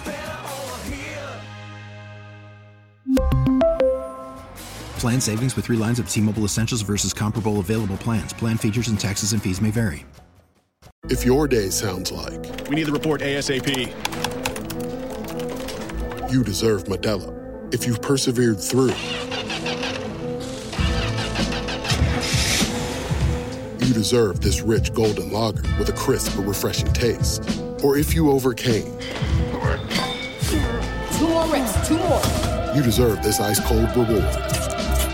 Plan 4.98 5.22
savings 5.22 5.56
with 5.56 5.66
3 5.66 5.78
lines 5.78 6.00
of 6.00 6.10
T-Mobile 6.10 6.46
Essentials 6.46 6.82
versus 6.82 7.14
comparable 7.14 7.60
available 7.60 7.98
plans. 7.98 8.34
Plan 8.34 8.58
features 8.58 8.88
and 8.88 9.00
taxes 9.00 9.34
and 9.34 9.42
fees 9.44 9.62
may 9.62 9.70
vary. 9.70 10.06
If 11.06 11.26
your 11.26 11.48
day 11.48 11.70
sounds 11.72 12.12
like 12.12 12.70
we 12.70 12.76
need 12.76 12.84
the 12.84 12.92
report 12.92 13.22
ASAP. 13.22 13.92
You 16.32 16.44
deserve 16.44 16.84
Modelo. 16.86 17.74
If 17.74 17.88
you've 17.88 18.02
persevered 18.02 18.60
through 18.60 18.94
you 23.92 23.96
deserve 23.96 24.40
this 24.40 24.62
rich 24.62 24.94
golden 24.94 25.34
lager 25.34 25.64
with 25.78 25.90
a 25.90 25.92
crisp 25.92 26.38
but 26.38 26.44
refreshing 26.44 26.88
taste. 26.94 27.44
Or 27.84 27.98
if 27.98 28.14
you 28.14 28.32
overcame. 28.32 28.98
Two 31.18 31.28
more 31.28 31.46
reps, 31.48 31.88
two 31.90 31.98
more. 31.98 32.22
You 32.74 32.82
deserve 32.84 33.22
this 33.22 33.42
ice 33.42 33.60
cold 33.60 33.90
reward. 33.90 34.24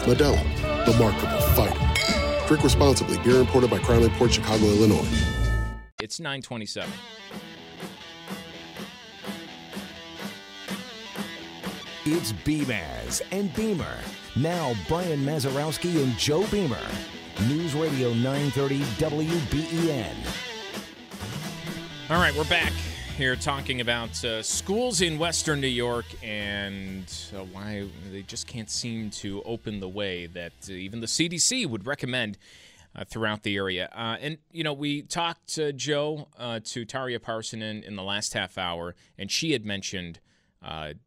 Modelo, 0.06 0.86
the 0.86 0.96
Markable 1.00 1.42
Fighter. 1.56 2.48
Drink 2.48 2.63
responsibly. 2.63 3.18
Beer 3.24 3.40
imported 3.40 3.72
by 3.72 3.80
Crown 3.80 4.04
Imports 4.04 4.36
Chicago, 4.36 4.66
Illinois. 4.66 5.08
It's 6.00 6.20
927. 6.20 6.88
It's 12.06 12.32
Beamaz 12.32 13.24
and 13.32 13.52
Beamer. 13.56 13.98
Now 14.36 14.76
Brian 14.88 15.26
Mazarowski 15.26 16.04
and 16.04 16.16
Joe 16.20 16.46
Beamer 16.52 16.78
News 17.45 17.76
Radio 17.76 18.13
930 18.15 18.80
WBEN. 18.80 20.15
All 22.10 22.17
right, 22.17 22.36
we're 22.36 22.43
back 22.45 22.73
here 23.15 23.36
talking 23.36 23.80
about 23.80 24.23
uh, 24.26 24.41
schools 24.41 25.02
in 25.02 25.19
Western 25.19 25.62
New 25.62 25.67
York 25.67 26.06
and 26.23 27.06
uh, 27.36 27.43
why 27.43 27.88
they 28.12 28.23
just 28.23 28.47
can't 28.47 28.71
seem 28.71 29.12
to 29.12 29.43
open 29.43 29.80
the 29.80 29.88
way 29.88 30.26
that 30.26 30.54
uh, 30.67 30.73
even 30.73 31.00
the 31.00 31.06
CDC 31.06 31.67
would 31.67 31.86
recommend 31.86 32.39
uh, 32.95 33.04
throughout 33.06 33.43
the 33.43 33.56
area. 33.56 33.88
Uh, 33.93 34.17
and, 34.19 34.39
you 34.52 34.63
know, 34.63 34.73
we 34.73 35.04
talked, 35.04 35.54
to 35.54 35.71
Joe, 35.71 36.30
uh, 36.39 36.60
to 36.63 36.88
Tarja 36.88 37.21
Parson 37.21 37.62
in 37.62 37.95
the 37.95 38.04
last 38.04 38.34
half 38.34 38.58
hour, 38.58 38.95
and 39.15 39.30
she 39.30 39.52
had 39.52 39.63
mentioned 39.63 40.19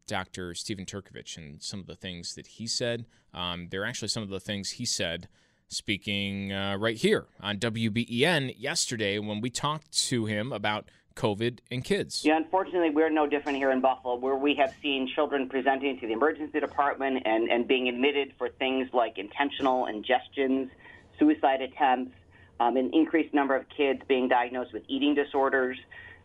Dr. 0.07 0.55
Stephen 0.55 0.85
Turkovich 0.85 1.35
and 1.35 1.61
some 1.61 1.81
of 1.81 1.87
the 1.87 1.95
things 1.95 2.35
that 2.35 2.47
he 2.47 2.67
said. 2.67 3.05
Um, 3.33 3.67
they're 3.69 3.85
actually 3.85 4.07
some 4.07 4.23
of 4.23 4.29
the 4.29 4.39
things 4.39 4.71
he 4.71 4.85
said 4.85 5.27
speaking 5.71 6.51
uh, 6.51 6.77
right 6.77 6.97
here 6.97 7.25
on 7.39 7.57
WBEN 7.57 8.55
yesterday 8.57 9.17
when 9.19 9.41
we 9.41 9.49
talked 9.49 9.91
to 10.09 10.25
him 10.25 10.51
about 10.51 10.89
COVID 11.15 11.59
and 11.71 11.83
kids. 11.83 12.23
Yeah, 12.23 12.37
unfortunately, 12.37 12.89
we're 12.89 13.09
no 13.09 13.27
different 13.27 13.57
here 13.57 13.71
in 13.71 13.81
Buffalo, 13.81 14.15
where 14.15 14.35
we 14.35 14.55
have 14.55 14.73
seen 14.81 15.09
children 15.13 15.49
presenting 15.49 15.99
to 15.99 16.07
the 16.07 16.13
emergency 16.13 16.59
department 16.59 17.23
and, 17.25 17.49
and 17.49 17.67
being 17.67 17.89
admitted 17.89 18.33
for 18.37 18.49
things 18.49 18.89
like 18.93 19.17
intentional 19.17 19.87
ingestions, 19.87 20.69
suicide 21.17 21.61
attempts, 21.61 22.15
um, 22.59 22.77
an 22.77 22.91
increased 22.93 23.33
number 23.33 23.55
of 23.55 23.65
kids 23.75 24.01
being 24.07 24.27
diagnosed 24.27 24.73
with 24.73 24.83
eating 24.87 25.15
disorders. 25.15 25.77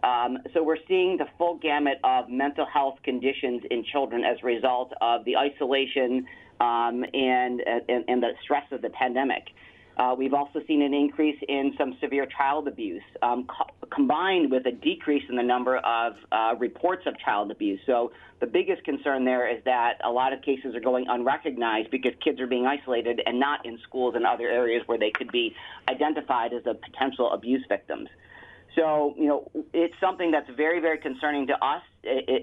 Um, 0.04 0.38
so 0.54 0.62
we're 0.62 0.84
seeing 0.86 1.16
the 1.16 1.26
full 1.38 1.56
gamut 1.56 1.98
of 2.04 2.28
mental 2.28 2.66
health 2.66 2.98
conditions 3.02 3.62
in 3.70 3.84
children 3.84 4.24
as 4.24 4.38
a 4.42 4.46
result 4.46 4.92
of 5.00 5.24
the 5.24 5.36
isolation 5.36 6.26
um, 6.60 7.04
and, 7.14 7.60
and, 7.60 8.04
and 8.08 8.22
the 8.22 8.32
stress 8.42 8.64
of 8.72 8.82
the 8.82 8.90
pandemic. 8.90 9.48
Uh, 9.96 10.14
we've 10.16 10.34
also 10.34 10.60
seen 10.66 10.82
an 10.82 10.92
increase 10.92 11.38
in 11.48 11.72
some 11.78 11.96
severe 12.02 12.26
child 12.26 12.68
abuse, 12.68 13.02
um, 13.22 13.46
co- 13.46 13.72
combined 13.88 14.50
with 14.50 14.66
a 14.66 14.72
decrease 14.72 15.22
in 15.30 15.36
the 15.36 15.42
number 15.42 15.78
of 15.78 16.12
uh, 16.30 16.54
reports 16.58 17.06
of 17.06 17.18
child 17.18 17.50
abuse. 17.50 17.80
So 17.86 18.12
the 18.40 18.46
biggest 18.46 18.84
concern 18.84 19.24
there 19.24 19.48
is 19.48 19.64
that 19.64 19.94
a 20.04 20.10
lot 20.10 20.34
of 20.34 20.42
cases 20.42 20.74
are 20.74 20.80
going 20.80 21.06
unrecognized 21.08 21.90
because 21.90 22.12
kids 22.22 22.40
are 22.40 22.46
being 22.46 22.66
isolated 22.66 23.22
and 23.24 23.40
not 23.40 23.64
in 23.64 23.78
schools 23.84 24.14
and 24.14 24.26
other 24.26 24.48
areas 24.48 24.82
where 24.84 24.98
they 24.98 25.10
could 25.10 25.32
be 25.32 25.54
identified 25.88 26.52
as 26.52 26.62
the 26.64 26.74
potential 26.74 27.32
abuse 27.32 27.64
victims. 27.66 28.10
So, 28.76 29.14
you 29.16 29.26
know, 29.26 29.50
it's 29.72 29.94
something 30.00 30.30
that's 30.30 30.50
very, 30.54 30.80
very 30.80 30.98
concerning 30.98 31.46
to 31.46 31.54
us. 31.54 31.82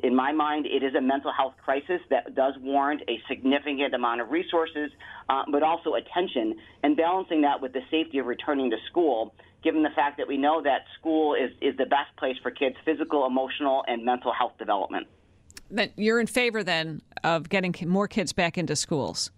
In 0.03 0.15
my 0.15 0.31
mind, 0.31 0.65
it 0.65 0.83
is 0.83 0.95
a 0.95 1.01
mental 1.01 1.31
health 1.31 1.53
crisis 1.63 2.01
that 2.09 2.33
does 2.33 2.55
warrant 2.59 3.01
a 3.07 3.21
significant 3.29 3.93
amount 3.93 4.19
of 4.19 4.31
resources, 4.31 4.89
uh, 5.29 5.43
but 5.51 5.61
also 5.61 5.93
attention, 5.93 6.55
and 6.81 6.97
balancing 6.97 7.41
that 7.41 7.61
with 7.61 7.71
the 7.73 7.81
safety 7.91 8.17
of 8.17 8.25
returning 8.25 8.71
to 8.71 8.77
school, 8.89 9.35
given 9.63 9.83
the 9.83 9.91
fact 9.95 10.17
that 10.17 10.27
we 10.27 10.37
know 10.37 10.61
that 10.63 10.81
school 10.99 11.35
is, 11.35 11.51
is 11.61 11.77
the 11.77 11.85
best 11.85 12.15
place 12.17 12.35
for 12.41 12.49
kids' 12.49 12.75
physical, 12.83 13.27
emotional, 13.27 13.85
and 13.87 14.03
mental 14.03 14.33
health 14.33 14.53
development. 14.57 15.05
You're 15.95 16.19
in 16.19 16.27
favor 16.27 16.63
then 16.63 17.01
of 17.23 17.47
getting 17.47 17.73
more 17.85 18.07
kids 18.07 18.33
back 18.33 18.57
into 18.57 18.75
schools. 18.75 19.31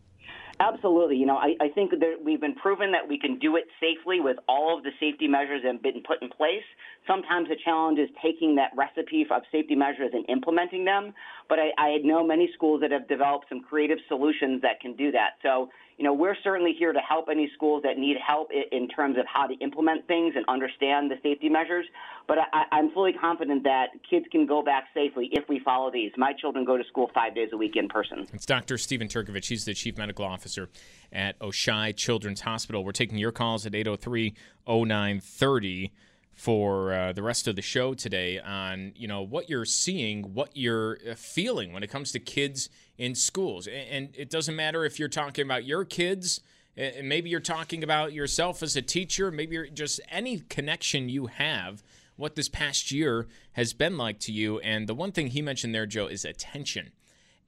Absolutely. 0.60 1.18
You 1.18 1.26
know, 1.26 1.36
I, 1.36 1.56
I 1.60 1.68
think 1.68 1.92
that 1.92 2.16
we've 2.24 2.40
been 2.40 2.56
proven 2.56 2.94
that 2.94 3.10
we 3.10 3.20
can 3.20 3.38
do 3.40 3.58
it 3.58 3.66
safely 3.82 4.22
with 4.22 4.38
all 4.48 4.78
of 4.78 4.84
the 4.86 4.92
safety 5.02 5.28
measures 5.28 5.64
that 5.64 5.74
have 5.74 5.84
been 5.84 6.02
put 6.08 6.22
in 6.22 6.30
place. 6.30 6.64
Sometimes 7.06 7.50
the 7.50 7.58
challenge 7.64 8.00
is 8.00 8.08
taking 8.24 8.56
that 8.56 8.72
recipe 8.76 9.26
of 9.30 9.42
safety 9.52 9.76
measures 9.76 10.12
and 10.14 10.24
implementing 10.30 10.86
them. 10.86 11.14
But 11.50 11.60
I, 11.60 11.72
I 11.78 11.98
know 12.06 12.26
many 12.26 12.50
schools 12.56 12.80
that 12.82 12.92
have 12.92 13.08
developed 13.10 13.48
some 13.50 13.64
creative 13.64 13.98
solutions 14.08 14.62
that 14.62 14.80
can 14.80 14.96
do 14.96 15.12
that. 15.12 15.32
So, 15.44 15.70
you 15.98 16.04
know, 16.04 16.14
we're 16.14 16.36
certainly 16.44 16.74
here 16.78 16.92
to 16.92 17.00
help 17.00 17.28
any 17.32 17.50
schools 17.56 17.84
that 17.84 17.98
need 17.98 18.18
help 18.26 18.50
in 18.72 18.88
terms 18.90 19.18
of 19.18 19.26
how 19.32 19.48
to 19.48 19.54
implement 19.56 20.06
things 20.08 20.34
and 20.36 20.44
understand 20.50 21.10
the 21.10 21.16
safety 21.24 21.48
measures. 21.48 21.86
But 22.28 22.40
I, 22.52 22.64
I'm 22.72 22.92
fully 22.92 23.14
confident 23.14 23.64
that 23.64 23.88
kids 24.10 24.26
can 24.32 24.46
go 24.46 24.62
back 24.62 24.86
safely 24.94 25.30
if 25.32 25.48
we 25.48 25.60
follow 25.60 25.92
these. 25.92 26.12
My 26.18 26.34
children 26.34 26.66
go 26.66 26.78
to 26.78 26.84
school 26.86 27.10
five 27.14 27.34
days 27.34 27.50
a 27.54 27.58
week 27.58 27.76
in 27.76 27.88
person. 27.88 28.28
It's 28.34 28.46
Dr. 28.46 28.78
Stephen 28.78 29.08
Turkovich. 29.08 29.48
He's 29.48 29.64
the 29.64 29.74
Chief 29.74 29.98
Medical 29.98 30.26
Officer 30.26 30.70
at 31.14 31.40
Oishei 31.40 31.96
Children's 31.96 32.42
Hospital. 32.42 32.84
We're 32.84 32.92
taking 32.92 33.18
your 33.18 33.32
calls 33.32 33.66
at 33.66 33.74
803 33.74 34.34
0930 34.68 35.94
for 36.36 36.94
uh, 36.94 37.14
the 37.14 37.24
rest 37.24 37.48
of 37.48 37.56
the 37.56 37.62
show 37.62 37.94
today 37.94 38.40
on 38.40 38.92
you 38.96 39.08
know 39.08 39.22
what 39.22 39.50
you're 39.50 39.66
seeing, 39.66 40.34
what 40.34 40.50
you're 40.54 41.00
uh, 41.10 41.16
feeling 41.16 41.72
when 41.74 41.82
it 41.82 41.90
comes 41.90 42.12
to 42.12 42.20
kids 42.20 42.70
in 42.98 43.16
schools, 43.16 43.68
and, 43.68 43.88
and 43.90 44.10
it 44.16 44.30
doesn't 44.30 44.56
matter 44.56 44.86
if 44.86 45.00
you're 45.00 45.08
talking 45.10 45.46
about 45.46 45.66
your 45.66 45.86
kids. 45.86 46.42
uh, 46.78 46.90
Maybe 47.02 47.30
you're 47.30 47.40
talking 47.40 47.84
about 47.84 48.14
yourself 48.14 48.62
as 48.62 48.76
a 48.76 48.82
teacher. 48.82 49.32
Maybe 49.32 49.56
you're 49.56 49.68
just 49.68 50.02
any 50.12 50.40
connection 50.40 51.10
you 51.10 51.28
have. 51.28 51.82
What 52.18 52.36
this 52.36 52.48
past 52.48 52.92
year 52.92 53.28
has 53.54 53.74
been 53.74 53.98
like 53.98 54.20
to 54.22 54.32
you, 54.32 54.60
and 54.60 54.88
the 54.88 54.96
one 54.96 55.12
thing 55.12 55.28
he 55.28 55.42
mentioned 55.42 55.76
there, 55.76 55.86
Joe, 55.86 56.08
is 56.08 56.24
attention. 56.24 56.92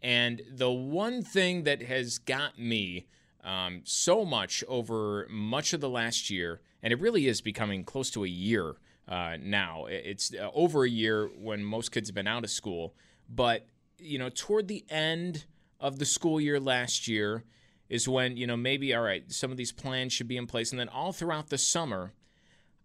And 0.01 0.41
the 0.49 0.71
one 0.71 1.23
thing 1.23 1.63
that 1.63 1.83
has 1.83 2.17
got 2.19 2.59
me 2.59 3.07
um, 3.47 3.81
so 3.85 4.25
much 4.25 4.63
over 4.67 5.25
much 5.29 5.71
of 5.71 5.79
the 5.79 5.89
last 5.89 6.29
year, 6.29 6.59
and 6.83 6.91
it 6.91 6.99
really 6.99 7.27
is 7.27 7.39
becoming 7.39 7.85
close 7.85 8.11
to 8.11 8.25
a 8.25 8.27
year 8.27 8.75
uh, 9.07 9.37
now. 9.41 9.85
It's 9.85 10.33
uh, 10.33 10.49
over 10.53 10.83
a 10.83 10.89
year 10.89 11.29
when 11.39 11.63
most 11.63 11.93
kids 11.93 12.09
have 12.09 12.15
been 12.15 12.27
out 12.27 12.43
of 12.43 12.49
school. 12.49 12.93
But, 13.29 13.65
you 13.99 14.19
know, 14.19 14.29
toward 14.29 14.67
the 14.67 14.85
end 14.89 15.45
of 15.79 15.97
the 15.97 16.05
school 16.05 16.41
year 16.41 16.59
last 16.59 17.07
year 17.07 17.45
is 17.87 18.07
when, 18.07 18.35
you 18.35 18.45
know, 18.45 18.57
maybe, 18.57 18.93
all 18.93 19.01
right, 19.01 19.31
some 19.31 19.49
of 19.49 19.57
these 19.57 19.71
plans 19.71 20.11
should 20.11 20.27
be 20.27 20.35
in 20.35 20.45
place. 20.45 20.71
And 20.71 20.79
then 20.79 20.89
all 20.89 21.13
throughout 21.13 21.49
the 21.49 21.57
summer, 21.57 22.11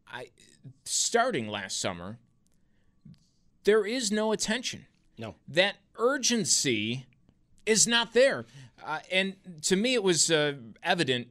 I 0.07 0.29
starting 0.85 1.49
last 1.49 1.81
summer, 1.81 2.19
there 3.65 3.85
is 3.85 4.13
no 4.13 4.31
attention. 4.31 4.87
No. 5.19 5.35
That 5.49 5.77
urgency 5.97 7.07
is 7.67 7.87
not 7.87 8.13
there. 8.13 8.47
Uh, 8.85 8.99
and 9.11 9.35
to 9.63 9.77
me, 9.77 9.95
it 9.95 10.03
was 10.03 10.31
uh, 10.31 10.55
evident 10.83 11.29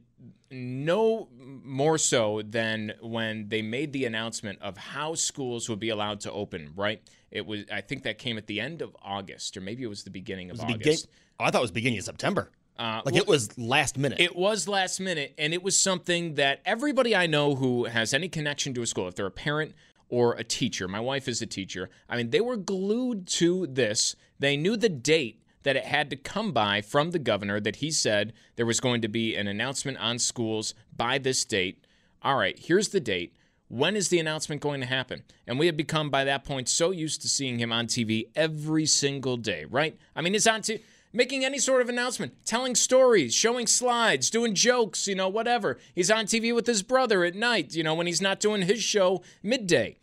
no 0.50 1.28
more 1.64 1.96
so 1.98 2.42
than 2.44 2.92
when 3.00 3.48
they 3.48 3.62
made 3.62 3.92
the 3.92 4.04
announcement 4.04 4.60
of 4.60 4.76
how 4.76 5.14
schools 5.14 5.68
would 5.68 5.80
be 5.80 5.88
allowed 5.88 6.20
to 6.20 6.32
open, 6.32 6.72
right? 6.76 7.02
It 7.30 7.46
was, 7.46 7.64
I 7.72 7.80
think 7.80 8.02
that 8.02 8.18
came 8.18 8.36
at 8.36 8.46
the 8.46 8.60
end 8.60 8.82
of 8.82 8.94
August, 9.02 9.56
or 9.56 9.60
maybe 9.62 9.82
it 9.82 9.86
was 9.86 10.04
the 10.04 10.10
beginning 10.10 10.50
of 10.50 10.60
August. 10.60 10.78
begin- 10.78 10.96
oh, 11.40 11.44
I 11.44 11.50
thought 11.50 11.58
it 11.58 11.62
was 11.62 11.70
beginning 11.70 11.98
of 11.98 12.04
September. 12.04 12.50
Uh, 12.78 13.02
like 13.04 13.14
well, 13.14 13.22
it 13.22 13.28
was 13.28 13.56
last 13.58 13.98
minute. 13.98 14.18
It 14.20 14.34
was 14.34 14.66
last 14.66 14.98
minute, 14.98 15.34
and 15.38 15.52
it 15.52 15.62
was 15.62 15.78
something 15.78 16.34
that 16.34 16.60
everybody 16.64 17.14
I 17.14 17.26
know 17.26 17.54
who 17.54 17.84
has 17.84 18.14
any 18.14 18.28
connection 18.28 18.74
to 18.74 18.82
a 18.82 18.86
school, 18.86 19.08
if 19.08 19.14
they're 19.14 19.26
a 19.26 19.30
parent 19.30 19.74
or 20.08 20.34
a 20.34 20.44
teacher, 20.44 20.88
my 20.88 21.00
wife 21.00 21.28
is 21.28 21.40
a 21.42 21.46
teacher, 21.46 21.90
I 22.08 22.16
mean, 22.16 22.30
they 22.30 22.40
were 22.40 22.56
glued 22.56 23.26
to 23.28 23.66
this. 23.66 24.16
They 24.38 24.56
knew 24.56 24.76
the 24.76 24.88
date 24.88 25.41
that 25.62 25.76
it 25.76 25.84
had 25.84 26.10
to 26.10 26.16
come 26.16 26.52
by 26.52 26.80
from 26.80 27.10
the 27.10 27.18
governor 27.18 27.60
that 27.60 27.76
he 27.76 27.90
said 27.90 28.32
there 28.56 28.66
was 28.66 28.80
going 28.80 29.00
to 29.02 29.08
be 29.08 29.36
an 29.36 29.46
announcement 29.46 29.98
on 29.98 30.18
schools 30.18 30.74
by 30.96 31.18
this 31.18 31.44
date. 31.44 31.84
All 32.22 32.36
right, 32.36 32.58
here's 32.58 32.88
the 32.88 33.00
date. 33.00 33.34
When 33.68 33.96
is 33.96 34.08
the 34.08 34.18
announcement 34.18 34.60
going 34.60 34.80
to 34.80 34.86
happen? 34.86 35.22
And 35.46 35.58
we 35.58 35.66
had 35.66 35.76
become 35.76 36.10
by 36.10 36.24
that 36.24 36.44
point 36.44 36.68
so 36.68 36.90
used 36.90 37.22
to 37.22 37.28
seeing 37.28 37.58
him 37.58 37.72
on 37.72 37.86
TV 37.86 38.28
every 38.34 38.84
single 38.84 39.38
day, 39.38 39.64
right? 39.64 39.96
I 40.14 40.20
mean, 40.20 40.34
it's 40.34 40.46
on 40.46 40.60
TV 40.60 40.82
making 41.12 41.44
any 41.44 41.58
sort 41.58 41.82
of 41.82 41.88
announcement, 41.88 42.34
telling 42.44 42.74
stories, 42.74 43.34
showing 43.34 43.66
slides, 43.66 44.30
doing 44.30 44.54
jokes, 44.54 45.06
you 45.06 45.14
know, 45.14 45.28
whatever. 45.28 45.78
He's 45.94 46.10
on 46.10 46.24
TV 46.24 46.54
with 46.54 46.66
his 46.66 46.82
brother 46.82 47.24
at 47.24 47.34
night, 47.34 47.74
you 47.74 47.82
know, 47.82 47.94
when 47.94 48.06
he's 48.06 48.22
not 48.22 48.40
doing 48.40 48.62
his 48.62 48.82
show 48.82 49.22
midday. 49.42 49.96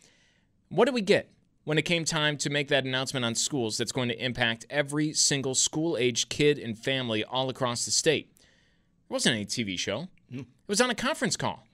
What 0.69 0.85
do 0.85 0.91
we 0.91 1.01
get 1.01 1.31
when 1.69 1.77
it 1.77 1.83
came 1.83 2.03
time 2.03 2.35
to 2.35 2.49
make 2.49 2.67
that 2.67 2.83
announcement 2.83 3.23
on 3.23 3.35
schools 3.35 3.77
that's 3.77 3.91
going 3.91 4.09
to 4.09 4.25
impact 4.25 4.65
every 4.71 5.13
single 5.13 5.53
school 5.53 5.97
aged 5.97 6.27
kid 6.27 6.57
and 6.57 6.75
family 6.75 7.23
all 7.23 7.47
across 7.47 7.85
the 7.85 7.91
state? 7.91 8.27
It 8.39 9.13
wasn't 9.13 9.35
any 9.35 9.45
TV 9.45 9.77
show, 9.77 10.07
it 10.33 10.47
was 10.65 10.81
on 10.81 10.89
a 10.89 10.95
conference 10.95 11.37
call 11.37 11.67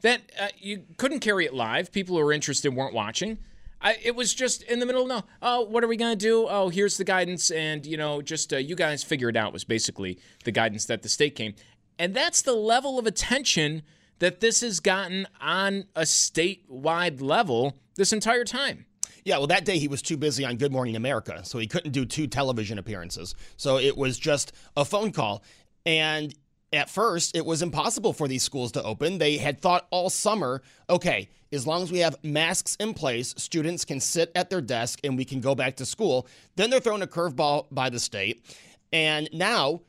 that 0.00 0.22
uh, 0.40 0.48
you 0.56 0.84
couldn't 0.96 1.20
carry 1.20 1.44
it 1.44 1.52
live. 1.52 1.92
People 1.92 2.16
who 2.16 2.24
were 2.24 2.32
interested 2.32 2.74
weren't 2.74 2.94
watching. 2.94 3.36
I, 3.82 3.98
it 4.02 4.16
was 4.16 4.32
just 4.32 4.62
in 4.62 4.78
the 4.78 4.86
middle. 4.86 5.02
Of 5.02 5.08
no, 5.08 5.22
oh, 5.42 5.64
what 5.64 5.84
are 5.84 5.88
we 5.88 5.98
gonna 5.98 6.16
do? 6.16 6.46
Oh, 6.48 6.70
here's 6.70 6.96
the 6.96 7.04
guidance, 7.04 7.50
and 7.50 7.84
you 7.84 7.98
know, 7.98 8.22
just 8.22 8.54
uh, 8.54 8.56
you 8.56 8.74
guys 8.74 9.04
figure 9.04 9.28
it 9.28 9.36
out. 9.36 9.52
Was 9.52 9.64
basically 9.64 10.18
the 10.44 10.52
guidance 10.52 10.86
that 10.86 11.02
the 11.02 11.10
state 11.10 11.34
came, 11.34 11.56
and 11.98 12.14
that's 12.14 12.40
the 12.40 12.54
level 12.54 12.98
of 12.98 13.06
attention 13.06 13.82
that 14.18 14.40
this 14.40 14.62
has 14.62 14.80
gotten 14.80 15.28
on 15.42 15.84
a 15.94 16.02
statewide 16.02 17.20
level 17.20 17.76
this 17.96 18.14
entire 18.14 18.44
time. 18.44 18.86
Yeah, 19.24 19.38
well, 19.38 19.46
that 19.48 19.64
day 19.64 19.78
he 19.78 19.88
was 19.88 20.02
too 20.02 20.16
busy 20.16 20.44
on 20.44 20.56
Good 20.56 20.72
Morning 20.72 20.96
America, 20.96 21.40
so 21.44 21.58
he 21.58 21.66
couldn't 21.66 21.92
do 21.92 22.04
two 22.04 22.26
television 22.26 22.78
appearances. 22.78 23.34
So 23.56 23.78
it 23.78 23.96
was 23.96 24.18
just 24.18 24.52
a 24.76 24.84
phone 24.84 25.12
call. 25.12 25.44
And 25.86 26.34
at 26.72 26.90
first, 26.90 27.36
it 27.36 27.44
was 27.44 27.62
impossible 27.62 28.12
for 28.12 28.26
these 28.26 28.42
schools 28.42 28.72
to 28.72 28.82
open. 28.82 29.18
They 29.18 29.36
had 29.36 29.60
thought 29.60 29.86
all 29.90 30.10
summer, 30.10 30.62
okay, 30.90 31.28
as 31.52 31.66
long 31.66 31.82
as 31.82 31.92
we 31.92 31.98
have 31.98 32.16
masks 32.24 32.76
in 32.80 32.94
place, 32.94 33.34
students 33.36 33.84
can 33.84 34.00
sit 34.00 34.32
at 34.34 34.50
their 34.50 34.62
desk 34.62 34.98
and 35.04 35.16
we 35.16 35.24
can 35.24 35.40
go 35.40 35.54
back 35.54 35.76
to 35.76 35.86
school. 35.86 36.26
Then 36.56 36.70
they're 36.70 36.80
thrown 36.80 37.02
a 37.02 37.06
curveball 37.06 37.66
by 37.70 37.90
the 37.90 38.00
state. 38.00 38.44
And 38.92 39.28
now, 39.32 39.82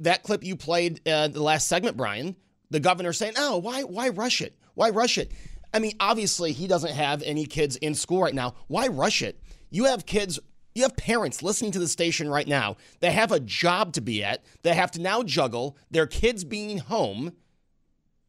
that 0.00 0.24
clip 0.24 0.44
you 0.44 0.56
played 0.56 1.06
uh, 1.08 1.28
the 1.28 1.42
last 1.42 1.68
segment, 1.68 1.96
Brian, 1.96 2.36
the 2.70 2.80
governor 2.80 3.12
saying, 3.12 3.34
"Oh, 3.36 3.58
why 3.58 3.82
why 3.82 4.08
rush 4.08 4.42
it? 4.42 4.56
Why 4.74 4.90
rush 4.90 5.18
it?" 5.18 5.30
I 5.74 5.80
mean, 5.80 5.92
obviously 5.98 6.52
he 6.52 6.68
doesn't 6.68 6.92
have 6.92 7.20
any 7.22 7.46
kids 7.46 7.74
in 7.76 7.94
school 7.94 8.22
right 8.22 8.34
now. 8.34 8.54
Why 8.68 8.86
rush 8.86 9.22
it? 9.22 9.42
You 9.70 9.86
have 9.86 10.06
kids, 10.06 10.38
you 10.74 10.82
have 10.84 10.96
parents 10.96 11.42
listening 11.42 11.72
to 11.72 11.80
the 11.80 11.88
station 11.88 12.28
right 12.28 12.46
now 12.46 12.76
that 13.00 13.12
have 13.12 13.32
a 13.32 13.40
job 13.40 13.92
to 13.94 14.00
be 14.00 14.22
at. 14.22 14.44
That 14.62 14.76
have 14.76 14.92
to 14.92 15.00
now 15.00 15.24
juggle 15.24 15.76
their 15.90 16.06
kids 16.06 16.44
being 16.44 16.78
home 16.78 17.32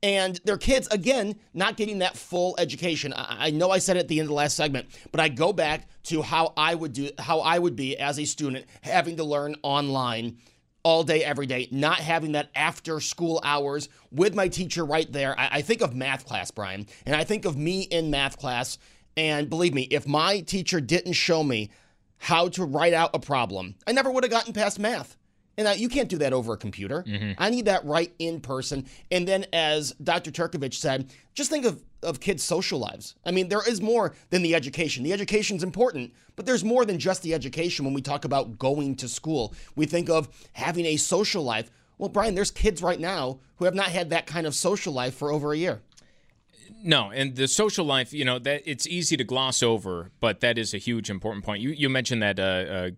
and 0.02 0.40
their 0.44 0.58
kids 0.58 0.88
again 0.90 1.36
not 1.54 1.78
getting 1.78 2.00
that 2.00 2.18
full 2.18 2.56
education. 2.58 3.14
I, 3.16 3.52
know 3.52 3.70
I 3.70 3.78
said 3.78 3.96
it 3.96 4.02
at 4.02 4.08
the 4.08 4.20
end 4.20 4.26
of 4.26 4.30
the 4.30 4.36
last 4.36 4.56
segment, 4.56 4.88
but 5.12 5.20
I 5.20 5.30
go 5.30 5.54
back 5.54 5.88
to 6.06 6.24
how 6.24 6.54
I 6.58 6.74
would 6.74 6.94
do 6.94 7.10
how 7.20 7.40
I 7.40 7.60
would 7.60 7.76
be 7.76 7.98
as 7.98 8.20
a 8.20 8.26
student 8.26 8.66
having 8.82 9.18
to 9.18 9.24
learn 9.24 9.56
online 9.62 10.38
all 10.86 11.04
day, 11.04 11.24
every 11.24 11.48
day, 11.48 11.68
not 11.72 11.98
having 11.98 12.34
that 12.34 12.52
after 12.54 13.00
school 13.00 13.42
hours 13.44 13.90
with 14.12 14.36
my 14.36 14.48
teacher 14.48 14.86
right 14.86 15.12
there. 15.12 15.38
I, 15.38 15.50
I 15.54 15.62
think 15.64 15.82
of 15.82 15.96
math 15.96 16.28
class, 16.28 16.52
Brian, 16.52 16.86
and 17.08 17.16
I 17.16 17.24
think 17.24 17.46
of 17.46 17.58
me 17.58 17.82
in 17.82 18.12
math 18.12 18.38
class. 18.38 18.78
And 19.18 19.50
believe 19.50 19.74
me, 19.74 19.88
if 19.90 20.08
my 20.08 20.42
teacher 20.42 20.80
didn't 20.80 21.14
show 21.14 21.44
me 21.44 21.72
how 22.20 22.50
to 22.50 22.64
write 22.64 22.94
out 22.94 23.10
a 23.16 23.20
problem, 23.20 23.74
I 23.88 23.94
never 23.94 24.12
would 24.12 24.24
have 24.24 24.32
gotten 24.32 24.54
past 24.54 24.78
math. 24.78 25.18
And 25.58 25.68
I, 25.68 25.74
you 25.74 25.88
can't 25.88 26.10
do 26.10 26.18
that 26.18 26.34
over 26.34 26.54
a 26.54 26.58
computer. 26.58 27.04
I 27.38 27.50
need 27.50 27.66
that 27.66 27.86
right 27.86 28.14
in 28.20 28.42
person. 28.42 28.86
And 29.10 29.28
then, 29.28 29.46
as 29.54 29.92
Dr. 30.04 30.32
Turkovich 30.32 30.76
said, 30.76 31.12
just 31.34 31.50
think 31.50 31.66
of, 31.66 31.82
of 32.04 32.20
kids' 32.20 32.44
social 32.44 32.80
lives. 32.80 33.16
I 33.26 33.32
mean, 33.32 33.48
there 33.48 33.68
is 33.68 33.82
more 33.82 34.14
than 34.32 34.42
the 34.42 34.54
education. 34.54 35.04
The 35.04 35.14
education's 35.14 35.64
important, 35.64 36.14
but 36.36 36.46
there's 36.46 36.64
more 36.64 36.86
than 36.86 37.00
just 37.00 37.24
the 37.24 37.34
education 37.34 37.86
when 37.86 37.94
we 37.94 38.02
talk 38.02 38.26
about 38.26 38.60
going 38.60 38.96
to 38.98 39.08
school. 39.08 39.54
We 39.76 39.86
think 39.86 40.10
of 40.10 40.28
having 40.54 40.86
a 40.86 40.98
social 40.98 41.44
life. 41.44 41.72
Well, 41.98 42.10
Brian, 42.10 42.36
there's 42.36 42.52
kids 42.52 42.82
right 42.82 43.00
now 43.00 43.40
who 43.58 43.66
have 43.66 43.76
not 43.76 43.88
had 43.88 44.10
that 44.10 44.26
kind 44.26 44.46
of 44.46 44.54
social 44.54 44.94
life 44.94 45.16
for 45.16 45.32
over 45.32 45.54
a 45.54 45.58
year. 45.58 45.82
No, 46.84 47.12
and 47.12 47.36
the 47.36 47.48
social 47.48 47.86
life, 47.86 48.14
you 48.14 48.26
know, 48.26 48.40
that 48.40 48.64
it's 48.66 48.88
easy 48.88 49.18
to 49.18 49.24
gloss 49.24 49.64
over, 49.64 50.12
but 50.20 50.42
that 50.42 50.58
is 50.58 50.74
a 50.74 50.78
huge 50.78 51.10
important 51.10 51.46
point. 51.46 51.62
You 51.62 51.70
you 51.70 51.90
mentioned 51.90 52.22
that 52.22 52.40
uh, 52.40 52.44
uh, 52.44 52.90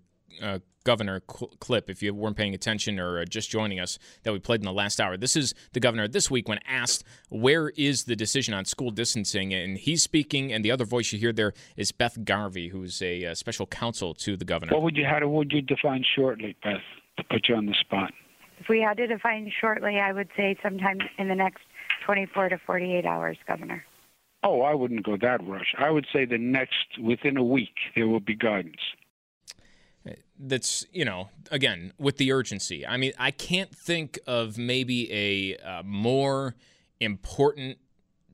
uh, 0.46 0.60
governor 0.88 1.22
cl- 1.30 1.52
clip, 1.60 1.90
if 1.90 2.02
you 2.02 2.14
weren't 2.14 2.38
paying 2.38 2.54
attention 2.54 2.98
or 2.98 3.20
uh, 3.20 3.26
just 3.26 3.50
joining 3.50 3.78
us, 3.78 4.00
that 4.24 4.32
we 4.32 4.40
played 4.40 4.62
in 4.62 4.66
the 4.66 4.72
last 4.72 5.02
hour. 5.02 5.18
This 5.18 5.36
is 5.36 5.54
the 5.74 5.82
governor 5.82 6.08
this 6.08 6.32
week 6.32 6.48
when 6.48 6.60
asked, 6.66 7.04
Where 7.28 7.74
is 7.76 8.06
the 8.06 8.16
decision 8.16 8.54
on 8.54 8.64
school 8.64 8.90
distancing? 8.90 9.54
And 9.54 9.78
he's 9.78 10.02
speaking, 10.02 10.54
and 10.54 10.64
the 10.64 10.72
other 10.72 10.86
voice 10.86 11.12
you 11.12 11.20
hear 11.20 11.34
there 11.34 11.54
is 11.76 11.92
Beth 11.92 12.24
Garvey, 12.24 12.70
who's 12.70 13.02
a 13.02 13.26
uh, 13.26 13.36
special 13.36 13.68
counsel 13.68 14.14
to 14.14 14.38
the 14.38 14.46
governor. 14.46 14.72
What 14.72 14.82
would 14.84 14.96
you 14.96 15.06
how 15.06 15.28
would 15.28 15.52
you 15.52 15.62
define 15.62 16.06
shortly, 16.16 16.56
Beth, 16.64 16.78
to 17.18 17.24
put 17.30 17.50
you 17.50 17.56
on 17.56 17.66
the 17.66 17.76
spot? 17.82 18.14
If 18.60 18.70
we 18.70 18.80
had 18.80 18.96
to 18.96 19.08
define 19.08 19.52
shortly, 19.60 20.00
I 20.00 20.14
would 20.14 20.30
say 20.38 20.56
sometime 20.64 21.00
in 21.20 21.28
the 21.28 21.36
next 21.36 21.64
24 22.06 22.50
to 22.50 22.58
48 22.66 23.06
hours, 23.06 23.38
Governor. 23.46 23.84
Oh, 24.42 24.62
I 24.62 24.74
wouldn't 24.74 25.04
go 25.04 25.18
that 25.18 25.46
rush. 25.46 25.76
I 25.78 25.90
would 25.90 26.08
say 26.14 26.24
the 26.24 26.38
next 26.38 26.98
within 27.04 27.36
a 27.36 27.44
week 27.44 27.76
there 27.94 28.08
will 28.08 28.22
be 28.22 28.36
guidance. 28.36 28.80
That's 30.40 30.86
you 30.92 31.06
know 31.06 31.30
again 31.52 31.94
with 31.98 32.18
the 32.18 32.32
urgency. 32.32 32.86
I 32.86 32.98
mean, 32.98 33.14
I 33.18 33.32
can't 33.32 33.76
think 33.76 34.20
of 34.28 34.58
maybe 34.58 35.12
a 35.12 35.58
uh, 35.58 35.84
more 35.84 36.56
important 37.00 37.78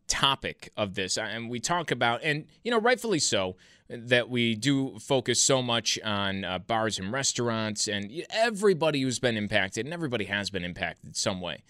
topic 0.08 0.72
of 0.76 0.96
this, 0.96 1.18
and 1.18 1.50
we 1.50 1.60
talk 1.60 1.92
about, 1.92 2.22
and 2.24 2.46
you 2.64 2.72
know, 2.72 2.80
rightfully 2.80 3.20
so, 3.20 3.56
that 3.90 4.30
we 4.30 4.56
do 4.56 4.98
focus 5.00 5.40
so 5.42 5.62
much 5.62 6.00
on 6.04 6.44
uh, 6.44 6.60
bars 6.60 7.00
and 7.00 7.12
restaurants 7.12 7.88
and 7.88 8.12
everybody 8.30 9.02
who's 9.02 9.20
been 9.20 9.38
impacted, 9.38 9.86
and 9.86 9.94
everybody 9.94 10.26
has 10.26 10.50
been 10.50 10.64
impacted 10.64 11.16
some 11.16 11.42
way. 11.42 11.64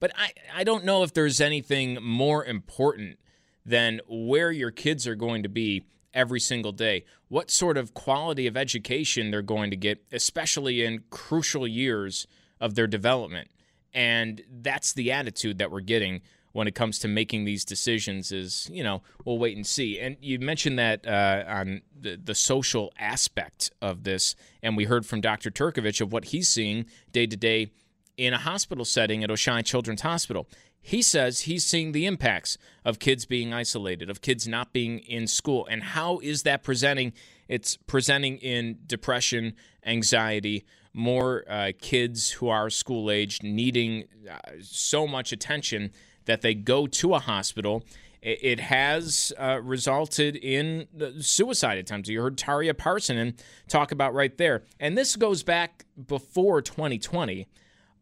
But 0.00 0.12
I, 0.16 0.32
I 0.54 0.64
don't 0.64 0.84
know 0.84 1.02
if 1.02 1.12
there's 1.12 1.40
anything 1.40 1.98
more 2.02 2.44
important 2.44 3.18
than 3.64 4.00
where 4.08 4.50
your 4.50 4.70
kids 4.70 5.06
are 5.06 5.14
going 5.14 5.42
to 5.42 5.48
be 5.48 5.84
every 6.14 6.40
single 6.40 6.72
day, 6.72 7.04
what 7.28 7.50
sort 7.50 7.76
of 7.76 7.94
quality 7.94 8.46
of 8.46 8.56
education 8.56 9.30
they're 9.30 9.42
going 9.42 9.70
to 9.70 9.76
get, 9.76 10.04
especially 10.12 10.84
in 10.84 11.04
crucial 11.10 11.66
years 11.66 12.26
of 12.60 12.74
their 12.74 12.86
development. 12.86 13.50
And 13.92 14.42
that's 14.50 14.92
the 14.92 15.12
attitude 15.12 15.58
that 15.58 15.70
we're 15.70 15.80
getting 15.80 16.22
when 16.52 16.66
it 16.66 16.74
comes 16.74 16.98
to 16.98 17.08
making 17.08 17.44
these 17.44 17.64
decisions 17.64 18.32
is, 18.32 18.68
you 18.72 18.82
know, 18.82 19.02
we'll 19.24 19.38
wait 19.38 19.56
and 19.56 19.66
see. 19.66 20.00
And 20.00 20.16
you 20.20 20.38
mentioned 20.38 20.78
that 20.78 21.06
uh, 21.06 21.44
on 21.46 21.82
the, 21.98 22.16
the 22.16 22.34
social 22.34 22.92
aspect 22.98 23.70
of 23.80 24.04
this, 24.04 24.34
and 24.62 24.76
we 24.76 24.84
heard 24.84 25.06
from 25.06 25.20
Dr. 25.20 25.50
Turkovich 25.50 26.00
of 26.00 26.12
what 26.12 26.26
he's 26.26 26.48
seeing 26.48 26.86
day 27.12 27.26
to 27.26 27.36
day 27.36 27.70
in 28.16 28.34
a 28.34 28.38
hospital 28.38 28.84
setting 28.84 29.22
at 29.22 29.30
Oishei 29.30 29.64
Children's 29.64 30.00
Hospital. 30.00 30.48
He 30.80 31.02
says 31.02 31.40
he's 31.40 31.66
seeing 31.66 31.92
the 31.92 32.06
impacts 32.06 32.56
of 32.84 32.98
kids 32.98 33.26
being 33.26 33.52
isolated, 33.52 34.08
of 34.08 34.22
kids 34.22 34.48
not 34.48 34.72
being 34.72 35.00
in 35.00 35.26
school. 35.26 35.66
And 35.70 35.82
how 35.82 36.18
is 36.20 36.44
that 36.44 36.62
presenting? 36.62 37.12
It's 37.46 37.76
presenting 37.76 38.38
in 38.38 38.78
depression, 38.86 39.54
anxiety, 39.84 40.64
more 40.94 41.44
uh, 41.48 41.72
kids 41.80 42.30
who 42.30 42.48
are 42.48 42.70
school 42.70 43.10
aged 43.10 43.42
needing 43.42 44.04
uh, 44.30 44.38
so 44.60 45.06
much 45.06 45.32
attention 45.32 45.92
that 46.24 46.42
they 46.42 46.54
go 46.54 46.86
to 46.86 47.14
a 47.14 47.18
hospital. 47.18 47.84
It 48.20 48.58
has 48.58 49.32
uh, 49.38 49.60
resulted 49.62 50.34
in 50.34 50.88
suicide 51.20 51.78
attempts. 51.78 52.08
You 52.08 52.20
heard 52.20 52.36
Tarja 52.36 52.74
Parssinen 52.74 53.38
talk 53.68 53.92
about 53.92 54.12
right 54.12 54.36
there. 54.36 54.64
And 54.80 54.98
this 54.98 55.14
goes 55.14 55.44
back 55.44 55.84
before 56.08 56.60
2020 56.60 57.46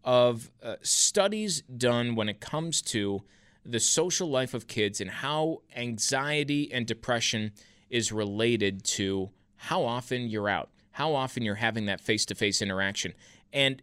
of 0.07 0.53
uh, 0.63 0.77
studies 0.83 1.63
done 1.63 2.15
when 2.15 2.29
it 2.29 2.41
comes 2.41 2.81
to 2.81 3.23
the 3.65 3.81
social 3.81 4.31
life 4.31 4.55
of 4.55 4.69
kids 4.69 5.01
and 5.01 5.11
how 5.11 5.63
anxiety 5.75 6.73
and 6.73 6.87
depression 6.87 7.51
is 7.91 8.13
related 8.13 8.85
to 8.85 9.29
how 9.57 9.85
often 9.85 10.29
you're 10.29 10.49
out, 10.49 10.71
how 10.93 11.13
often 11.13 11.43
you're 11.43 11.57
having 11.57 11.87
that 11.87 12.01
face 12.01 12.25
to 12.25 12.37
face 12.37 12.63
interaction. 12.63 13.13
And 13.53 13.83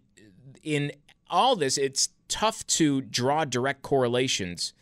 in 0.63 0.93
all 1.29 1.57
this, 1.57 1.77
it's 1.77 2.09
tough 2.29 2.65
to 2.67 3.01
draw 3.01 3.43
direct 3.43 3.81
correlations. 3.81 4.73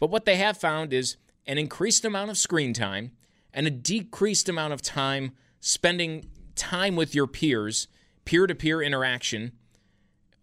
But 0.00 0.10
what 0.10 0.24
they 0.24 0.36
have 0.36 0.56
found 0.56 0.94
is 0.94 1.16
an 1.46 1.58
increased 1.58 2.06
amount 2.06 2.30
of 2.30 2.38
screen 2.38 2.72
time 2.72 3.12
and 3.52 3.66
a 3.66 3.70
decreased 3.70 4.48
amount 4.48 4.72
of 4.72 4.80
time 4.80 5.32
spending 5.60 6.30
time 6.54 6.96
with 6.96 7.14
your 7.14 7.26
peers, 7.26 7.88
peer 8.24 8.46
to 8.46 8.54
peer 8.54 8.80
interaction 8.80 9.52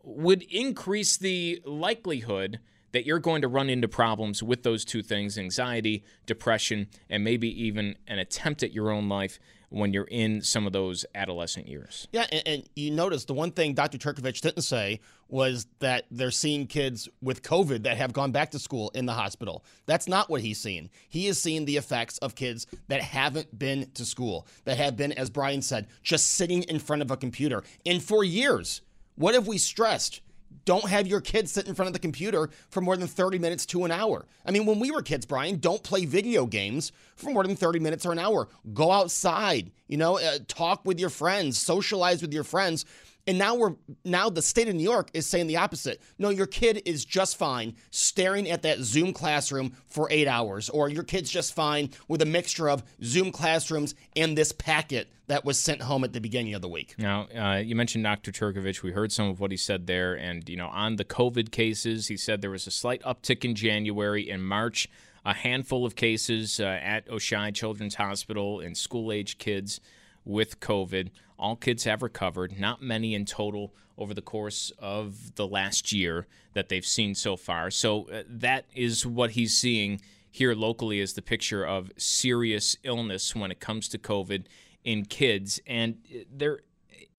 would 0.06 0.44
increase 0.44 1.18
the 1.18 1.62
likelihood 1.66 2.60
that 2.92 3.06
you're 3.06 3.20
going 3.20 3.42
to 3.42 3.48
run 3.50 3.70
into 3.70 3.90
problems 3.90 4.42
with 4.42 4.64
those 4.64 4.86
two 4.86 5.02
things 5.02 5.38
anxiety, 5.38 6.04
depression, 6.26 6.88
and 7.10 7.24
maybe 7.24 7.50
even 7.62 7.98
an 8.08 8.20
attempt 8.20 8.64
at 8.64 8.72
your 8.72 8.90
own 8.90 9.10
life 9.10 9.38
when 9.70 9.92
you're 9.92 10.06
in 10.06 10.42
some 10.42 10.66
of 10.66 10.72
those 10.72 11.06
adolescent 11.14 11.68
years. 11.68 12.08
Yeah, 12.14 12.26
and, 12.32 12.44
and, 12.46 12.70
you 12.78 12.92
notice 12.92 13.26
the 13.26 13.34
one 13.34 13.52
thing 13.52 13.74
Dr. 13.74 13.98
Turkovich 13.98 14.40
didn't 14.40 14.62
say 14.62 15.02
was 15.28 15.68
that 15.80 16.06
they're 16.10 16.32
seeing 16.32 16.68
kids 16.68 17.10
with 17.22 17.42
COVID 17.42 17.84
that 17.84 17.98
have 17.98 18.14
gone 18.14 18.32
back 18.32 18.52
to 18.52 18.60
school 18.60 18.92
in 18.96 19.06
the 19.06 19.14
hospital. 19.14 19.66
That's 19.86 20.08
not 20.08 20.30
what 20.30 20.40
he's 20.40 20.60
seeing. 20.60 20.90
He 21.10 21.28
is 21.28 21.42
seeing 21.42 21.66
the 21.66 21.76
effects 21.76 22.18
of 22.20 22.36
kids 22.36 22.68
that 22.88 23.02
haven't 23.02 23.60
been 23.60 23.90
to 23.96 24.06
school, 24.06 24.48
that 24.64 24.78
have 24.78 24.96
been, 24.96 25.12
as 25.12 25.30
Brian 25.30 25.62
said, 25.62 25.88
just 26.02 26.36
sitting 26.36 26.64
in 26.64 26.80
front 26.80 27.02
of 27.02 27.12
a 27.12 27.18
computer. 27.18 27.64
And 27.86 28.02
for 28.02 28.24
years, 28.24 28.82
what 29.16 29.34
have 29.34 29.48
we 29.48 29.58
stressed? 29.58 30.22
Don't 30.64 30.90
have 30.90 31.06
your 31.06 31.22
kids 31.22 31.52
sit 31.52 31.68
in 31.68 31.76
front 31.76 31.88
of 31.88 31.94
the 31.94 32.00
computer 32.00 32.50
for 32.70 32.82
more 32.82 32.98
than 32.98 33.08
30 33.08 33.38
minutes 33.40 33.66
to 33.68 33.86
an 33.86 33.92
hour. 33.92 34.26
I 34.46 34.52
mean, 34.52 34.66
when 34.66 34.80
we 34.80 34.90
were 34.90 35.02
kids, 35.02 35.26
Brian, 35.26 35.58
don't 35.58 35.84
play 35.84 36.06
video 36.06 36.46
games 36.46 36.92
for 37.16 37.30
more 37.30 37.44
than 37.44 37.56
30 37.56 37.80
minutes 37.80 38.06
or 38.06 38.12
an 38.12 38.20
hour. 38.20 38.48
Go 38.74 38.92
outside, 38.92 39.72
you 39.88 39.98
know, 39.98 40.18
uh, 40.18 40.40
talk 40.48 40.84
with 40.86 41.00
your 41.00 41.10
friends, 41.10 41.58
socialize 41.58 42.22
with 42.22 42.34
your 42.34 42.44
friends. 42.44 42.86
And 43.28 43.38
now 43.38 43.56
we're 43.56 43.76
now 44.04 44.30
the 44.30 44.42
state 44.42 44.68
of 44.68 44.76
New 44.76 44.84
York 44.84 45.10
is 45.14 45.26
saying 45.26 45.48
the 45.48 45.58
opposite. 45.58 46.02
No, 46.20 46.30
your 46.30 46.46
kid 46.46 46.84
is 46.86 47.06
just 47.06 47.38
fine 47.38 47.76
staring 47.90 48.50
at 48.50 48.62
that 48.62 48.80
Zoom 48.80 49.14
classroom 49.14 49.76
for 49.88 50.08
eight 50.12 50.28
hours, 50.28 50.70
or 50.70 50.90
your 50.90 51.04
kid's 51.04 51.32
just 51.32 51.56
fine 51.56 51.90
with 52.08 52.22
a 52.22 52.26
mixture 52.26 52.70
of 52.70 52.84
Zoom 53.04 53.32
classrooms 53.32 53.96
and 54.16 54.38
this 54.38 54.52
packet 54.52 55.10
that 55.28 55.44
was 55.44 55.58
sent 55.58 55.82
home 55.82 56.04
at 56.04 56.14
the 56.14 56.22
beginning 56.22 56.54
of 56.54 56.62
the 56.62 56.70
week. 56.70 56.94
Now, 57.00 57.28
uh, 57.36 57.58
you 57.58 57.76
mentioned 57.76 58.04
Dr. 58.04 58.32
Turkovich. 58.32 58.84
We 58.84 58.92
heard 58.92 59.12
some 59.12 59.28
of 59.28 59.40
what 59.40 59.50
he 59.50 59.58
said 59.58 59.88
there, 59.88 60.14
and 60.14 60.48
you 60.48 60.56
know, 60.56 60.68
on 60.68 60.98
the 60.98 61.06
COVID 61.06 61.52
cases, 61.52 62.08
he 62.08 62.18
said 62.18 62.42
there 62.42 62.52
was 62.52 62.68
a 62.68 62.72
slight 62.72 63.02
uptick 63.02 63.44
in 63.44 63.56
January. 63.56 64.30
and 64.30 64.46
March, 64.46 64.88
a 65.26 65.34
handful 65.34 65.86
of 65.86 65.96
cases 65.96 66.60
uh, 66.60 66.66
at 66.66 67.08
Oishei 67.08 67.54
Children's 67.54 67.96
Hospital 67.96 68.60
in 68.60 68.76
school-age 68.76 69.40
kids 69.40 69.80
with 70.24 70.60
COVID. 70.60 71.10
All 71.38 71.56
kids 71.56 71.84
have 71.84 72.02
recovered, 72.02 72.60
not 72.60 72.82
many 72.82 73.14
in 73.14 73.26
total 73.26 73.74
over 73.98 74.14
the 74.14 74.22
course 74.22 74.72
of 74.80 75.36
the 75.36 75.48
last 75.48 75.92
year 75.92 76.28
that 76.54 76.70
they've 76.70 76.86
seen 76.86 77.16
so 77.16 77.36
far. 77.36 77.72
So 77.72 78.10
uh, 78.10 78.24
that 78.28 78.66
is 78.74 79.06
what 79.06 79.32
he's 79.32 79.56
seeing 79.56 80.02
here 80.32 80.54
locally 80.54 81.00
is 81.00 81.14
the 81.14 81.22
picture 81.22 81.66
of 81.66 81.92
serious 81.98 82.76
illness 82.84 83.36
when 83.36 83.52
it 83.52 83.60
comes 83.60 83.88
to 83.90 83.98
COVID 83.98 84.46
in 84.84 85.06
kids. 85.06 85.60
And 85.66 85.98
uh, 86.14 86.20
there 86.34 86.60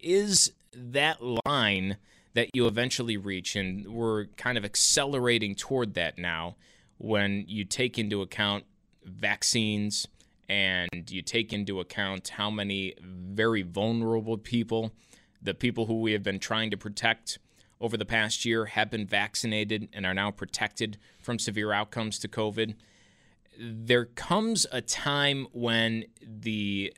is 0.00 0.52
that 0.74 1.18
line 1.46 1.96
that 2.34 2.50
you 2.54 2.66
eventually 2.66 3.16
reach, 3.16 3.56
and 3.56 3.86
we're 3.86 4.26
kind 4.36 4.58
of 4.58 4.64
accelerating 4.64 5.54
toward 5.54 5.94
that 5.94 6.18
now 6.18 6.56
when 6.98 7.44
you 7.48 7.64
take 7.64 7.98
into 7.98 8.20
account 8.20 8.64
vaccines 9.04 10.06
and 10.48 11.10
you 11.10 11.22
take 11.22 11.52
into 11.52 11.80
account 11.80 12.28
how 12.28 12.50
many 12.50 12.94
very 13.02 13.62
vulnerable 13.62 14.38
people, 14.38 14.92
the 15.42 15.54
people 15.54 15.86
who 15.86 16.00
we 16.00 16.12
have 16.12 16.22
been 16.22 16.38
trying 16.38 16.70
to 16.70 16.76
protect 16.76 17.38
over 17.80 17.96
the 17.96 18.04
past 18.04 18.44
year, 18.44 18.66
have 18.66 18.90
been 18.90 19.06
vaccinated 19.06 19.88
and 19.92 20.06
are 20.06 20.14
now 20.14 20.30
protected 20.30 20.98
from 21.20 21.38
severe 21.38 21.72
outcomes 21.72 22.18
to 22.20 22.28
COVID. 22.28 22.74
There 23.58 24.04
comes 24.04 24.66
a 24.70 24.80
time 24.80 25.46
when 25.52 26.04
the 26.20 26.92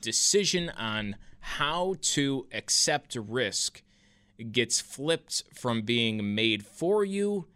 decision 0.00 0.70
on 0.70 1.16
how 1.40 1.94
to 2.00 2.46
accept 2.52 3.16
risk 3.16 3.82
gets 4.52 4.80
flipped 4.80 5.44
from 5.54 5.82
being 5.82 6.34
made 6.34 6.64
for 6.64 7.04
you 7.04 7.46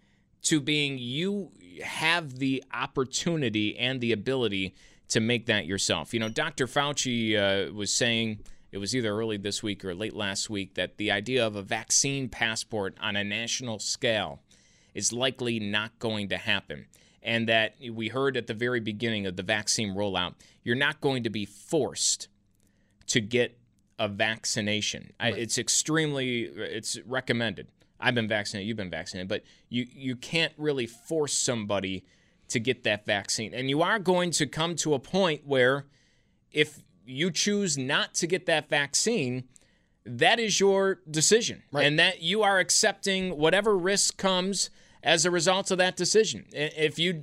to 0.43 0.61
being 0.61 0.99
you 0.99 1.51
have 1.83 2.39
the 2.39 2.63
opportunity 2.73 3.77
and 3.77 4.01
the 4.01 4.13
ability 4.13 4.75
to 5.11 5.21
make 5.21 5.47
that 5.47 5.67
yourself. 5.67 6.15
You 6.15 6.21
know, 6.21 6.29
Dr. 6.29 6.67
Fauci 6.67 7.37
uh, 7.37 7.73
was 7.73 7.93
saying 7.93 8.41
it 8.73 8.79
was 8.79 8.95
either 8.95 9.11
early 9.11 9.37
this 9.37 9.63
week 9.63 9.85
or 9.85 9.95
late 9.95 10.15
last 10.15 10.49
week 10.49 10.75
that 10.75 10.97
the 10.97 11.11
idea 11.11 11.47
of 11.47 11.57
a 11.57 11.63
vaccine 11.63 12.29
passport 12.29 12.97
on 13.01 13.17
a 13.17 13.25
national 13.25 13.79
scale 13.79 14.41
is 14.95 15.13
likely 15.13 15.59
not 15.59 15.99
going 15.99 16.29
to 16.29 16.37
happen. 16.37 16.87
And 17.23 17.49
that 17.49 17.75
we 17.93 18.09
heard 18.09 18.37
at 18.37 18.47
the 18.47 18.55
very 18.55 18.81
beginning 18.81 19.27
of 19.27 19.37
the 19.37 19.43
vaccine 19.43 19.95
rollout, 19.95 20.35
you're 20.63 20.77
not 20.77 21.01
going 21.01 21.25
to 21.25 21.31
be 21.31 21.45
forced 21.45 22.29
to 23.09 23.21
get 23.21 23.59
a 23.99 24.09
vaccination. 24.09 25.13
Right. 25.21 25.37
It's 25.37 25.59
extremely 25.59 26.43
it's 26.45 26.99
recommended. 27.05 27.69
I've 27.99 28.15
been 28.15 28.29
vaccinated, 28.29 28.67
you've 28.67 28.79
been 28.79 28.89
vaccinated, 28.91 29.29
but 29.29 29.43
you 29.69 29.87
you 29.93 30.17
can't 30.17 30.55
really 30.57 30.87
force 30.87 31.35
somebody 31.35 32.05
to 32.51 32.61
get 32.61 32.85
that 32.85 33.07
vaccine. 33.07 33.55
And 33.55 33.69
you 33.69 33.83
are 33.83 33.99
going 33.99 34.31
to 34.33 34.47
come 34.47 34.77
to 34.77 34.95
a 34.95 34.99
point 34.99 35.43
where 35.47 35.87
if 36.53 36.83
you 37.05 37.31
choose 37.31 37.77
not 37.79 38.15
to 38.15 38.27
get 38.27 38.47
that 38.47 38.69
vaccine, 38.69 39.45
that 40.05 40.39
is 40.41 40.61
your 40.61 41.01
decision, 41.11 41.63
and 41.73 41.99
that 41.99 42.23
you 42.23 42.43
are 42.43 42.59
accepting 42.59 43.37
whatever 43.37 43.77
risk 43.77 44.17
comes 44.17 44.71
as 45.03 45.25
a 45.25 45.31
result 45.31 45.71
of 45.71 45.79
that 45.79 45.97
decision. 45.97 46.47
If 46.53 46.99
you 46.99 47.23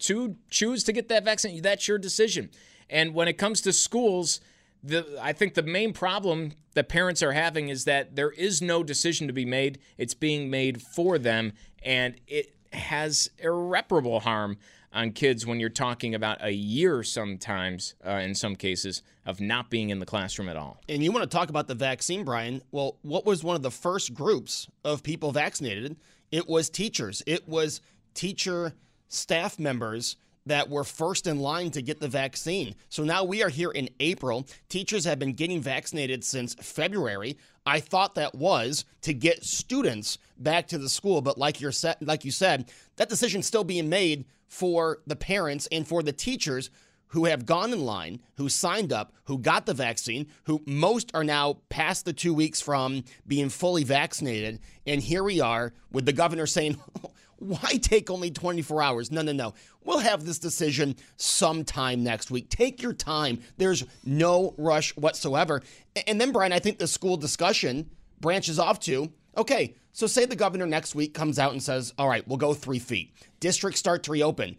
to 0.00 0.36
choose 0.48 0.84
to 0.84 0.92
get 0.92 1.08
that 1.08 1.24
vaccine, 1.24 1.60
that's 1.62 1.88
your 1.88 1.98
decision. 1.98 2.50
And 2.88 3.14
when 3.14 3.28
it 3.28 3.34
comes 3.34 3.60
to 3.62 3.72
schools, 3.72 4.40
the 4.82 5.18
I 5.20 5.32
think 5.32 5.54
the 5.54 5.62
main 5.62 5.92
problem 5.92 6.52
that 6.74 6.88
parents 6.88 7.22
are 7.22 7.32
having 7.32 7.68
is 7.68 7.84
that 7.84 8.16
there 8.16 8.30
is 8.30 8.62
no 8.62 8.82
decision 8.82 9.26
to 9.26 9.32
be 9.32 9.44
made. 9.44 9.78
It's 9.96 10.14
being 10.14 10.50
made 10.50 10.82
for 10.82 11.18
them, 11.18 11.52
and 11.82 12.16
it 12.26 12.54
has 12.72 13.30
irreparable 13.38 14.20
harm 14.20 14.58
on 14.92 15.12
kids 15.12 15.46
when 15.46 15.60
you're 15.60 15.68
talking 15.68 16.14
about 16.14 16.38
a 16.40 16.50
year 16.50 17.02
sometimes, 17.02 17.94
uh, 18.04 18.10
in 18.10 18.34
some 18.34 18.56
cases, 18.56 19.02
of 19.24 19.40
not 19.40 19.70
being 19.70 19.90
in 19.90 20.00
the 20.00 20.06
classroom 20.06 20.48
at 20.48 20.56
all. 20.56 20.80
And 20.88 21.02
you 21.02 21.12
want 21.12 21.30
to 21.30 21.36
talk 21.36 21.48
about 21.48 21.68
the 21.68 21.74
vaccine, 21.74 22.24
Brian? 22.24 22.62
Well, 22.72 22.96
what 23.02 23.24
was 23.24 23.44
one 23.44 23.56
of 23.56 23.62
the 23.62 23.70
first 23.70 24.14
groups 24.14 24.68
of 24.84 25.02
people 25.02 25.30
vaccinated? 25.30 25.96
It 26.32 26.48
was 26.48 26.68
teachers. 26.70 27.22
It 27.26 27.48
was 27.48 27.80
teacher 28.14 28.72
staff 29.08 29.58
members 29.58 30.16
that 30.50 30.68
were 30.68 30.82
first 30.82 31.28
in 31.28 31.38
line 31.38 31.70
to 31.70 31.80
get 31.80 32.00
the 32.00 32.08
vaccine. 32.08 32.74
So 32.88 33.04
now 33.04 33.22
we 33.22 33.40
are 33.44 33.48
here 33.48 33.70
in 33.70 33.88
April. 34.00 34.48
Teachers 34.68 35.04
have 35.04 35.20
been 35.20 35.32
getting 35.32 35.60
vaccinated 35.60 36.24
since 36.24 36.54
February. 36.54 37.38
I 37.64 37.78
thought 37.78 38.16
that 38.16 38.34
was 38.34 38.84
to 39.02 39.14
get 39.14 39.44
students 39.44 40.18
back 40.38 40.66
to 40.68 40.78
the 40.78 40.88
school, 40.88 41.20
but 41.20 41.38
like 41.38 41.60
you're 41.60 41.70
sa- 41.70 41.94
like 42.00 42.24
you 42.24 42.32
said, 42.32 42.68
that 42.96 43.08
decision's 43.08 43.46
still 43.46 43.62
being 43.62 43.88
made 43.88 44.24
for 44.48 44.98
the 45.06 45.14
parents 45.14 45.68
and 45.70 45.86
for 45.86 46.02
the 46.02 46.12
teachers 46.12 46.68
who 47.10 47.26
have 47.26 47.46
gone 47.46 47.72
in 47.72 47.84
line, 47.84 48.20
who 48.36 48.48
signed 48.48 48.92
up, 48.92 49.12
who 49.24 49.38
got 49.38 49.66
the 49.66 49.74
vaccine, 49.74 50.26
who 50.44 50.60
most 50.66 51.12
are 51.14 51.22
now 51.22 51.58
past 51.68 52.04
the 52.04 52.12
two 52.12 52.34
weeks 52.34 52.60
from 52.60 53.04
being 53.24 53.50
fully 53.50 53.84
vaccinated. 53.84 54.58
And 54.84 55.00
here 55.00 55.22
we 55.22 55.40
are 55.40 55.72
with 55.92 56.06
the 56.06 56.12
governor 56.12 56.46
saying, 56.46 56.76
why 57.40 57.72
take 57.80 58.10
only 58.10 58.30
24 58.30 58.82
hours? 58.82 59.10
No, 59.10 59.22
no, 59.22 59.32
no. 59.32 59.54
We'll 59.82 59.98
have 59.98 60.24
this 60.24 60.38
decision 60.38 60.96
sometime 61.16 62.04
next 62.04 62.30
week. 62.30 62.48
Take 62.48 62.80
your 62.82 62.92
time. 62.92 63.40
There's 63.56 63.84
no 64.04 64.54
rush 64.56 64.96
whatsoever. 64.96 65.62
And 66.06 66.20
then, 66.20 66.32
Brian, 66.32 66.52
I 66.52 66.58
think 66.58 66.78
the 66.78 66.86
school 66.86 67.16
discussion 67.16 67.90
branches 68.20 68.58
off 68.58 68.78
to 68.80 69.12
okay, 69.36 69.74
so 69.92 70.06
say 70.06 70.24
the 70.24 70.36
governor 70.36 70.66
next 70.66 70.94
week 70.94 71.14
comes 71.14 71.38
out 71.38 71.52
and 71.52 71.62
says, 71.62 71.92
all 71.98 72.08
right, 72.08 72.26
we'll 72.26 72.36
go 72.36 72.54
three 72.54 72.78
feet. 72.78 73.14
Districts 73.40 73.80
start 73.80 74.02
to 74.04 74.12
reopen. 74.12 74.56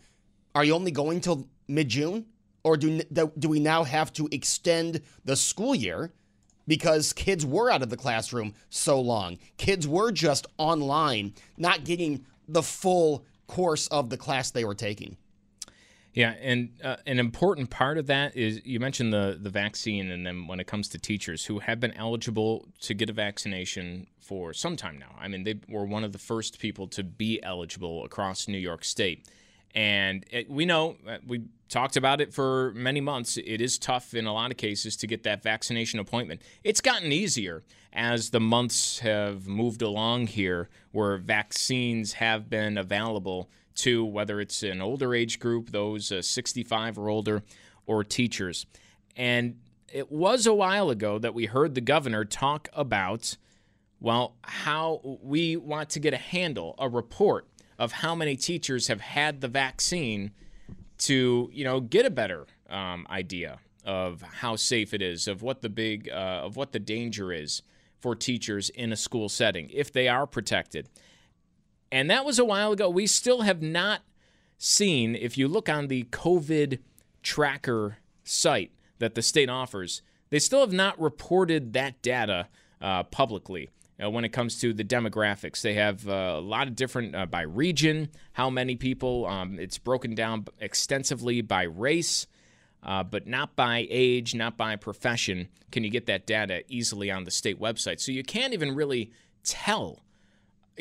Are 0.56 0.64
you 0.64 0.74
only 0.74 0.92
going 0.92 1.22
till 1.22 1.48
mid 1.68 1.90
June? 1.90 2.26
Or 2.64 2.78
do, 2.78 3.02
do 3.12 3.50
we 3.50 3.60
now 3.60 3.84
have 3.84 4.14
to 4.14 4.30
extend 4.32 5.02
the 5.26 5.36
school 5.36 5.74
year 5.74 6.14
because 6.68 7.12
kids 7.12 7.44
were 7.44 7.72
out 7.72 7.82
of 7.82 7.90
the 7.90 7.98
classroom 7.98 8.54
so 8.70 9.02
long? 9.02 9.40
Kids 9.58 9.88
were 9.88 10.12
just 10.12 10.46
online, 10.58 11.34
not 11.58 11.86
getting 11.86 12.26
the 12.54 12.64
full 12.64 13.26
course 13.48 13.88
of 13.88 14.10
the 14.10 14.18
class 14.18 14.52
they 14.52 14.66
were 14.66 14.76
taking. 14.76 15.18
Yeah, 16.14 16.34
and 16.42 16.72
uh, 16.84 16.98
an 17.06 17.20
important 17.20 17.70
part 17.70 17.98
of 17.98 18.08
that 18.08 18.36
is 18.36 18.62
you 18.66 18.80
mentioned 18.82 19.14
the 19.14 19.38
the 19.42 19.50
vaccine, 19.50 20.12
and 20.12 20.26
then 20.26 20.46
when 20.46 20.60
it 20.60 20.68
comes 20.68 20.90
to 20.90 20.98
teachers 20.98 21.46
who 21.46 21.60
have 21.60 21.80
been 21.80 21.94
eligible 21.94 22.68
to 22.82 22.94
get 22.94 23.10
a 23.10 23.14
vaccination 23.14 24.08
for 24.20 24.54
some 24.54 24.76
time 24.76 24.98
now. 24.98 25.16
I 25.20 25.28
mean, 25.28 25.44
they 25.44 25.60
were 25.70 25.86
one 25.86 26.04
of 26.04 26.12
the 26.12 26.18
first 26.18 26.60
people 26.60 26.88
to 26.90 27.04
be 27.04 27.42
eligible 27.44 28.04
across 28.04 28.48
New 28.48 28.58
York 28.58 28.84
State, 28.84 29.28
and 29.74 30.26
it, 30.32 30.50
we 30.50 30.66
know 30.66 30.98
uh, 31.08 31.18
we 31.26 31.44
talked 31.70 31.96
about 31.96 32.20
it 32.22 32.34
for 32.34 32.74
many 32.76 33.00
months. 33.02 33.38
It 33.38 33.62
is 33.62 33.78
tough 33.78 34.14
in 34.14 34.26
a 34.26 34.34
lot 34.34 34.52
of 34.52 34.58
cases 34.58 34.98
to 34.98 35.08
get 35.08 35.24
that 35.24 35.42
vaccination 35.42 36.00
appointment. 36.00 36.42
It's 36.64 36.82
gotten 36.82 37.12
easier 37.12 37.64
as 37.94 38.30
the 38.30 38.40
months 38.40 39.00
have 39.00 39.48
moved 39.48 39.82
along 39.82 40.28
here, 40.28 40.70
where 40.92 41.18
vaccines 41.18 42.14
have 42.14 42.50
been 42.50 42.78
available 42.78 43.50
to 43.76 44.06
whether 44.06 44.40
it's 44.42 44.64
an 44.64 44.82
older 44.82 45.16
age 45.16 45.40
group, 45.40 45.72
those 45.72 46.12
uh, 46.12 46.22
65 46.22 46.98
or 46.98 47.10
older, 47.10 47.44
or 47.86 48.04
teachers. 48.04 48.66
And 49.16 49.60
it 49.92 50.12
was 50.12 50.46
a 50.46 50.54
while 50.54 50.90
ago 50.90 51.20
that 51.20 51.34
we 51.34 51.46
heard 51.46 51.76
the 51.76 51.82
governor 51.82 52.26
talk 52.26 52.70
about, 52.74 53.38
well, 54.00 54.36
how 54.44 55.20
we 55.22 55.58
want 55.58 55.90
to 55.92 56.00
get 56.00 56.14
a 56.14 56.18
handle, 56.18 56.76
a 56.80 56.88
report 56.90 57.48
of 57.82 57.92
how 57.94 58.14
many 58.14 58.36
teachers 58.36 58.90
have 58.90 59.02
had 59.02 59.42
the 59.42 59.48
vaccine 59.48 60.30
to, 61.00 61.50
you 61.52 61.64
know, 61.64 61.80
get 61.80 62.06
a 62.06 62.12
better 62.12 62.46
um, 62.70 63.08
idea 63.10 63.58
of 63.84 64.22
how 64.22 64.56
safe 64.56 64.94
it 64.94 65.02
is, 65.02 65.28
of 65.28 65.42
what 65.42 65.64
the 65.64 65.70
big, 65.70 66.08
uh, 66.08 66.42
of 66.44 66.56
what 66.56 66.74
the 66.74 66.80
danger 66.80 67.34
is 67.34 67.64
for 68.00 68.16
teachers 68.16 68.70
in 68.70 68.94
a 68.94 68.96
school 68.96 69.28
setting, 69.28 69.68
if 69.74 69.92
they 69.92 70.08
are 70.08 70.28
protected. 70.28 70.90
And 71.92 72.08
that 72.12 72.24
was 72.24 72.38
a 72.38 72.46
while 72.46 72.72
ago. 72.72 72.88
We 72.88 73.08
still 73.08 73.42
have 73.42 73.64
not 73.64 74.02
seen, 74.60 75.16
if 75.16 75.36
you 75.36 75.48
look 75.48 75.68
on 75.68 75.88
the 75.88 76.04
COVID 76.04 76.78
tracker 77.24 77.98
site 78.24 78.74
that 79.00 79.16
the 79.16 79.24
state 79.24 79.50
offers, 79.50 80.04
they 80.30 80.38
still 80.38 80.60
have 80.60 80.72
not 80.72 81.02
reported 81.02 81.74
that 81.74 82.00
data 82.04 82.48
uh, 82.80 83.02
publicly. 83.02 83.70
Uh, 84.04 84.10
when 84.10 84.26
it 84.26 84.30
comes 84.30 84.60
to 84.60 84.74
the 84.74 84.84
demographics, 84.84 85.62
they 85.62 85.74
have 85.76 86.08
uh, 86.08 86.36
a 86.38 86.42
lot 86.42 86.68
of 86.68 86.76
different 86.76 87.16
uh, 87.16 87.26
by 87.26 87.42
region, 87.42 88.10
how 88.34 88.50
many 88.50 88.76
people. 88.76 89.26
Um, 89.26 89.60
it's 89.60 89.78
broken 89.78 90.16
down 90.16 90.46
extensively 90.60 91.42
by 91.42 91.64
race, 91.64 92.28
uh, 92.84 93.04
but 93.04 93.28
not 93.28 93.56
by 93.56 93.88
age, 93.90 94.34
not 94.36 94.58
by 94.58 94.76
profession. 94.76 95.50
Can 95.72 95.84
you 95.84 95.90
get 95.90 96.06
that 96.08 96.26
data 96.26 96.64
easily 96.68 97.12
on 97.12 97.24
the 97.24 97.32
state 97.32 97.60
website? 97.60 98.00
So 98.00 98.12
you 98.12 98.24
can't 98.24 98.54
even 98.54 98.76
really 98.76 99.12
tell 99.44 100.04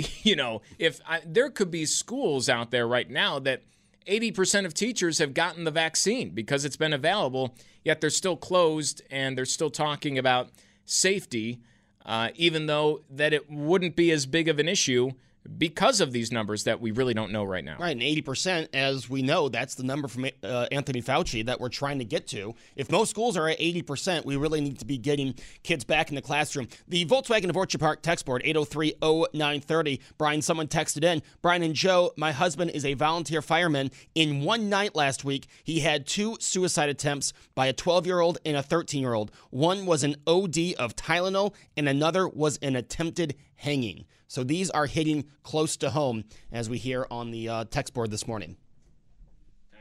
you 0.23 0.37
know, 0.37 0.63
if 0.79 1.01
I, 1.07 1.21
there 1.27 1.51
could 1.51 1.71
be 1.71 1.87
schools 1.87 2.49
out 2.49 2.71
there 2.71 2.87
right 2.87 3.09
now 3.09 3.39
that 3.41 3.63
80% 4.07 4.65
of 4.65 4.75
teachers 4.75 5.19
have 5.19 5.35
gotten 5.35 5.65
the 5.65 5.71
vaccine 5.71 6.31
because 6.31 6.65
it's 6.65 6.77
been 6.77 6.93
available, 6.93 7.55
yet 7.85 8.01
they're 8.01 8.11
still 8.11 8.37
closed 8.37 9.03
and 9.11 9.37
they're 9.37 9.45
still 9.45 9.71
talking 9.71 10.19
about 10.19 10.51
safety, 10.85 11.61
uh, 12.07 12.31
even 12.35 12.67
though 12.67 13.03
that 13.11 13.33
it 13.33 13.51
wouldn't 13.51 13.97
be 13.97 14.11
as 14.11 14.27
big 14.27 14.49
of 14.49 14.59
an 14.59 14.69
issue 14.69 15.11
because 15.59 16.01
of 16.01 16.13
these 16.13 16.31
numbers 16.31 16.65
that 16.65 16.81
we 16.81 16.91
really 16.91 17.15
don't 17.15 17.33
know 17.33 17.45
right 17.45 17.65
now. 17.65 17.77
Right, 17.79 17.93
and 17.93 18.03
80%, 18.03 18.69
as 18.75 19.09
we 19.09 19.23
know, 19.23 19.49
that's 19.49 19.75
the 19.75 19.83
number 19.83 20.09
from 20.09 20.27
uh, 20.43 20.67
Anthony 20.71 21.01
Fauci 21.03 21.45
that 21.47 21.61
we're 21.61 21.69
trying 21.69 21.99
to 21.99 22.05
get 22.05 22.27
to. 22.29 22.55
If 22.77 22.91
most 22.91 23.11
schools 23.11 23.37
are 23.37 23.49
at 23.49 23.59
80%, 23.59 24.25
we 24.25 24.37
really 24.37 24.61
need 24.61 24.79
to 24.81 24.85
be 24.85 24.99
getting 24.99 25.35
kids 25.63 25.85
back 25.85 26.11
in 26.11 26.15
the 26.15 26.23
classroom. 26.23 26.69
The 26.89 27.07
Volkswagen 27.07 27.49
of 27.49 27.57
Orchard 27.57 27.81
Park 27.81 28.03
text 28.03 28.27
board, 28.27 28.43
803-0930. 28.45 30.01
Brian, 30.19 30.43
someone 30.43 30.69
texted 30.69 31.05
in. 31.05 31.23
Brian 31.43 31.63
and 31.63 31.75
Joe, 31.75 32.13
my 32.17 32.33
husband 32.33 32.73
is 32.73 32.85
a 32.85 32.95
volunteer 32.95 33.43
fireman. 33.43 33.91
In 34.15 34.43
one 34.43 34.69
night 34.69 34.95
last 34.95 35.25
week, 35.25 35.47
he 35.65 35.81
had 35.81 36.07
two 36.07 36.37
suicide 36.41 36.89
attempts 36.89 37.33
by 37.55 37.67
a 37.67 37.73
12-year-old 37.73 38.39
and 38.45 38.57
a 38.57 38.63
13-year-old. 38.63 39.31
One 39.51 39.87
was 39.87 40.05
an 40.05 40.17
OD 40.27 40.75
of 40.79 40.97
Tylenol, 40.97 41.55
and 41.77 41.89
another 41.89 42.29
was 42.29 42.59
an 42.59 42.77
attempted 42.77 43.37
hanging. 43.61 44.07
So 44.27 44.43
these 44.43 44.71
are 44.71 44.87
hitting 44.87 45.25
close 45.43 45.77
to 45.79 45.91
home, 45.91 46.25
as 46.51 46.71
we 46.71 46.79
hear 46.79 47.07
on 47.11 47.31
the 47.31 47.49
uh, 47.49 47.65
text 47.71 47.95
board 47.95 48.11
this 48.11 48.27
morning. 48.27 48.57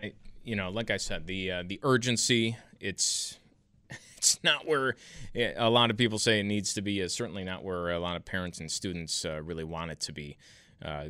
I, 0.03 0.13
you 0.43 0.55
know, 0.55 0.69
like 0.69 0.91
I 0.91 0.97
said, 0.97 1.27
the 1.27 1.51
uh, 1.51 1.63
the 1.65 1.80
urgency 1.84 2.57
it's 2.80 3.38
it's 4.17 4.43
not 4.43 4.67
where 4.67 4.95
eh, 5.34 5.53
a 5.55 5.69
lot 5.69 5.91
of 5.91 5.97
people 5.97 6.19
say 6.19 6.39
it 6.39 6.43
needs 6.43 6.73
to 6.73 6.82
be. 6.82 6.99
Is 6.99 7.13
certainly 7.13 7.43
not 7.43 7.63
where 7.63 7.89
a 7.91 7.99
lot 7.99 8.15
of 8.15 8.25
parents 8.25 8.59
and 8.59 8.69
students 8.71 9.23
uh, 9.25 9.41
really 9.41 9.63
want 9.63 9.91
it 9.91 9.99
to 10.01 10.13
be 10.13 10.38
uh, 10.84 11.05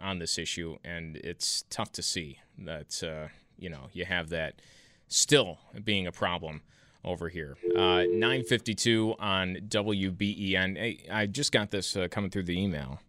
on 0.00 0.18
this 0.18 0.38
issue, 0.38 0.76
and 0.84 1.16
it's 1.16 1.64
tough 1.70 1.92
to 1.92 2.02
see 2.02 2.40
that 2.58 3.02
uh, 3.02 3.28
you 3.58 3.70
know 3.70 3.88
you 3.92 4.04
have 4.04 4.30
that 4.30 4.60
still 5.06 5.58
being 5.84 6.06
a 6.06 6.12
problem 6.12 6.62
over 7.04 7.28
here. 7.28 7.56
Uh, 7.76 8.04
952 8.04 9.14
on 9.18 9.56
WBEN. 9.68 10.76
Hey, 10.76 11.06
I 11.10 11.26
just 11.26 11.52
got 11.52 11.70
this 11.70 11.96
uh, 11.96 12.08
coming 12.10 12.30
through 12.30 12.44
the 12.44 12.58
email. 12.58 13.00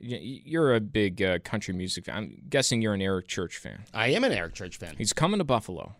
You're 0.00 0.74
a 0.74 0.80
big 0.80 1.20
uh, 1.22 1.38
country 1.40 1.74
music 1.74 2.04
fan. 2.04 2.16
I'm 2.16 2.42
guessing 2.48 2.80
you're 2.82 2.94
an 2.94 3.02
Eric 3.02 3.26
Church 3.26 3.56
fan. 3.56 3.84
I 3.92 4.08
am 4.08 4.22
an 4.22 4.32
Eric 4.32 4.54
Church 4.54 4.76
fan. 4.76 4.94
He's 4.96 5.12
coming 5.12 5.38
to 5.38 5.44
Buffalo. 5.44 5.96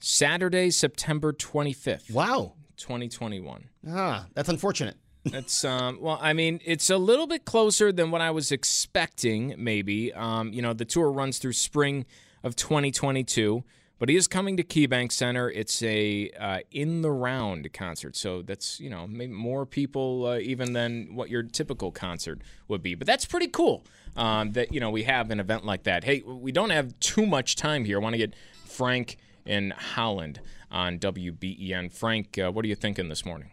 Saturday, 0.00 0.70
September 0.70 1.32
25th. 1.32 2.10
Wow. 2.10 2.54
2021. 2.78 3.68
Ah, 3.88 4.26
that's 4.34 4.48
unfortunate. 4.48 4.96
That's 5.24 5.66
um 5.66 5.98
well, 6.00 6.18
I 6.22 6.32
mean, 6.32 6.60
it's 6.64 6.88
a 6.88 6.96
little 6.96 7.26
bit 7.26 7.44
closer 7.44 7.92
than 7.92 8.10
what 8.10 8.22
I 8.22 8.30
was 8.30 8.50
expecting, 8.50 9.54
maybe. 9.58 10.14
Um, 10.14 10.50
you 10.50 10.62
know, 10.62 10.72
the 10.72 10.86
tour 10.86 11.12
runs 11.12 11.36
through 11.38 11.52
spring 11.52 12.06
of 12.42 12.56
2022, 12.56 13.62
but 14.00 14.08
he 14.08 14.16
is 14.16 14.26
coming 14.26 14.56
to 14.56 14.64
KeyBank 14.64 15.12
Center. 15.12 15.50
It's 15.50 15.82
a 15.82 16.30
uh, 16.30 16.60
in 16.72 17.02
the 17.02 17.10
round 17.12 17.72
concert, 17.72 18.16
so 18.16 18.42
that's 18.42 18.80
you 18.80 18.90
know 18.90 19.06
maybe 19.06 19.32
more 19.32 19.66
people 19.66 20.26
uh, 20.26 20.38
even 20.38 20.72
than 20.72 21.14
what 21.14 21.28
your 21.28 21.44
typical 21.44 21.92
concert 21.92 22.40
would 22.66 22.82
be. 22.82 22.96
But 22.96 23.06
that's 23.06 23.26
pretty 23.26 23.48
cool 23.48 23.84
um, 24.16 24.52
that 24.52 24.72
you 24.72 24.80
know 24.80 24.90
we 24.90 25.04
have 25.04 25.30
an 25.30 25.38
event 25.38 25.64
like 25.64 25.84
that. 25.84 26.02
Hey, 26.02 26.22
we 26.22 26.50
don't 26.50 26.70
have 26.70 26.98
too 26.98 27.26
much 27.26 27.54
time 27.54 27.84
here. 27.84 27.98
I 27.98 28.02
want 28.02 28.14
to 28.14 28.18
get 28.18 28.34
Frank 28.64 29.18
in 29.44 29.70
Holland 29.70 30.40
on 30.70 30.98
WBEN. 30.98 31.92
Frank, 31.92 32.38
uh, 32.38 32.50
what 32.50 32.64
are 32.64 32.68
you 32.68 32.74
thinking 32.74 33.08
this 33.08 33.26
morning? 33.26 33.50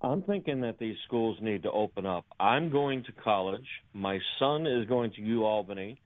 I'm 0.00 0.22
thinking 0.22 0.60
that 0.62 0.78
these 0.78 0.96
schools 1.06 1.38
need 1.40 1.62
to 1.62 1.70
open 1.70 2.04
up. 2.04 2.24
I'm 2.40 2.70
going 2.70 3.04
to 3.04 3.12
college. 3.12 3.66
My 3.92 4.18
son 4.38 4.66
is 4.66 4.86
going 4.86 5.12
to 5.12 5.20
U 5.22 5.44
Albany, 5.44 6.00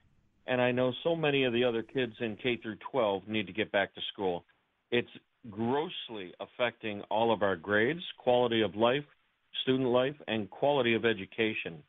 and 0.49 0.59
I 0.59 0.71
know 0.71 0.91
so 1.03 1.15
many 1.15 1.43
of 1.43 1.53
the 1.53 1.63
other 1.63 1.83
kids 1.83 2.13
in 2.19 2.35
K 2.35 2.57
through 2.57 2.77
12 2.91 3.27
need 3.27 3.45
to 3.47 3.53
get 3.53 3.71
back 3.71 3.93
to 3.93 4.01
school. 4.11 4.43
It's 4.91 5.09
grossly 5.49 6.33
affecting 6.39 7.01
all 7.03 7.31
of 7.31 7.43
our 7.43 7.55
grades, 7.55 8.01
quality 8.17 8.61
of 8.61 8.75
life, 8.75 9.05
student 9.61 9.89
life, 9.89 10.15
and 10.27 10.49
quality 10.49 10.95
of 10.95 11.05
education. 11.05 11.83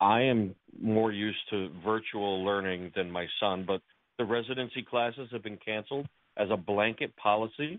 I 0.00 0.22
am 0.22 0.54
more 0.80 1.12
used 1.12 1.38
to 1.50 1.68
virtual 1.84 2.42
learning 2.42 2.92
than 2.96 3.10
my 3.10 3.26
son, 3.38 3.64
but 3.66 3.82
the 4.18 4.24
residency 4.24 4.82
classes 4.82 5.28
have 5.30 5.42
been 5.42 5.58
canceled 5.58 6.06
as 6.38 6.48
a 6.50 6.56
blanket 6.56 7.14
policy 7.16 7.78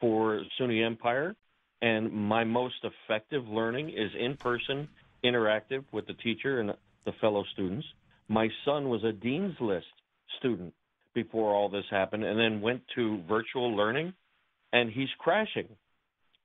for 0.00 0.42
SUNY 0.58 0.84
Empire. 0.84 1.36
And 1.82 2.10
my 2.10 2.44
most 2.44 2.82
effective 2.82 3.46
learning 3.46 3.90
is 3.90 4.10
in 4.18 4.36
person, 4.38 4.88
interactive 5.22 5.84
with 5.92 6.06
the 6.06 6.14
teacher 6.14 6.60
and 6.60 6.72
the 7.04 7.12
fellow 7.20 7.44
students. 7.52 7.86
My 8.30 8.48
son 8.64 8.88
was 8.88 9.02
a 9.02 9.12
Dean's 9.12 9.56
List 9.60 9.86
student 10.38 10.72
before 11.14 11.52
all 11.52 11.68
this 11.68 11.84
happened 11.90 12.22
and 12.22 12.38
then 12.38 12.60
went 12.60 12.80
to 12.94 13.20
virtual 13.28 13.76
learning, 13.76 14.14
and 14.72 14.88
he's 14.88 15.08
crashing. 15.18 15.66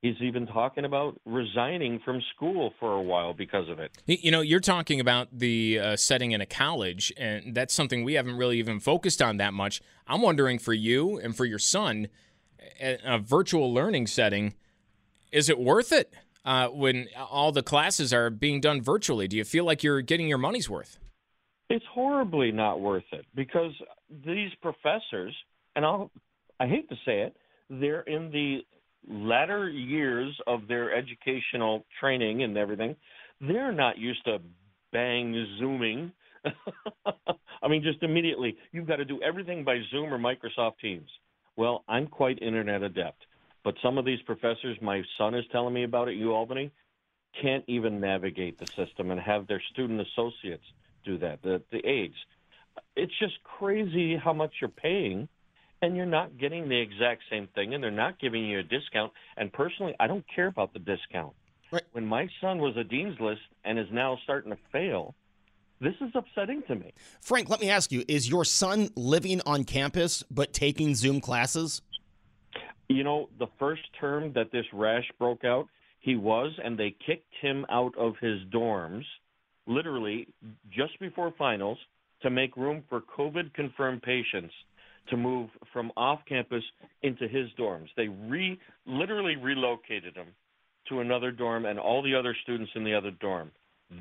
He's 0.02 0.16
even 0.20 0.48
talking 0.48 0.84
about 0.84 1.20
resigning 1.24 2.00
from 2.04 2.20
school 2.34 2.74
for 2.80 2.92
a 2.92 3.00
while 3.00 3.34
because 3.34 3.68
of 3.68 3.78
it. 3.78 3.92
You 4.04 4.32
know, 4.32 4.40
you're 4.40 4.58
talking 4.58 4.98
about 4.98 5.28
the 5.32 5.78
uh, 5.78 5.96
setting 5.96 6.32
in 6.32 6.40
a 6.40 6.46
college, 6.46 7.12
and 7.16 7.54
that's 7.54 7.72
something 7.72 8.02
we 8.02 8.14
haven't 8.14 8.36
really 8.36 8.58
even 8.58 8.80
focused 8.80 9.22
on 9.22 9.36
that 9.36 9.54
much. 9.54 9.80
I'm 10.08 10.22
wondering 10.22 10.58
for 10.58 10.74
you 10.74 11.18
and 11.18 11.36
for 11.36 11.44
your 11.44 11.60
son, 11.60 12.08
a, 12.80 13.18
virtual 13.20 13.72
learning 13.72 14.08
setting, 14.08 14.54
is 15.30 15.48
it 15.48 15.58
worth 15.58 15.92
it 15.92 16.12
uh, 16.44 16.66
when 16.66 17.06
all 17.16 17.52
the 17.52 17.62
classes 17.62 18.12
are 18.12 18.28
being 18.28 18.60
done 18.60 18.82
virtually? 18.82 19.28
Do 19.28 19.36
you 19.36 19.44
feel 19.44 19.64
like 19.64 19.84
you're 19.84 20.02
getting 20.02 20.26
your 20.26 20.38
money's 20.38 20.68
worth? 20.68 20.98
It's 21.68 21.84
horribly 21.92 22.52
not 22.52 22.80
worth 22.80 23.04
it 23.12 23.26
because 23.34 23.72
these 24.24 24.50
professors, 24.62 25.34
and 25.74 25.84
I'll, 25.84 26.10
I 26.60 26.66
hate 26.66 26.88
to 26.90 26.94
say 27.04 27.22
it, 27.22 27.36
they're 27.68 28.02
in 28.02 28.30
the 28.30 28.60
latter 29.08 29.68
years 29.68 30.36
of 30.46 30.68
their 30.68 30.94
educational 30.94 31.84
training 32.00 32.42
and 32.42 32.56
everything, 32.56 32.94
they're 33.40 33.72
not 33.72 33.98
used 33.98 34.24
to 34.24 34.38
bang 34.92 35.46
zooming. 35.58 36.12
I 37.06 37.68
mean, 37.68 37.82
just 37.82 38.02
immediately, 38.02 38.56
you've 38.70 38.86
got 38.86 38.96
to 38.96 39.04
do 39.04 39.20
everything 39.22 39.64
by 39.64 39.80
Zoom 39.90 40.12
or 40.12 40.18
Microsoft 40.18 40.78
Teams. 40.80 41.08
Well, 41.56 41.84
I'm 41.88 42.06
quite 42.06 42.40
internet 42.42 42.82
adept, 42.82 43.26
but 43.64 43.74
some 43.82 43.98
of 43.98 44.04
these 44.04 44.20
professors 44.22 44.76
my 44.80 45.02
son 45.18 45.34
is 45.34 45.44
telling 45.50 45.74
me 45.74 45.84
about 45.84 46.08
at 46.08 46.14
U 46.14 46.32
Albany 46.32 46.70
can't 47.42 47.64
even 47.66 48.00
navigate 48.00 48.58
the 48.58 48.66
system 48.76 49.10
and 49.10 49.20
have 49.20 49.46
their 49.46 49.62
student 49.72 50.00
associates 50.00 50.64
do 51.06 51.18
that, 51.18 51.42
the, 51.42 51.62
the 51.72 51.86
aides. 51.86 52.14
It's 52.94 53.12
just 53.18 53.34
crazy 53.44 54.16
how 54.16 54.32
much 54.32 54.52
you're 54.60 54.68
paying 54.68 55.28
and 55.82 55.96
you're 55.96 56.06
not 56.06 56.38
getting 56.38 56.68
the 56.68 56.80
exact 56.80 57.22
same 57.30 57.48
thing, 57.54 57.74
and 57.74 57.82
they're 57.82 57.90
not 57.90 58.18
giving 58.18 58.44
you 58.44 58.58
a 58.58 58.62
discount. 58.62 59.12
And 59.36 59.52
personally, 59.52 59.94
I 60.00 60.06
don't 60.06 60.24
care 60.34 60.46
about 60.46 60.72
the 60.72 60.78
discount. 60.78 61.34
Right. 61.70 61.82
When 61.92 62.06
my 62.06 62.28
son 62.40 62.58
was 62.58 62.76
a 62.76 62.84
dean's 62.84 63.18
list 63.20 63.42
and 63.64 63.78
is 63.78 63.86
now 63.92 64.18
starting 64.24 64.52
to 64.52 64.58
fail, 64.72 65.14
this 65.80 65.94
is 66.00 66.10
upsetting 66.14 66.62
to 66.68 66.74
me. 66.74 66.92
Frank, 67.20 67.50
let 67.50 67.60
me 67.60 67.68
ask 67.68 67.92
you: 67.92 68.04
Is 68.08 68.28
your 68.28 68.44
son 68.44 68.88
living 68.96 69.40
on 69.44 69.64
campus 69.64 70.22
but 70.30 70.52
taking 70.52 70.94
Zoom 70.94 71.20
classes? 71.20 71.82
You 72.88 73.02
know, 73.02 73.28
the 73.38 73.48
first 73.58 73.82
term 74.00 74.32
that 74.34 74.52
this 74.52 74.64
rash 74.72 75.04
broke 75.18 75.44
out, 75.44 75.66
he 76.00 76.14
was, 76.14 76.52
and 76.64 76.78
they 76.78 76.94
kicked 77.04 77.34
him 77.42 77.66
out 77.68 77.92
of 77.98 78.14
his 78.20 78.38
dorms, 78.54 79.04
literally 79.66 80.28
just 80.70 80.98
before 81.00 81.32
finals, 81.36 81.78
to 82.22 82.30
make 82.30 82.56
room 82.56 82.82
for 82.88 83.02
COVID 83.16 83.52
confirmed 83.54 84.02
patients 84.02 84.52
to 85.10 85.16
move 85.16 85.48
from 85.72 85.92
off 85.96 86.20
campus 86.28 86.64
into 87.02 87.28
his 87.28 87.48
dorms. 87.58 87.88
They 87.96 88.08
re 88.08 88.58
literally 88.86 89.36
relocated 89.36 90.16
him 90.16 90.28
to 90.88 91.00
another 91.00 91.30
dorm 91.30 91.66
and 91.66 91.78
all 91.78 92.02
the 92.02 92.14
other 92.14 92.34
students 92.42 92.72
in 92.74 92.84
the 92.84 92.94
other 92.94 93.10
dorm. 93.20 93.50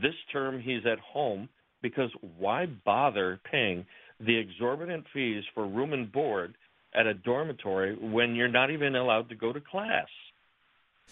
This 0.02 0.16
term 0.32 0.62
he's 0.62 0.86
at 0.86 1.00
home 1.00 1.50
because 1.82 2.10
why 2.38 2.66
bother 2.86 3.40
paying 3.52 3.86
the 4.20 4.36
exorbitant 4.36 5.06
fees 5.14 5.44
for 5.54 5.68
room 5.68 5.94
and 5.94 6.12
board 6.12 6.56
at 6.96 7.06
a 7.06 7.14
dormitory 7.14 7.96
when 7.96 8.34
you're 8.34 8.48
not 8.48 8.72
even 8.72 8.96
allowed 8.96 9.30
to 9.30 9.36
go 9.36 9.54
to 9.54 9.62
class? 9.62 10.08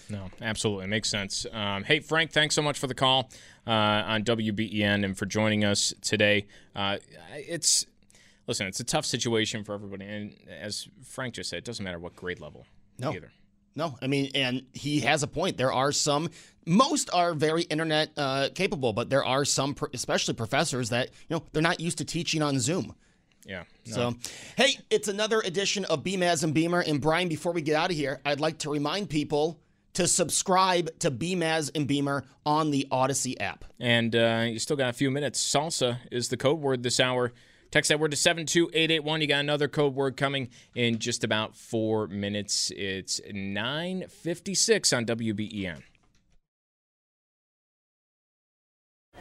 No, 0.10 0.30
absolutely. 0.41 0.88
Makes 0.88 1.10
sense. 1.10 1.46
Um, 1.52 1.84
hey, 1.84 2.00
Frank, 2.00 2.32
thanks 2.32 2.56
so 2.56 2.62
much 2.62 2.80
for 2.80 2.88
the 2.88 2.94
call 2.94 3.30
uh, 3.66 3.72
on 3.72 4.24
WBEN 4.24 5.06
and 5.06 5.18
for 5.18 5.26
joining 5.26 5.64
us 5.64 5.94
today. 6.02 6.46
Uh, 6.76 6.98
it's 7.36 7.86
listen, 8.48 8.68
it's 8.68 8.80
a 8.80 8.84
tough 8.84 9.06
situation 9.06 9.64
for 9.64 9.74
everybody. 9.74 10.06
And 10.06 10.36
as 10.50 10.88
Frank 11.04 11.36
just 11.36 11.50
said, 11.50 11.58
it 11.58 11.66
doesn't 11.66 11.84
matter 11.84 12.00
what 12.00 12.16
grade 12.16 12.39
level 12.39 12.66
no. 13.00 13.14
either. 13.14 13.32
No, 13.76 13.98
I 14.02 14.08
mean, 14.08 14.30
and 14.36 14.64
he 14.74 15.00
has 15.00 15.24
a 15.24 15.28
point. 15.28 15.58
There 15.58 15.74
are 15.74 15.91
some, 15.91 16.30
most 16.68 17.10
are 17.12 17.34
very 17.34 17.64
internet 17.64 18.12
uh, 18.16 18.50
capable, 18.54 18.94
but 18.94 19.10
there 19.10 19.26
are 19.26 19.46
some, 19.46 19.76
especially 19.94 20.36
professors, 20.36 20.89
that 20.89 21.10
you 21.28 21.36
know 21.36 21.44
they're 21.54 21.62
not 21.64 21.80
used 21.80 21.98
to 21.98 22.06
teaching 22.06 22.44
on 22.44 22.60
Zoom. 22.60 22.94
Yeah. 23.48 23.64
No. 23.88 23.94
So, 23.94 24.16
hey, 24.58 24.78
it's 24.91 25.08
another 25.08 25.41
edition 25.41 25.86
of 25.86 26.04
Beamaz 26.04 26.44
and 26.44 26.54
Beamer. 26.54 26.82
And 26.82 27.02
Brian, 27.02 27.28
before 27.28 27.52
we 27.52 27.62
get 27.62 27.76
out 27.76 27.89
of 27.89 27.98
here, 27.98 28.22
I'd 28.24 28.39
like 28.39 28.60
to 28.60 28.70
remind 28.70 29.10
people 29.10 29.60
to 29.94 30.08
subscribe 30.08 30.89
to 31.00 31.12
Beamaz 31.12 31.72
and 31.76 31.88
Beamer 31.88 32.24
on 32.46 32.72
the 32.72 32.88
Odyssey 32.91 33.39
app. 33.39 33.66
And 33.80 34.16
uh, 34.16 34.46
you 34.48 34.60
still 34.60 34.78
got 34.78 34.89
a 34.89 34.94
few 34.94 35.12
minutes. 35.12 35.44
Salsa 35.44 36.00
is 36.12 36.30
the 36.30 36.38
code 36.38 36.60
word 36.60 36.84
this 36.84 37.00
hour. 37.00 37.32
Text 37.72 37.89
that 37.89 38.00
word 38.00 38.12
to 38.12 38.18
72881. 38.18 39.22
You 39.22 39.28
got 39.28 39.39
another 39.39 39.68
code 39.68 39.96
word 39.96 40.16
coming 40.16 40.50
in 40.76 41.00
just 41.00 41.24
about 41.24 41.56
four 41.56 42.08
minutes. 42.08 42.72
It's 42.76 43.20
956 43.32 44.94
on 44.94 45.06
WBEN. 45.06 45.82